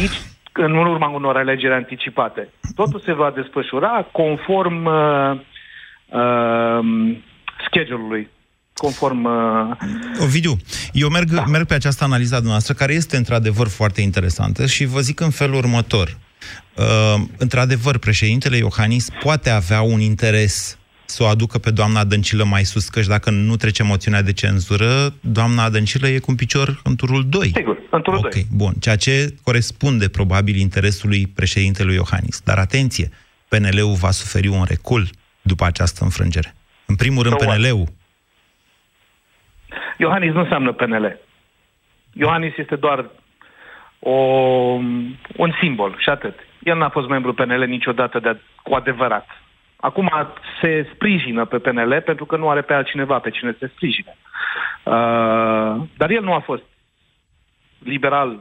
nici 0.00 0.20
în 0.52 0.76
urma 0.76 1.08
unor 1.08 1.36
alegeri 1.36 1.72
anticipate. 1.74 2.48
Totul 2.74 3.00
se 3.00 3.12
va 3.12 3.30
desfășura 3.30 4.08
conform 4.12 4.84
uh, 4.84 5.30
uh, 6.08 6.78
schedule-ului, 7.66 8.28
conform... 8.74 9.24
Uh, 9.24 10.22
Ovidiu, 10.22 10.56
eu 10.92 11.08
merg, 11.08 11.48
merg 11.48 11.66
pe 11.66 11.74
această 11.74 12.04
analiză 12.04 12.34
a 12.34 12.38
noastră, 12.38 12.74
care 12.74 12.92
este 12.92 13.16
într-adevăr 13.16 13.68
foarte 13.68 14.00
interesantă 14.00 14.66
și 14.66 14.84
vă 14.84 15.00
zic 15.00 15.20
în 15.20 15.30
felul 15.30 15.56
următor. 15.56 16.18
Uh, 16.76 17.22
într-adevăr, 17.38 17.98
președintele 17.98 18.56
Iohannis 18.56 19.08
poate 19.22 19.50
avea 19.50 19.80
un 19.80 20.00
interes 20.00 20.78
să 21.06 21.22
o 21.22 21.26
aducă 21.26 21.58
pe 21.58 21.70
doamna 21.70 22.04
Dăncilă 22.04 22.44
mai 22.44 22.64
sus, 22.64 22.88
căci 22.88 23.06
dacă 23.06 23.30
nu 23.30 23.56
trece 23.56 23.82
moțiunea 23.82 24.22
de 24.22 24.32
cenzură, 24.32 25.14
doamna 25.20 25.70
Dăncilă 25.70 26.08
e 26.08 26.18
cu 26.18 26.30
un 26.30 26.36
picior 26.36 26.80
în 26.84 26.96
turul 26.96 27.28
2. 27.28 27.52
Sigur, 27.54 27.78
în 27.90 28.02
turul 28.02 28.18
Ok, 28.18 28.34
bun. 28.50 28.72
Ceea 28.80 28.96
ce 28.96 29.34
corespunde 29.42 30.08
probabil 30.08 30.56
interesului 30.56 31.26
președintelui 31.26 31.94
Iohannis. 31.94 32.40
Dar 32.44 32.58
atenție, 32.58 33.10
PNL-ul 33.48 33.94
va 33.94 34.10
suferi 34.10 34.46
un 34.46 34.64
recul 34.68 35.10
după 35.42 35.64
această 35.64 36.04
înfrângere. 36.04 36.54
În 36.86 36.94
primul 36.94 37.22
rând, 37.22 37.36
So 37.38 37.46
what? 37.46 37.58
PNL-ul 37.58 37.88
Iohannis 39.96 40.32
nu 40.32 40.40
înseamnă 40.40 40.72
PNL. 40.72 41.18
Iohannis 42.12 42.56
este 42.56 42.76
doar 42.76 43.04
o, 43.98 44.10
un 45.36 45.52
simbol 45.60 45.94
și 45.98 46.08
atât. 46.08 46.34
El 46.62 46.76
n-a 46.76 46.88
fost 46.88 47.08
membru 47.08 47.34
PNL 47.34 47.64
niciodată 47.66 48.18
de, 48.18 48.40
cu 48.62 48.74
adevărat. 48.74 49.26
Acum 49.76 50.10
se 50.60 50.90
sprijină 50.94 51.44
pe 51.44 51.58
PNL 51.58 52.02
pentru 52.04 52.24
că 52.24 52.36
nu 52.36 52.48
are 52.48 52.60
pe 52.60 52.72
altcineva 52.74 53.18
pe 53.18 53.30
cine 53.30 53.56
se 53.58 53.70
sprijine. 53.74 54.16
Uh, 54.82 54.92
dar 55.96 56.10
el 56.10 56.22
nu 56.22 56.32
a 56.32 56.40
fost 56.40 56.62
liberal. 57.78 58.38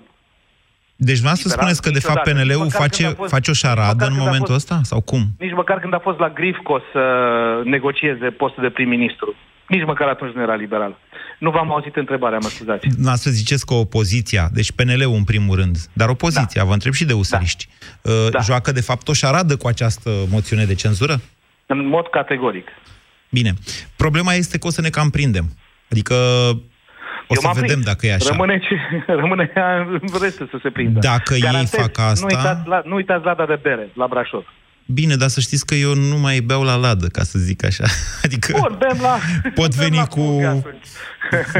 Deci 0.95 1.19
vreau 1.19 1.35
să 1.35 1.41
Liberal 1.47 1.59
spuneți 1.59 1.81
că, 1.81 1.89
de 1.89 1.99
fapt, 1.99 2.25
niciodată. 2.27 2.45
PNL-ul 2.45 2.63
Măcar 2.65 2.81
face, 2.81 3.03
când 3.03 3.13
a 3.13 3.17
fost- 3.17 3.31
face 3.31 3.49
o 3.51 3.53
șaradă 3.53 3.87
măcar 3.93 4.07
în 4.07 4.13
când 4.13 4.21
a 4.21 4.25
momentul 4.25 4.53
fost- 4.53 4.71
ăsta? 4.71 4.79
Sau 4.83 5.01
cum? 5.01 5.21
Nici 5.39 5.53
măcar 5.53 5.79
când 5.79 5.93
a 5.93 5.99
fost 5.99 6.19
la 6.19 6.29
Grifco 6.29 6.79
să 6.91 7.03
negocieze 7.63 8.29
postul 8.29 8.63
de 8.63 8.69
prim-ministru. 8.69 9.35
Nici 9.67 9.85
măcar 9.85 10.07
atunci 10.07 10.33
nu 10.33 10.41
era 10.41 10.55
liberal. 10.55 10.97
Nu 11.39 11.51
v-am 11.51 11.71
auzit 11.71 11.95
întrebarea, 11.95 12.37
mă 12.41 12.47
scuzați. 12.47 12.87
Să 13.13 13.29
ziceți 13.29 13.65
că 13.65 13.73
opoziția, 13.73 14.49
deci 14.53 14.71
PNL-ul 14.71 15.15
în 15.15 15.23
primul 15.23 15.55
rând, 15.55 15.77
dar 15.93 16.09
opoziția, 16.09 16.61
da. 16.61 16.67
vă 16.67 16.73
întreb 16.73 16.93
și 16.93 17.05
de 17.05 17.13
useriști, 17.13 17.67
da. 18.31 18.39
joacă 18.39 18.71
de 18.71 18.81
fapt 18.81 19.07
o 19.07 19.13
șaradă 19.13 19.57
cu 19.57 19.67
această 19.67 20.09
moțiune 20.29 20.65
de 20.65 20.75
cenzură? 20.75 21.21
În 21.65 21.87
mod 21.87 22.07
categoric. 22.07 22.67
Bine. 23.29 23.53
Problema 23.95 24.33
este 24.33 24.57
că 24.57 24.67
o 24.67 24.69
să 24.69 24.81
ne 24.81 24.89
cam 24.89 25.09
prindem. 25.09 25.45
Adică 25.91 26.13
o 26.13 27.33
Eu 27.35 27.41
să 27.41 27.47
m-am 27.47 27.53
vedem 27.53 27.67
prins. 27.69 27.85
dacă 27.85 28.05
e 28.05 28.13
așa. 28.13 28.29
Rămâne, 28.29 28.59
ce, 28.59 28.75
rămâne 29.21 29.51
ea 29.55 29.77
în 29.77 29.99
restul 30.21 30.47
să 30.51 30.57
se 30.61 30.69
prindă. 30.69 30.99
Dacă 30.99 31.33
ei 31.33 31.39
Garantez, 31.39 31.69
fac 31.79 31.97
asta- 31.97 32.27
Nu 32.27 32.35
uitați, 32.37 32.67
la, 32.67 32.81
nu 32.85 32.95
uitați 32.95 33.25
lada 33.25 33.45
de 33.45 33.59
bere 33.61 33.89
la 33.93 34.07
Brașov. 34.07 34.45
Bine, 34.85 35.15
dar 35.15 35.29
să 35.29 35.39
știți 35.39 35.65
că 35.65 35.75
eu 35.75 35.95
nu 35.95 36.17
mai 36.17 36.39
beau 36.39 36.63
la 36.63 36.75
ladă, 36.75 37.07
ca 37.07 37.23
să 37.23 37.39
zic 37.39 37.65
așa. 37.65 37.85
Adică 38.23 38.57
Bun, 38.59 38.77
bem 38.79 39.01
la... 39.01 39.19
pot 39.55 39.75
veni 39.75 40.07
cu 40.07 40.21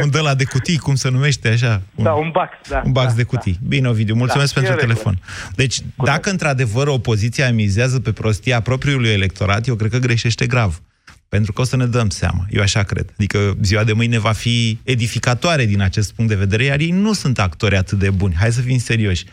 un 0.01 0.09
de 0.09 0.19
la 0.19 0.35
de 0.35 0.43
cutii, 0.43 0.77
cum 0.77 0.95
se 0.95 1.09
numește 1.09 1.47
așa. 1.47 1.81
Un, 1.95 2.03
Da, 2.03 2.11
un 2.11 2.29
bax, 2.31 2.51
da. 2.69 2.81
un 2.85 2.91
bax 2.91 3.07
da, 3.07 3.13
de 3.15 3.23
cutii. 3.23 3.59
Bine, 3.67 3.87
Ovidiu, 3.87 4.15
mulțumesc 4.15 4.53
Da, 4.53 4.59
pentru 4.59 4.79
e 4.79 4.81
în 4.81 4.87
telefon. 4.87 5.19
Deci, 5.55 5.79
dacă 6.03 6.29
într-adevăr 6.29 6.87
opoziția 6.87 7.51
mizează 7.51 7.99
pe 7.99 8.11
prostia 8.11 8.59
propriului 8.59 9.09
electorat, 9.09 9.67
eu 9.67 9.75
cred 9.75 9.91
că 9.91 9.97
greșește 9.97 10.45
grav. 10.45 10.81
Pentru 11.29 11.53
că 11.53 11.61
o 11.61 11.63
să 11.63 11.75
ne 11.75 11.85
dăm 11.85 12.09
seama. 12.09 12.45
Eu 12.49 12.61
așa 12.61 12.83
cred. 12.83 13.13
Adică 13.13 13.57
ziua 13.61 13.83
de 13.83 13.93
mâine 13.93 14.19
va 14.19 14.31
fi 14.31 14.79
edificatoare 14.83 15.65
din 15.65 15.81
acest 15.81 16.13
punct 16.13 16.31
de 16.31 16.37
vedere, 16.37 16.63
iar 16.63 16.79
ei 16.79 16.89
nu 16.89 17.13
sunt 17.13 17.39
actori 17.39 17.75
atât 17.75 17.99
de 17.99 18.09
buni. 18.09 18.35
Hai 18.35 18.51
să 18.51 18.61
fim 18.61 18.77
serioși. 18.77 19.25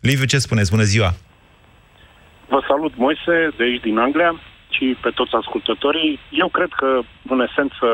Liviu, 0.00 0.24
ce 0.24 0.38
spuneți? 0.38 0.70
Bună 0.70 0.82
ziua! 0.82 1.14
Vă 2.48 2.60
salut, 2.68 2.96
Moise, 2.96 3.36
de 3.56 3.62
aici 3.62 3.86
din 3.88 3.98
Anglia 3.98 4.40
și 4.68 4.96
pe 5.00 5.10
toți 5.10 5.34
ascultătorii. 5.34 6.18
Eu 6.30 6.48
cred 6.48 6.70
că, 6.80 7.00
în 7.28 7.40
esență, 7.40 7.86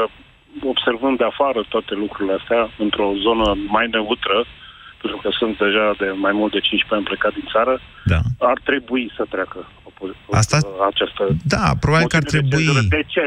observând 0.72 1.18
de 1.18 1.24
afară 1.24 1.60
toate 1.68 1.94
lucrurile 1.94 2.36
astea, 2.40 2.70
într-o 2.78 3.12
zonă 3.24 3.56
mai 3.68 3.86
neutră, 3.88 4.38
pentru 5.00 5.18
că 5.22 5.28
sunt 5.40 5.58
deja 5.58 5.86
de 5.98 6.08
mai 6.26 6.32
mult 6.32 6.52
de 6.52 6.60
15 6.60 6.94
ani 6.94 7.08
plecat 7.10 7.32
din 7.38 7.48
țară, 7.54 7.74
da. 8.12 8.20
ar 8.52 8.58
trebui 8.64 9.12
să 9.16 9.22
treacă 9.34 9.58
opo- 9.88 10.16
Asta, 10.30 10.56
această 10.92 11.22
da, 11.54 11.64
probabil 11.80 12.08
că 12.08 12.16
ar 12.16 12.22
moțiune 12.22 12.48
de 12.48 12.48
trebui... 12.48 12.64
cenzură. 12.64 12.86
De 12.96 13.02
ce? 13.14 13.26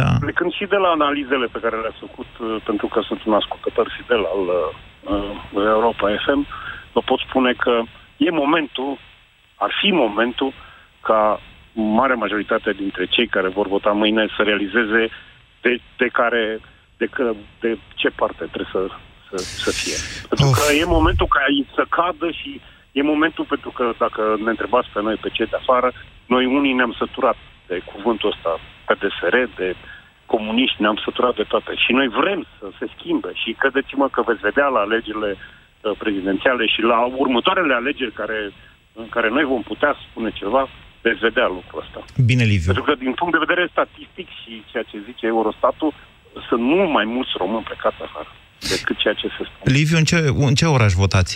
Da. 0.00 0.10
Plecând 0.26 0.52
și 0.52 0.64
de 0.74 0.78
la 0.84 0.90
analizele 0.98 1.46
pe 1.54 1.62
care 1.64 1.76
le-ați 1.76 2.02
făcut, 2.06 2.30
uh, 2.38 2.56
pentru 2.64 2.86
că 2.86 3.00
sunt 3.08 3.20
un 3.24 3.34
ascultător 3.40 3.86
fidel 3.96 4.22
al 4.34 4.42
uh, 4.48 5.70
Europa 5.74 6.06
FM, 6.24 6.46
vă 6.92 7.00
pot 7.10 7.20
spune 7.28 7.52
că 7.52 7.82
e 8.16 8.30
momentul, 8.30 8.98
ar 9.54 9.70
fi 9.80 9.88
momentul 9.90 10.52
ca 11.04 11.40
marea 11.72 12.22
majoritate 12.24 12.72
dintre 12.72 13.04
cei 13.06 13.26
care 13.26 13.48
vor 13.48 13.66
vota 13.66 13.90
mâine 13.90 14.26
să 14.36 14.42
realizeze 14.42 15.02
de, 15.60 15.72
de 15.96 16.08
care, 16.18 16.60
de, 16.96 17.06
că, 17.06 17.32
de 17.60 17.78
ce 17.94 18.08
parte 18.08 18.44
trebuie 18.52 18.70
să, 18.72 18.82
să, 19.28 19.36
să 19.64 19.70
fie. 19.80 19.96
Pentru 20.28 20.46
Of. 20.46 20.54
că 20.58 20.72
e 20.72 20.96
momentul 20.98 21.26
ca 21.26 21.42
ei 21.48 21.66
să 21.74 21.84
cadă 21.88 22.30
și 22.30 22.60
e 22.92 23.12
momentul 23.12 23.44
pentru 23.44 23.70
că 23.70 23.92
dacă 23.98 24.22
ne 24.44 24.50
întrebați 24.50 24.88
pe 24.92 25.00
noi, 25.02 25.16
pe 25.20 25.28
cei 25.36 25.46
de 25.46 25.56
afară, 25.60 25.92
noi 26.26 26.44
unii 26.46 26.72
ne-am 26.72 26.94
săturat 26.98 27.36
de 27.66 27.82
cuvântul 27.92 28.32
ăsta 28.34 28.60
PDSR, 28.86 29.36
de 29.56 29.74
comuniști, 30.26 30.82
ne-am 30.82 31.00
săturat 31.04 31.34
de 31.34 31.42
toate. 31.42 31.74
Și 31.74 31.92
noi 31.92 32.08
vrem 32.08 32.46
să 32.58 32.66
se 32.78 32.86
schimbe 32.96 33.30
și 33.42 33.52
credeți-mă 33.52 34.08
că 34.08 34.22
veți 34.26 34.40
vedea 34.40 34.66
la 34.66 34.80
alegerile 34.80 35.36
uh, 35.36 35.92
prezidențiale 35.98 36.66
și 36.66 36.80
la 36.82 36.98
următoarele 37.16 37.74
alegeri 37.74 38.12
care, 38.12 38.52
în 38.92 39.08
care 39.08 39.28
noi 39.28 39.44
vom 39.44 39.62
putea 39.62 39.96
spune 40.10 40.30
ceva, 40.30 40.68
veți 41.06 41.20
vedea 41.28 41.46
lucrul 41.58 41.78
ăsta. 41.84 42.00
Bine, 42.30 42.44
Liviu. 42.52 42.70
Pentru 42.72 42.86
că 42.88 42.94
din 43.04 43.12
punct 43.18 43.32
de 43.36 43.44
vedere 43.46 43.74
statistic 43.76 44.26
și 44.40 44.52
ceea 44.70 44.84
ce 44.90 45.06
zice 45.08 45.24
Eurostatul, 45.26 45.90
sunt 46.48 46.62
mult 46.74 46.90
mai 46.98 47.04
mulți 47.14 47.32
români 47.42 47.64
plecați 47.70 48.00
afară 48.06 48.30
decât 48.72 48.96
ceea 49.02 49.16
ce 49.20 49.26
se 49.36 49.42
spune. 49.48 49.74
Liviu, 49.78 49.96
în 50.02 50.06
ce, 50.10 50.16
în 50.48 50.54
ce 50.60 50.66
oraș 50.76 50.92
votați? 51.04 51.32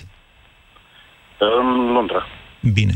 În 1.61 1.69
Londra. 1.97 2.23
Bine. 2.79 2.95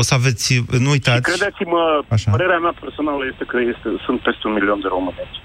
O 0.00 0.02
să 0.08 0.14
aveți... 0.14 0.46
Nu 0.86 0.90
Și 0.90 0.96
uitați... 0.96 1.22
credeți-mă, 1.30 1.82
Așa. 2.16 2.30
părerea 2.30 2.58
mea 2.58 2.74
personală 2.80 3.22
este 3.32 3.44
că 3.44 3.58
este, 3.72 3.88
sunt 4.04 4.18
peste 4.26 4.42
un 4.48 4.52
milion 4.58 4.80
de 4.80 4.88
români 4.96 5.18
aici. 5.22 5.40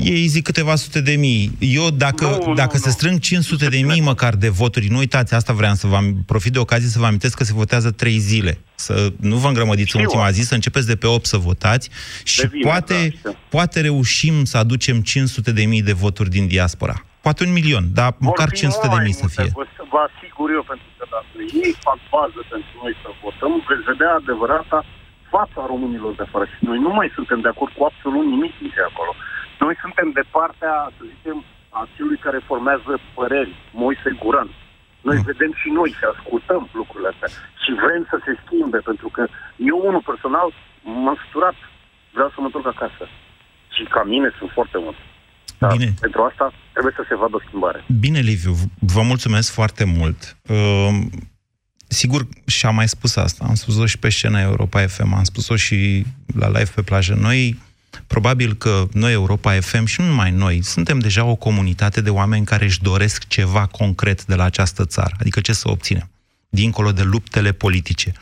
Ei 0.00 0.26
zic 0.26 0.44
câteva 0.44 0.74
sute 0.74 1.00
de 1.00 1.12
mii. 1.16 1.56
Eu, 1.58 1.90
dacă, 1.90 2.40
Nu, 2.46 2.54
dacă 2.54 2.76
nu, 2.76 2.80
se 2.82 2.90
strâng 2.90 3.18
500 3.20 3.68
de 3.68 3.78
mii 3.78 4.00
măcar 4.00 4.34
de 4.34 4.48
voturi, 4.48 4.86
nu 4.88 4.98
uitați, 4.98 5.34
asta 5.34 5.52
vreau 5.52 5.74
să 5.74 5.86
vă 5.86 5.96
am- 5.96 6.22
profit 6.26 6.52
de 6.52 6.58
ocazie 6.58 6.88
să 6.88 6.98
vă 6.98 7.06
amintesc 7.06 7.36
că 7.36 7.44
se 7.44 7.52
votează 7.52 7.90
trei 7.90 8.18
zile. 8.18 8.58
Să 8.74 9.12
nu 9.20 9.36
vă 9.36 9.48
îngrămădiți 9.48 9.90
în 9.96 10.00
Știu. 10.02 10.10
ultima 10.10 10.30
zi, 10.36 10.42
să 10.50 10.54
începeți 10.54 10.86
de 10.92 10.96
pe 11.02 11.06
8 11.06 11.24
să 11.26 11.36
votați 11.36 11.86
și 12.24 12.40
De 12.40 12.46
vineri, 12.46 12.68
poate, 12.68 12.94
da, 12.94 13.16
știu. 13.18 13.36
poate 13.48 13.80
reușim 13.80 14.34
să 14.44 14.56
aducem 14.64 14.96
500 15.12 15.52
de 15.58 15.64
mii 15.72 15.82
de 15.90 15.92
voturi 16.04 16.30
din 16.36 16.46
diaspora. 16.54 16.96
Poate 17.26 17.40
un 17.46 17.52
milion, 17.60 17.84
dar 17.98 18.10
Vor 18.18 18.26
măcar 18.28 18.48
fi 18.52 18.56
500 18.62 18.86
de 18.88 18.94
mai 18.94 19.04
mii 19.06 19.18
să 19.22 19.26
multe, 19.26 19.42
fie. 19.42 19.50
Vă, 19.58 19.64
vă 19.94 20.00
asigur 20.08 20.48
eu, 20.58 20.62
pentru 20.70 20.88
că 20.98 21.04
dacă 21.14 21.36
ei 21.64 21.72
fac 21.86 21.98
bază 22.14 22.40
pentru 22.52 22.72
noi 22.82 22.92
să 23.02 23.08
votăm, 23.24 23.52
veți 23.70 23.84
vedea 23.92 24.10
adevărata 24.22 24.78
fața 25.34 25.60
românilor 25.72 26.12
de 26.18 26.24
afară. 26.26 26.44
Și 26.52 26.58
noi 26.70 26.78
nu 26.86 26.90
mai 26.98 27.08
suntem 27.16 27.38
de 27.46 27.50
acord 27.54 27.72
cu 27.78 27.82
absolut 27.90 28.24
nimic 28.34 28.52
din 28.60 28.68
ce 28.74 28.78
e 28.84 28.90
acolo. 28.94 29.12
Noi 29.62 29.74
suntem 29.84 30.08
de 30.18 30.24
partea, 30.36 30.74
să 30.96 31.02
zicem, 31.14 31.38
a 31.78 31.80
celui 31.96 32.18
care 32.26 32.38
formează 32.50 32.92
păreri, 33.18 33.52
Moise 33.82 34.10
Guran. 34.22 34.48
Noi 35.08 35.16
Mm. 35.18 35.26
vedem 35.30 35.52
și 35.60 35.68
noi 35.78 35.90
și 35.98 36.04
ascultăm 36.14 36.62
lucrurile 36.80 37.10
astea. 37.12 37.30
Și 37.62 37.70
vrem 37.84 38.02
să 38.12 38.16
se 38.26 38.32
schimbe, 38.42 38.78
pentru 38.90 39.08
că 39.14 39.22
eu, 39.70 39.76
unul 39.88 40.04
personal, 40.10 40.48
m-am 41.04 41.18
săturat. 41.22 41.56
Vreau 42.16 42.28
să 42.34 42.38
mă 42.38 42.48
întorc 42.48 42.68
acasă. 42.74 43.04
Și 43.74 43.82
ca 43.94 44.02
mine 44.12 44.28
sunt 44.38 44.50
foarte 44.58 44.78
mulți. 44.84 45.02
Dar 45.62 45.70
Bine. 45.76 45.90
pentru 46.04 46.20
asta 46.30 46.44
trebuie 46.74 46.94
să 46.98 47.04
se 47.08 47.14
vadă 47.22 47.34
o 47.36 47.44
schimbare. 47.46 47.80
Bine, 48.04 48.20
Liviu, 48.30 48.52
v- 48.60 48.70
vă 48.94 49.02
mulțumesc 49.12 49.48
foarte 49.58 49.84
mult. 49.98 50.18
Uh, 50.56 50.90
sigur, 52.00 52.20
și 52.46 52.66
am 52.66 52.74
mai 52.74 52.88
spus 52.88 53.16
asta, 53.16 53.44
am 53.48 53.54
spus-o 53.62 53.86
și 53.86 53.98
pe 53.98 54.08
scena 54.08 54.40
Europa 54.40 54.78
FM, 54.94 55.12
am 55.20 55.24
spus-o 55.32 55.56
și 55.56 55.78
la 56.40 56.46
live 56.46 56.70
pe 56.74 56.82
plajă. 56.82 57.14
Noi, 57.14 57.40
probabil 58.06 58.54
că 58.54 58.88
noi, 58.92 59.12
Europa 59.12 59.60
FM, 59.60 59.84
și 59.84 60.00
nu 60.00 60.06
numai 60.06 60.30
noi, 60.30 60.62
suntem 60.64 60.98
deja 60.98 61.24
o 61.24 61.34
comunitate 61.34 62.00
de 62.00 62.10
oameni 62.10 62.44
care 62.44 62.64
își 62.64 62.82
doresc 62.82 63.26
ceva 63.26 63.66
concret 63.66 64.24
de 64.24 64.34
la 64.34 64.44
această 64.44 64.84
țară. 64.84 65.16
Adică 65.18 65.40
ce 65.40 65.52
să 65.52 65.70
obținem? 65.70 66.12
dincolo 66.54 66.92
de 66.92 67.02
luptele 67.02 67.52
politice. 67.52 68.12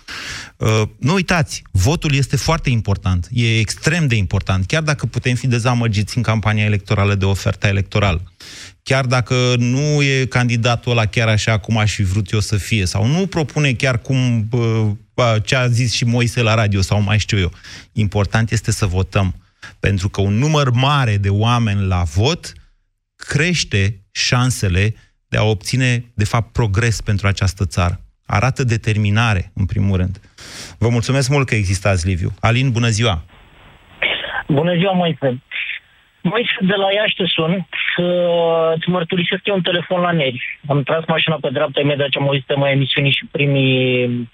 Uh, 0.57 0.83
nu 0.99 1.13
uitați, 1.13 1.63
votul 1.71 2.15
este 2.15 2.37
foarte 2.37 2.71
important, 2.71 3.29
e 3.33 3.59
extrem 3.59 4.07
de 4.07 4.15
important, 4.15 4.67
chiar 4.67 4.83
dacă 4.83 5.07
putem 5.07 5.35
fi 5.35 5.47
dezamăgiți 5.47 6.17
în 6.17 6.23
campania 6.23 6.65
electorală 6.65 7.15
de 7.15 7.25
oferta 7.25 7.69
electorală, 7.69 8.33
chiar 8.83 9.07
dacă 9.07 9.55
nu 9.59 10.03
e 10.03 10.25
candidatul 10.25 10.93
ăla 10.93 11.07
chiar 11.07 11.29
așa 11.29 11.59
cum 11.59 11.77
aș 11.77 11.95
fi 11.95 12.03
vrut 12.03 12.31
eu 12.31 12.41
să 12.41 12.57
fie, 12.57 12.87
sau 12.87 13.07
nu 13.07 13.27
propune 13.27 13.73
chiar 13.73 13.99
cum 13.99 14.49
uh, 14.51 15.35
ce 15.45 15.57
a 15.57 15.69
zis 15.69 15.93
și 15.93 16.05
Moise 16.05 16.43
la 16.43 16.55
radio, 16.55 16.81
sau 16.81 17.01
mai 17.03 17.19
știu 17.19 17.39
eu. 17.39 17.53
Important 17.93 18.51
este 18.51 18.73
să 18.73 18.87
votăm, 18.87 19.35
pentru 19.81 20.09
că 20.09 20.21
un 20.21 20.39
număr 20.39 20.71
mare 20.71 21.17
de 21.17 21.29
oameni 21.29 21.87
la 21.87 22.03
vot 22.03 22.53
crește 23.17 24.01
șansele 24.13 24.95
de 25.29 25.37
a 25.39 25.43
obține, 25.43 26.05
de 26.15 26.25
fapt, 26.25 26.53
progres 26.53 27.01
pentru 27.01 27.27
această 27.27 27.65
țară. 27.67 28.01
Arată 28.27 28.65
determinare, 28.65 29.51
în 29.55 29.67
primul 29.67 29.97
rând. 29.97 30.21
Vă 30.79 30.89
mulțumesc 30.89 31.31
mult 31.31 31.47
că 31.47 31.55
existați, 31.55 32.07
Liviu. 32.07 32.31
Alin, 32.41 32.71
bună 32.71 32.89
ziua! 32.89 33.25
Bună 34.47 34.75
ziua, 34.75 34.93
Moise. 34.93 35.43
Moise, 36.23 36.57
de 36.61 36.75
la 36.75 36.93
Iași 36.93 37.15
te 37.15 37.25
sun 37.27 37.69
să 37.97 38.07
îți 38.77 38.89
mărturisesc 38.89 39.47
eu 39.47 39.55
un 39.55 39.63
telefon 39.63 40.01
la 40.01 40.11
neri. 40.11 40.59
Am 40.67 40.83
tras 40.83 41.05
mașina 41.07 41.37
pe 41.41 41.49
dreapta 41.53 41.81
imediat 41.81 42.09
ce 42.09 42.19
am 42.19 42.27
auzit 42.27 42.47
tema 42.47 42.71
emisiunii 42.71 43.13
și 43.13 43.25
primii, 43.31 44.31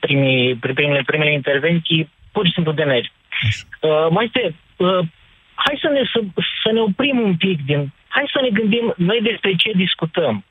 primii, 0.00 0.54
primele, 0.54 1.02
primele 1.06 1.32
intervenții, 1.32 2.10
pur 2.32 2.46
și 2.46 2.52
simplu 2.52 2.72
de 2.72 2.82
neri. 2.82 3.12
Uh, 3.80 4.06
Moise, 4.10 4.54
uh, 4.76 4.98
hai 5.54 5.78
să 5.80 5.88
ne, 5.88 6.02
să, 6.12 6.20
să 6.62 6.72
ne 6.72 6.80
oprim 6.80 7.20
un 7.20 7.36
pic 7.36 7.64
din... 7.64 7.92
Hai 8.08 8.30
să 8.32 8.40
ne 8.42 8.48
gândim 8.48 8.94
noi 8.96 9.20
despre 9.22 9.54
ce 9.54 9.70
discutăm. 9.74 10.44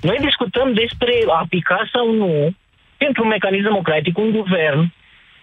Noi 0.00 0.16
discutăm 0.20 0.72
despre 0.72 1.12
a 1.28 1.46
pica 1.48 1.88
sau 1.92 2.12
nu, 2.12 2.54
pentru 2.96 3.22
un 3.22 3.28
mecanism 3.28 3.62
democratic, 3.62 4.18
un 4.18 4.30
guvern 4.30 4.92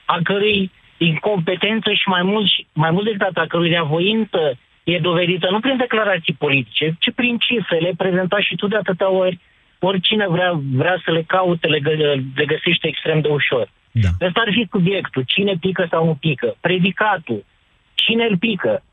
a 0.05 0.19
cărui 0.24 0.72
incompetență 0.97 1.93
și 1.93 2.07
mai 2.07 2.24
mult, 2.24 2.47
și- 2.49 2.65
mai 2.74 2.91
mult 2.91 3.05
decât 3.05 3.22
atât, 3.22 3.38
a 3.38 3.45
cărui 3.47 3.69
reavoință 3.69 4.57
e 4.84 4.99
dovedită 4.99 5.49
nu 5.49 5.59
prin 5.59 5.78
declarații 5.78 6.34
politice, 6.34 6.95
ci 6.99 7.11
prin 7.15 7.38
cifre, 7.38 7.78
le 7.78 7.91
prezentat 7.97 8.41
și 8.41 8.55
tu 8.55 8.67
de 8.67 8.76
atâtea 8.76 9.09
ori. 9.09 9.39
Oricine 9.80 10.28
vrea, 10.28 10.59
vrea 10.74 11.01
să 11.05 11.11
le 11.11 11.24
caute, 11.28 11.67
le, 11.67 11.80
gă, 11.80 11.91
le 12.36 12.45
găsește 12.45 12.88
extrem 12.88 13.22
de 13.22 13.28
ușor. 13.28 13.69
Da. 13.91 14.09
Ăsta 14.22 14.39
ar 14.39 14.51
fi 14.51 14.67
subiectul. 14.72 15.24
Cine 15.28 15.53
pică 15.59 15.88
sau 15.89 16.05
nu 16.05 16.15
pică. 16.15 16.55
Predicatul. 16.59 17.45
Cine 18.06 18.26
îl 18.30 18.38
pică. 18.38 18.84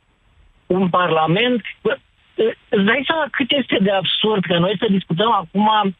Un 0.66 0.88
parlament... 0.88 1.60
Bă, 1.82 1.92
îți 2.68 2.84
dai 2.90 3.02
seama 3.06 3.26
cât 3.30 3.50
este 3.60 3.76
de 3.80 3.90
absurd 3.90 4.42
că 4.44 4.58
noi 4.58 4.74
să 4.78 4.86
discutăm 4.96 5.32
acum 5.32 5.94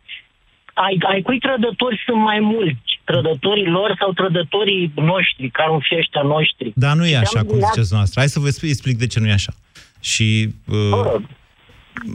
ai, 0.86 0.96
ai 1.12 1.22
cui 1.22 1.38
trădători 1.38 2.02
sunt 2.06 2.20
mai 2.22 2.40
mulți, 2.40 3.00
trădătorii 3.04 3.66
lor 3.66 3.94
sau 3.98 4.12
trădătorii 4.12 4.92
noștri, 4.94 5.50
care 5.50 5.70
un 5.70 5.80
fi 5.80 5.94
ăștia 5.96 6.22
noștri. 6.22 6.72
Dar 6.74 6.96
nu 6.96 7.06
e 7.06 7.16
așa, 7.16 7.42
cum 7.44 7.58
ziceți 7.70 7.92
noastră. 7.92 8.20
Hai 8.20 8.28
să 8.28 8.40
vă 8.40 8.48
explic 8.62 8.96
de 8.98 9.06
ce 9.06 9.20
nu 9.20 9.26
e 9.26 9.32
așa. 9.32 9.52
Și 10.00 10.54
uh, 10.66 11.20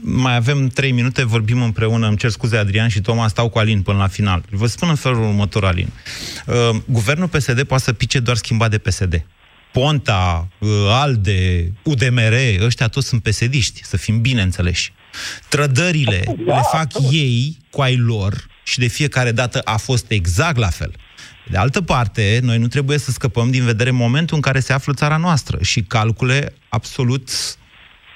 mai 0.01 0.35
avem 0.35 0.67
trei 0.67 0.91
minute, 0.91 1.25
vorbim 1.25 1.61
împreună, 1.61 2.07
îmi 2.07 2.17
cer 2.17 2.29
scuze 2.29 2.57
Adrian 2.57 2.87
și 2.87 3.01
Toma, 3.01 3.27
stau 3.27 3.49
cu 3.49 3.59
Alin 3.59 3.81
până 3.81 3.97
la 3.97 4.07
final. 4.07 4.43
Vă 4.49 4.65
spun 4.65 4.89
în 4.89 4.95
felul 4.95 5.23
următor, 5.23 5.65
Alin. 5.65 5.87
Uh, 6.47 6.53
guvernul 6.85 7.27
PSD 7.27 7.63
poate 7.63 7.83
să 7.83 7.93
pice 7.93 8.19
doar 8.19 8.35
schimbat 8.35 8.69
de 8.69 8.77
PSD. 8.77 9.25
Ponta, 9.73 10.47
uh, 10.59 10.69
ALDE, 10.89 11.73
UDMR, 11.83 12.33
ăștia 12.59 12.87
toți 12.87 13.07
sunt 13.07 13.23
pesediști, 13.23 13.83
să 13.83 13.97
fim 13.97 14.21
bine 14.21 14.41
înțeleși. 14.41 14.93
Trădările 15.49 16.23
le 16.45 16.61
fac 16.71 16.91
ei 17.11 17.57
cu 17.69 17.81
ai 17.81 17.97
lor 17.97 18.47
și 18.63 18.79
de 18.79 18.87
fiecare 18.87 19.31
dată 19.31 19.61
a 19.63 19.77
fost 19.77 20.11
exact 20.11 20.57
la 20.57 20.69
fel. 20.69 20.93
De 21.49 21.57
altă 21.57 21.81
parte, 21.81 22.39
noi 22.41 22.57
nu 22.57 22.67
trebuie 22.67 22.97
să 22.97 23.11
scăpăm 23.11 23.51
din 23.51 23.63
vedere 23.63 23.91
momentul 23.91 24.35
în 24.35 24.41
care 24.41 24.59
se 24.59 24.73
află 24.73 24.93
țara 24.93 25.17
noastră 25.17 25.57
și 25.61 25.81
calcule 25.81 26.53
absolut 26.69 27.29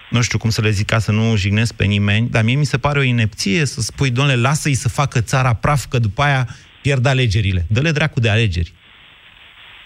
nu 0.09 0.21
știu 0.21 0.37
cum 0.37 0.49
să 0.49 0.61
le 0.61 0.69
zic 0.69 0.85
ca 0.85 0.99
să 0.99 1.11
nu 1.11 1.35
jignesc 1.35 1.73
pe 1.73 1.85
nimeni, 1.85 2.29
dar 2.29 2.43
mie 2.43 2.55
mi 2.55 2.65
se 2.65 2.77
pare 2.77 2.99
o 2.99 3.01
inepție 3.01 3.65
să 3.65 3.81
spui, 3.81 4.09
domnule, 4.09 4.37
lasă-i 4.37 4.73
să 4.73 4.89
facă 4.89 5.21
țara 5.21 5.53
praf, 5.53 5.85
că 5.85 5.99
după 5.99 6.21
aia 6.21 6.55
pierd 6.81 7.05
alegerile. 7.05 7.65
Dă-le 7.69 7.91
dracu 7.91 8.19
de 8.19 8.29
alegeri. 8.29 8.73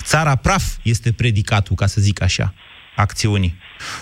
Țara 0.04 0.36
praf 0.36 0.64
este 0.82 1.12
predicatul, 1.12 1.76
ca 1.76 1.88
să 1.88 2.02
zic 2.02 2.22
așa, 2.22 2.54
acțiunii. 2.96 3.56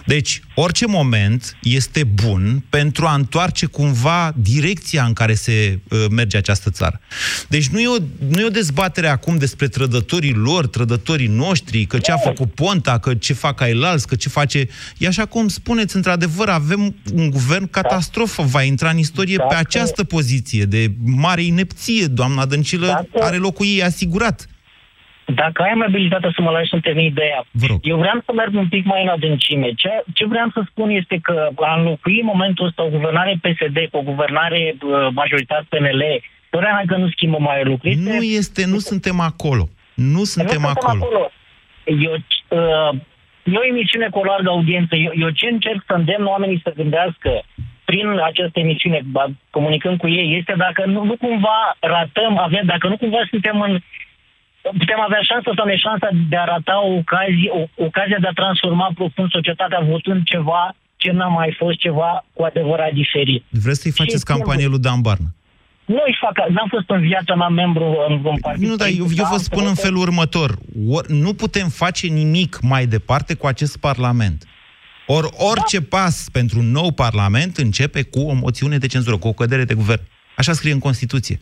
Deci, 0.06 0.42
orice 0.56 0.88
moment 0.88 1.58
este 1.62 2.04
bun 2.04 2.64
pentru 2.70 3.06
a 3.06 3.14
întoarce 3.14 3.66
cumva 3.66 4.34
direcția 4.36 5.04
în 5.04 5.14
care 5.14 5.34
se 5.34 5.80
uh, 5.90 6.06
merge 6.12 6.38
această 6.38 6.70
țară. 6.70 7.00
Deci 7.48 7.68
nu 7.68 7.80
e, 7.80 7.88
o, 7.88 7.96
nu 8.30 8.40
e 8.40 8.46
o 8.46 8.50
dezbatere 8.50 9.08
acum 9.08 9.38
despre 9.38 9.68
trădătorii 9.68 10.34
lor, 10.34 10.68
trădătorii 10.68 11.28
noștri, 11.28 11.86
că 11.86 11.98
ce 11.98 12.12
a 12.12 12.18
făcut 12.18 12.54
Ponta, 12.54 12.98
că 12.98 13.16
ce 13.16 13.34
fac 13.34 13.62
Ailals, 13.62 14.06
că 14.06 14.16
ce 14.16 14.30
face... 14.30 14.68
E 14.98 15.08
așa 15.08 15.26
cum 15.26 15.48
spuneți, 15.48 15.96
într-adevăr, 15.96 16.50
avem 16.50 16.96
un 17.14 17.30
guvern 17.30 17.70
catastrofă, 17.70 18.44
va 18.44 18.64
intra 18.64 18.90
în 18.90 18.98
istorie 18.98 19.38
pe 19.50 19.56
această 19.56 20.04
poziție 20.04 20.64
de 20.64 20.92
mare 21.04 21.44
inepție. 21.44 22.06
Doamna 22.06 22.46
Dăncilă 22.46 23.08
are 23.20 23.38
locul 23.38 23.66
ei 23.66 23.84
asigurat. 23.84 24.48
Dacă 25.34 25.62
ai 25.62 25.72
amabilitatea 25.72 26.32
să 26.36 26.42
mă 26.42 26.52
lași 26.52 26.70
să 26.70 26.78
termin 26.82 27.06
ideea, 27.06 27.46
eu 27.82 27.98
vreau 27.98 28.22
să 28.26 28.32
merg 28.34 28.54
un 28.56 28.68
pic 28.68 28.86
mai 28.86 29.04
în 29.04 29.08
adâncime. 29.08 29.74
Ce, 29.74 29.90
ce 30.14 30.26
vreau 30.26 30.50
să 30.54 30.62
spun 30.70 30.90
este 30.90 31.20
că 31.22 31.50
a 31.56 31.76
înlocui 31.78 32.20
în 32.20 32.26
momentul 32.26 32.66
ăsta 32.66 32.84
o 32.84 32.90
guvernare 32.90 33.40
PSD 33.42 33.78
cu 33.92 33.98
o 33.98 34.02
guvernare 34.02 34.76
uh, 34.82 35.08
majoritate 35.14 35.66
PNL, 35.70 36.04
părerea 36.50 36.84
că 36.88 36.96
nu 36.96 37.10
schimbă 37.10 37.38
mai 37.40 37.64
lucruri. 37.64 37.96
Nu 37.96 38.22
este, 38.22 38.66
nu 38.66 38.78
suntem 38.78 39.20
acolo. 39.20 39.68
Nu 39.94 40.24
suntem, 40.24 40.62
nu 40.62 40.68
acolo. 40.68 41.04
acolo. 41.04 41.32
Eu, 41.86 42.14
uh, 42.14 43.00
e 43.44 43.58
o 43.58 43.68
emisiune 43.74 44.08
cu 44.10 44.20
o 44.20 44.24
largă 44.24 44.50
audiență. 44.50 44.96
Eu, 44.96 45.12
eu 45.16 45.30
ce 45.30 45.48
încerc 45.48 45.84
să 45.88 45.94
îndemn 45.94 46.26
oamenii 46.26 46.62
să 46.64 46.74
gândească 46.76 47.32
prin 47.86 48.08
această 48.24 48.60
emisiune, 48.60 49.02
comunicând 49.50 49.98
cu 49.98 50.08
ei, 50.08 50.38
este 50.38 50.54
dacă 50.58 50.86
nu, 50.86 51.04
nu 51.04 51.16
cumva 51.18 51.60
ratăm, 51.80 52.38
avem, 52.38 52.66
dacă 52.66 52.88
nu 52.88 52.98
cumva 52.98 53.22
suntem 53.30 53.62
în 53.62 53.80
putem 54.62 55.00
avea 55.08 55.22
șansa 55.30 55.52
sau 55.56 55.66
neșansa 55.66 56.10
de 56.30 56.38
a 56.38 56.44
rata 56.44 56.76
o 56.88 56.92
ocazie, 57.02 57.50
o, 57.60 57.84
ocazia 57.88 58.20
de 58.20 58.28
a 58.28 58.40
transforma 58.42 58.92
profund 58.96 59.30
societatea 59.32 59.80
votând 59.80 60.24
ceva 60.24 60.76
ce 60.96 61.12
n-a 61.12 61.28
mai 61.28 61.56
fost 61.58 61.78
ceva 61.78 62.26
cu 62.34 62.44
adevărat 62.44 62.92
diferit. 62.94 63.44
Vreți 63.50 63.82
să-i 63.82 63.92
faceți 63.92 64.26
și 64.28 64.32
campanie 64.34 64.68
lui 64.68 64.80
Dan 64.80 65.02
Barna? 65.02 65.30
Nu 65.86 66.02
își 66.08 66.20
fac, 66.20 66.50
n-am 66.50 66.68
fost 66.70 66.90
în 66.90 67.02
viața 67.02 67.36
mea 67.36 67.48
membru 67.48 67.98
în 68.08 68.14
un 68.24 68.38
partid. 68.42 68.68
Nu, 68.68 68.76
dar 68.76 68.88
eu, 68.88 69.08
eu 69.18 69.26
vă 69.32 69.38
spun 69.38 69.66
în 69.66 69.76
felul 69.76 70.02
următor. 70.02 70.58
Or, 70.90 71.08
nu 71.08 71.34
putem 71.34 71.68
face 71.68 72.08
nimic 72.08 72.60
mai 72.62 72.86
departe 72.86 73.34
cu 73.34 73.48
acest 73.48 73.78
Parlament. 73.78 74.44
Or, 75.08 75.30
orice 75.38 75.80
da. 75.80 75.86
pas 75.90 76.30
pentru 76.32 76.60
un 76.60 76.72
nou 76.72 76.92
Parlament 76.92 77.58
începe 77.58 78.04
cu 78.04 78.20
o 78.20 78.34
moțiune 78.34 78.78
de 78.78 78.88
cenzură, 78.88 79.18
cu 79.18 79.28
o 79.28 79.34
cădere 79.34 79.64
de 79.64 79.74
guvern. 79.74 80.02
Așa 80.36 80.54
scrie 80.54 80.72
în 80.72 80.80
Constituție. 80.80 81.42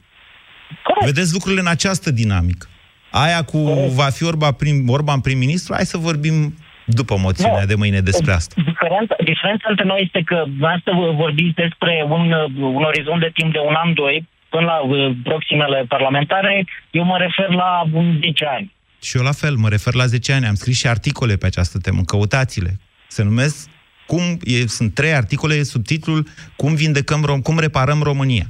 Corect. 0.83 1.05
Vedeți 1.05 1.33
lucrurile 1.33 1.61
în 1.61 1.67
această 1.67 2.11
dinamică. 2.11 2.67
Aia 3.09 3.43
cu 3.43 3.57
va 3.95 4.09
fi 4.09 4.23
Orban, 4.23 4.51
prim, 4.51 4.89
Orban 4.89 5.19
prim-ministru, 5.19 5.73
hai 5.73 5.85
să 5.85 5.97
vorbim 5.97 6.55
după 6.85 7.17
moțiunea 7.17 7.59
no. 7.59 7.65
de 7.65 7.75
mâine 7.75 7.99
despre 7.99 8.31
asta. 8.31 8.55
Diferența, 8.65 9.15
diferența 9.23 9.67
între 9.69 9.85
noi 9.85 10.01
este 10.05 10.21
că 10.25 10.43
asta 10.61 10.91
vorbiți 11.15 11.55
despre 11.55 12.05
un, 12.09 12.31
un 12.77 12.83
orizont 12.83 13.19
de 13.19 13.31
timp 13.33 13.51
de 13.51 13.59
un 13.59 13.73
an, 13.83 13.93
doi, 13.93 14.27
până 14.49 14.65
la 14.65 14.77
uh, 14.77 15.15
proximele 15.23 15.85
parlamentare, 15.87 16.65
eu 16.91 17.03
mă 17.03 17.17
refer 17.17 17.49
la 17.49 17.83
10 18.21 18.45
ani. 18.45 18.75
Și 19.01 19.17
eu 19.17 19.23
la 19.23 19.31
fel, 19.31 19.55
mă 19.55 19.69
refer 19.69 19.93
la 19.93 20.05
10 20.05 20.33
ani. 20.33 20.45
Am 20.45 20.55
scris 20.55 20.77
și 20.77 20.87
articole 20.87 21.35
pe 21.35 21.45
această 21.45 21.77
temă, 21.77 22.01
căutați-le. 22.05 22.79
Se 23.07 23.23
numesc 23.23 23.69
cum, 24.05 24.21
e, 24.43 24.67
sunt 24.67 24.93
trei 24.93 25.13
articole 25.13 25.63
sub 25.63 25.85
titlul 25.85 26.27
Cum 26.55 26.75
vindecăm, 26.75 27.23
rom, 27.23 27.41
cum 27.41 27.59
reparăm 27.59 28.01
România. 28.01 28.45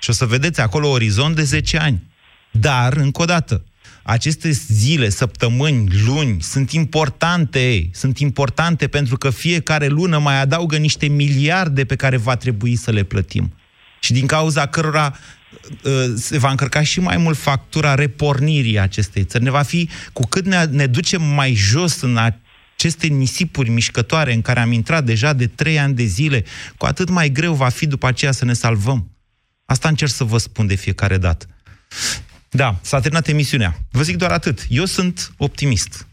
Și 0.00 0.10
o 0.10 0.12
să 0.12 0.24
vedeți 0.24 0.60
acolo 0.60 0.88
orizont 0.88 1.34
de 1.34 1.42
10 1.42 1.78
ani. 1.78 2.02
Dar, 2.50 2.92
încă 2.92 3.22
o 3.22 3.24
dată, 3.24 3.64
aceste 4.02 4.50
zile, 4.50 5.08
săptămâni, 5.08 5.88
luni 6.06 6.42
sunt 6.42 6.70
importante, 6.70 7.90
sunt 7.92 8.18
importante 8.18 8.88
pentru 8.88 9.16
că 9.16 9.30
fiecare 9.30 9.86
lună 9.86 10.18
mai 10.18 10.40
adaugă 10.40 10.76
niște 10.76 11.06
miliarde 11.06 11.84
pe 11.84 11.96
care 11.96 12.16
va 12.16 12.36
trebui 12.36 12.76
să 12.76 12.90
le 12.90 13.02
plătim. 13.02 13.52
Și 14.00 14.12
din 14.12 14.26
cauza 14.26 14.66
cărora 14.66 15.18
uh, 15.84 15.92
se 16.16 16.38
va 16.38 16.50
încărca 16.50 16.82
și 16.82 17.00
mai 17.00 17.16
mult 17.16 17.38
factura 17.38 17.94
repornirii 17.94 18.78
acestei 18.78 19.24
țări. 19.24 19.44
Ne 19.44 19.50
va 19.50 19.62
fi, 19.62 19.88
cu 20.12 20.26
cât 20.26 20.44
ne, 20.44 20.64
ne 20.64 20.86
ducem 20.86 21.22
mai 21.22 21.54
jos 21.54 22.00
în 22.00 22.16
aceste 22.16 23.06
nisipuri 23.06 23.70
mișcătoare 23.70 24.32
în 24.32 24.42
care 24.42 24.60
am 24.60 24.72
intrat 24.72 25.04
deja 25.04 25.32
de 25.32 25.46
trei 25.46 25.78
ani 25.78 25.94
de 25.94 26.04
zile, 26.04 26.44
cu 26.76 26.86
atât 26.86 27.08
mai 27.08 27.30
greu 27.30 27.54
va 27.54 27.68
fi 27.68 27.86
după 27.86 28.06
aceea 28.06 28.32
să 28.32 28.44
ne 28.44 28.52
salvăm. 28.52 29.10
Asta 29.64 29.88
încerc 29.88 30.10
să 30.10 30.24
vă 30.24 30.38
spun 30.38 30.66
de 30.66 30.74
fiecare 30.74 31.18
dată. 31.18 31.46
Da, 32.54 32.78
s-a 32.80 33.00
terminat 33.00 33.28
emisiunea. 33.28 33.78
Vă 33.90 34.02
zic 34.02 34.16
doar 34.16 34.30
atât. 34.30 34.66
Eu 34.68 34.84
sunt 34.84 35.32
optimist. 35.36 36.06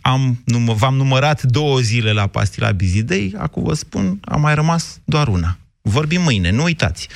Am, 0.00 0.42
num- 0.44 0.74
v-am 0.76 0.94
numărat 0.94 1.42
două 1.42 1.80
zile 1.80 2.12
la 2.12 2.26
pastila 2.26 2.70
Bizidei, 2.70 3.34
acum 3.38 3.62
vă 3.62 3.74
spun, 3.74 4.18
a 4.24 4.36
mai 4.36 4.54
rămas 4.54 5.00
doar 5.04 5.28
una. 5.28 5.58
Vorbim 5.82 6.22
mâine, 6.22 6.50
nu 6.50 6.62
uitați. 6.62 7.08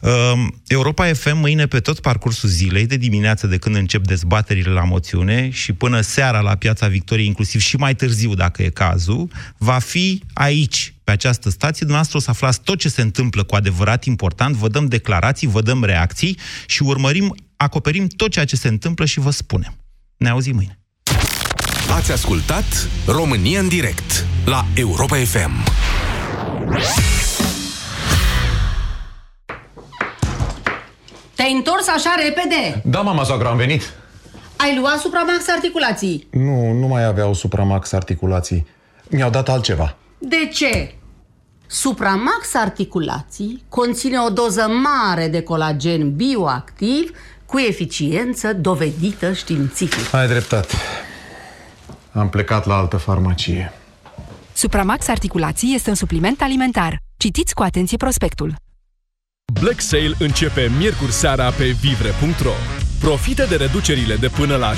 Uh, 0.00 0.32
Europa 0.66 1.12
FM 1.12 1.36
mâine 1.36 1.66
pe 1.66 1.80
tot 1.80 2.00
parcursul 2.00 2.48
zilei, 2.48 2.86
de 2.86 2.96
dimineață 2.96 3.46
de 3.46 3.56
când 3.56 3.74
încep 3.74 4.06
dezbaterile 4.06 4.70
la 4.70 4.84
moțiune 4.84 5.50
și 5.50 5.72
până 5.72 6.00
seara 6.00 6.40
la 6.40 6.54
Piața 6.54 6.88
Victoriei, 6.88 7.26
inclusiv 7.26 7.60
și 7.60 7.76
mai 7.76 7.94
târziu 7.94 8.34
dacă 8.34 8.62
e 8.62 8.68
cazul, 8.68 9.30
va 9.56 9.78
fi 9.78 10.22
aici, 10.32 10.94
pe 11.04 11.10
această 11.10 11.50
stație. 11.50 11.86
Dumneavoastră 11.86 12.18
o 12.18 12.20
să 12.20 12.30
aflați 12.30 12.60
tot 12.60 12.78
ce 12.78 12.88
se 12.88 13.02
întâmplă 13.02 13.42
cu 13.42 13.54
adevărat 13.54 14.04
important, 14.04 14.54
vă 14.54 14.68
dăm 14.68 14.86
declarații, 14.86 15.46
vă 15.46 15.62
dăm 15.62 15.84
reacții 15.84 16.38
și 16.66 16.82
urmărim 16.82 17.34
acoperim 17.58 18.06
tot 18.06 18.30
ceea 18.30 18.44
ce 18.44 18.56
se 18.56 18.68
întâmplă 18.68 19.04
și 19.04 19.20
vă 19.20 19.30
spunem. 19.30 19.74
Ne 20.16 20.28
auzim 20.28 20.54
mâine. 20.54 20.78
Ați 21.96 22.12
ascultat 22.12 22.88
România 23.06 23.60
în 23.60 23.68
direct 23.68 24.26
la 24.44 24.64
Europa 24.74 25.16
FM. 25.16 25.50
Te-ai 31.34 31.52
întors 31.52 31.88
așa 31.88 32.14
repede? 32.24 32.82
Da, 32.84 33.00
mama 33.00 33.24
soacră, 33.24 33.48
am 33.48 33.56
venit. 33.56 33.82
Ai 34.56 34.76
luat 34.78 34.98
Supramax 34.98 35.48
articulații? 35.48 36.26
Nu, 36.30 36.72
nu 36.72 36.86
mai 36.86 37.04
aveau 37.04 37.34
Supramax 37.34 37.92
articulații. 37.92 38.66
Mi-au 39.10 39.30
dat 39.30 39.48
altceva. 39.48 39.96
De 40.18 40.48
ce? 40.52 40.94
Supramax 41.66 42.54
articulații 42.54 43.64
conține 43.68 44.18
o 44.18 44.30
doză 44.30 44.66
mare 44.82 45.28
de 45.28 45.42
colagen 45.42 46.16
bioactiv 46.16 47.10
cu 47.48 47.58
eficiență 47.58 48.52
dovedită 48.52 49.32
științific. 49.32 50.14
Ai 50.14 50.28
dreptate. 50.28 50.74
Am 52.12 52.28
plecat 52.28 52.66
la 52.66 52.76
altă 52.76 52.96
farmacie. 52.96 53.72
Supramax 54.52 55.08
Articulații 55.08 55.74
este 55.74 55.88
un 55.88 55.94
supliment 55.94 56.40
alimentar. 56.40 56.98
Citiți 57.16 57.54
cu 57.54 57.62
atenție 57.62 57.96
prospectul. 57.96 58.54
Black 59.60 59.80
Sale 59.80 60.14
începe 60.18 60.70
miercuri 60.78 61.12
seara 61.12 61.50
pe 61.50 61.64
vivre.ro. 61.64 62.52
Profită 63.00 63.46
de 63.48 63.56
reducerile 63.56 64.16
de 64.16 64.28
până 64.28 64.56
la 64.56 64.72
75% 64.74 64.76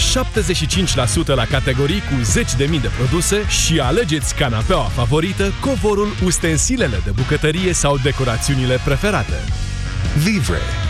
la 1.26 1.44
categorii 1.44 2.00
cu 2.00 2.40
10.000 2.40 2.80
de 2.80 2.90
produse 2.98 3.48
și 3.48 3.80
alegeți 3.80 4.34
canapeaua 4.34 4.88
favorită, 4.88 5.52
covorul, 5.60 6.08
ustensilele 6.24 7.00
de 7.04 7.10
bucătărie 7.10 7.72
sau 7.72 7.96
decorațiunile 7.96 8.78
preferate. 8.84 9.38
Vivre. 10.22 10.89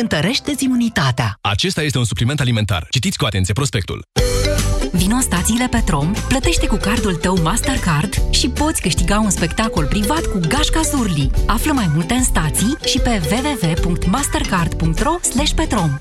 întărește 0.00 0.54
imunitatea. 0.58 1.38
Acesta 1.40 1.82
este 1.82 1.98
un 1.98 2.04
supliment 2.04 2.40
alimentar. 2.40 2.86
Citiți 2.90 3.18
cu 3.18 3.24
atenție 3.24 3.52
prospectul. 3.52 4.02
Vino 4.92 5.14
în 5.14 5.20
stațiile 5.20 5.66
Petrom, 5.70 6.12
plătește 6.28 6.66
cu 6.66 6.76
cardul 6.76 7.14
tău 7.14 7.42
Mastercard 7.42 8.14
și 8.30 8.48
poți 8.48 8.80
câștiga 8.80 9.18
un 9.18 9.30
spectacol 9.30 9.86
privat 9.86 10.26
cu 10.26 10.40
Gașca 10.48 10.80
Zurli. 10.80 11.30
Află 11.46 11.72
mai 11.72 11.90
multe 11.94 12.14
în 12.14 12.24
stații 12.24 12.76
și 12.84 12.98
pe 12.98 13.20
www.mastercard.ro 13.30 15.14
petrom. 15.54 15.98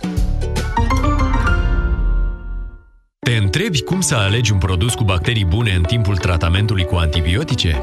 Te 3.19 3.35
întrebi 3.35 3.81
cum 3.81 4.01
să 4.01 4.15
alegi 4.15 4.51
un 4.51 4.57
produs 4.57 4.93
cu 4.93 5.03
bacterii 5.03 5.45
bune 5.45 5.71
în 5.71 5.83
timpul 5.83 6.17
tratamentului 6.17 6.85
cu 6.85 6.95
antibiotice? 6.95 7.75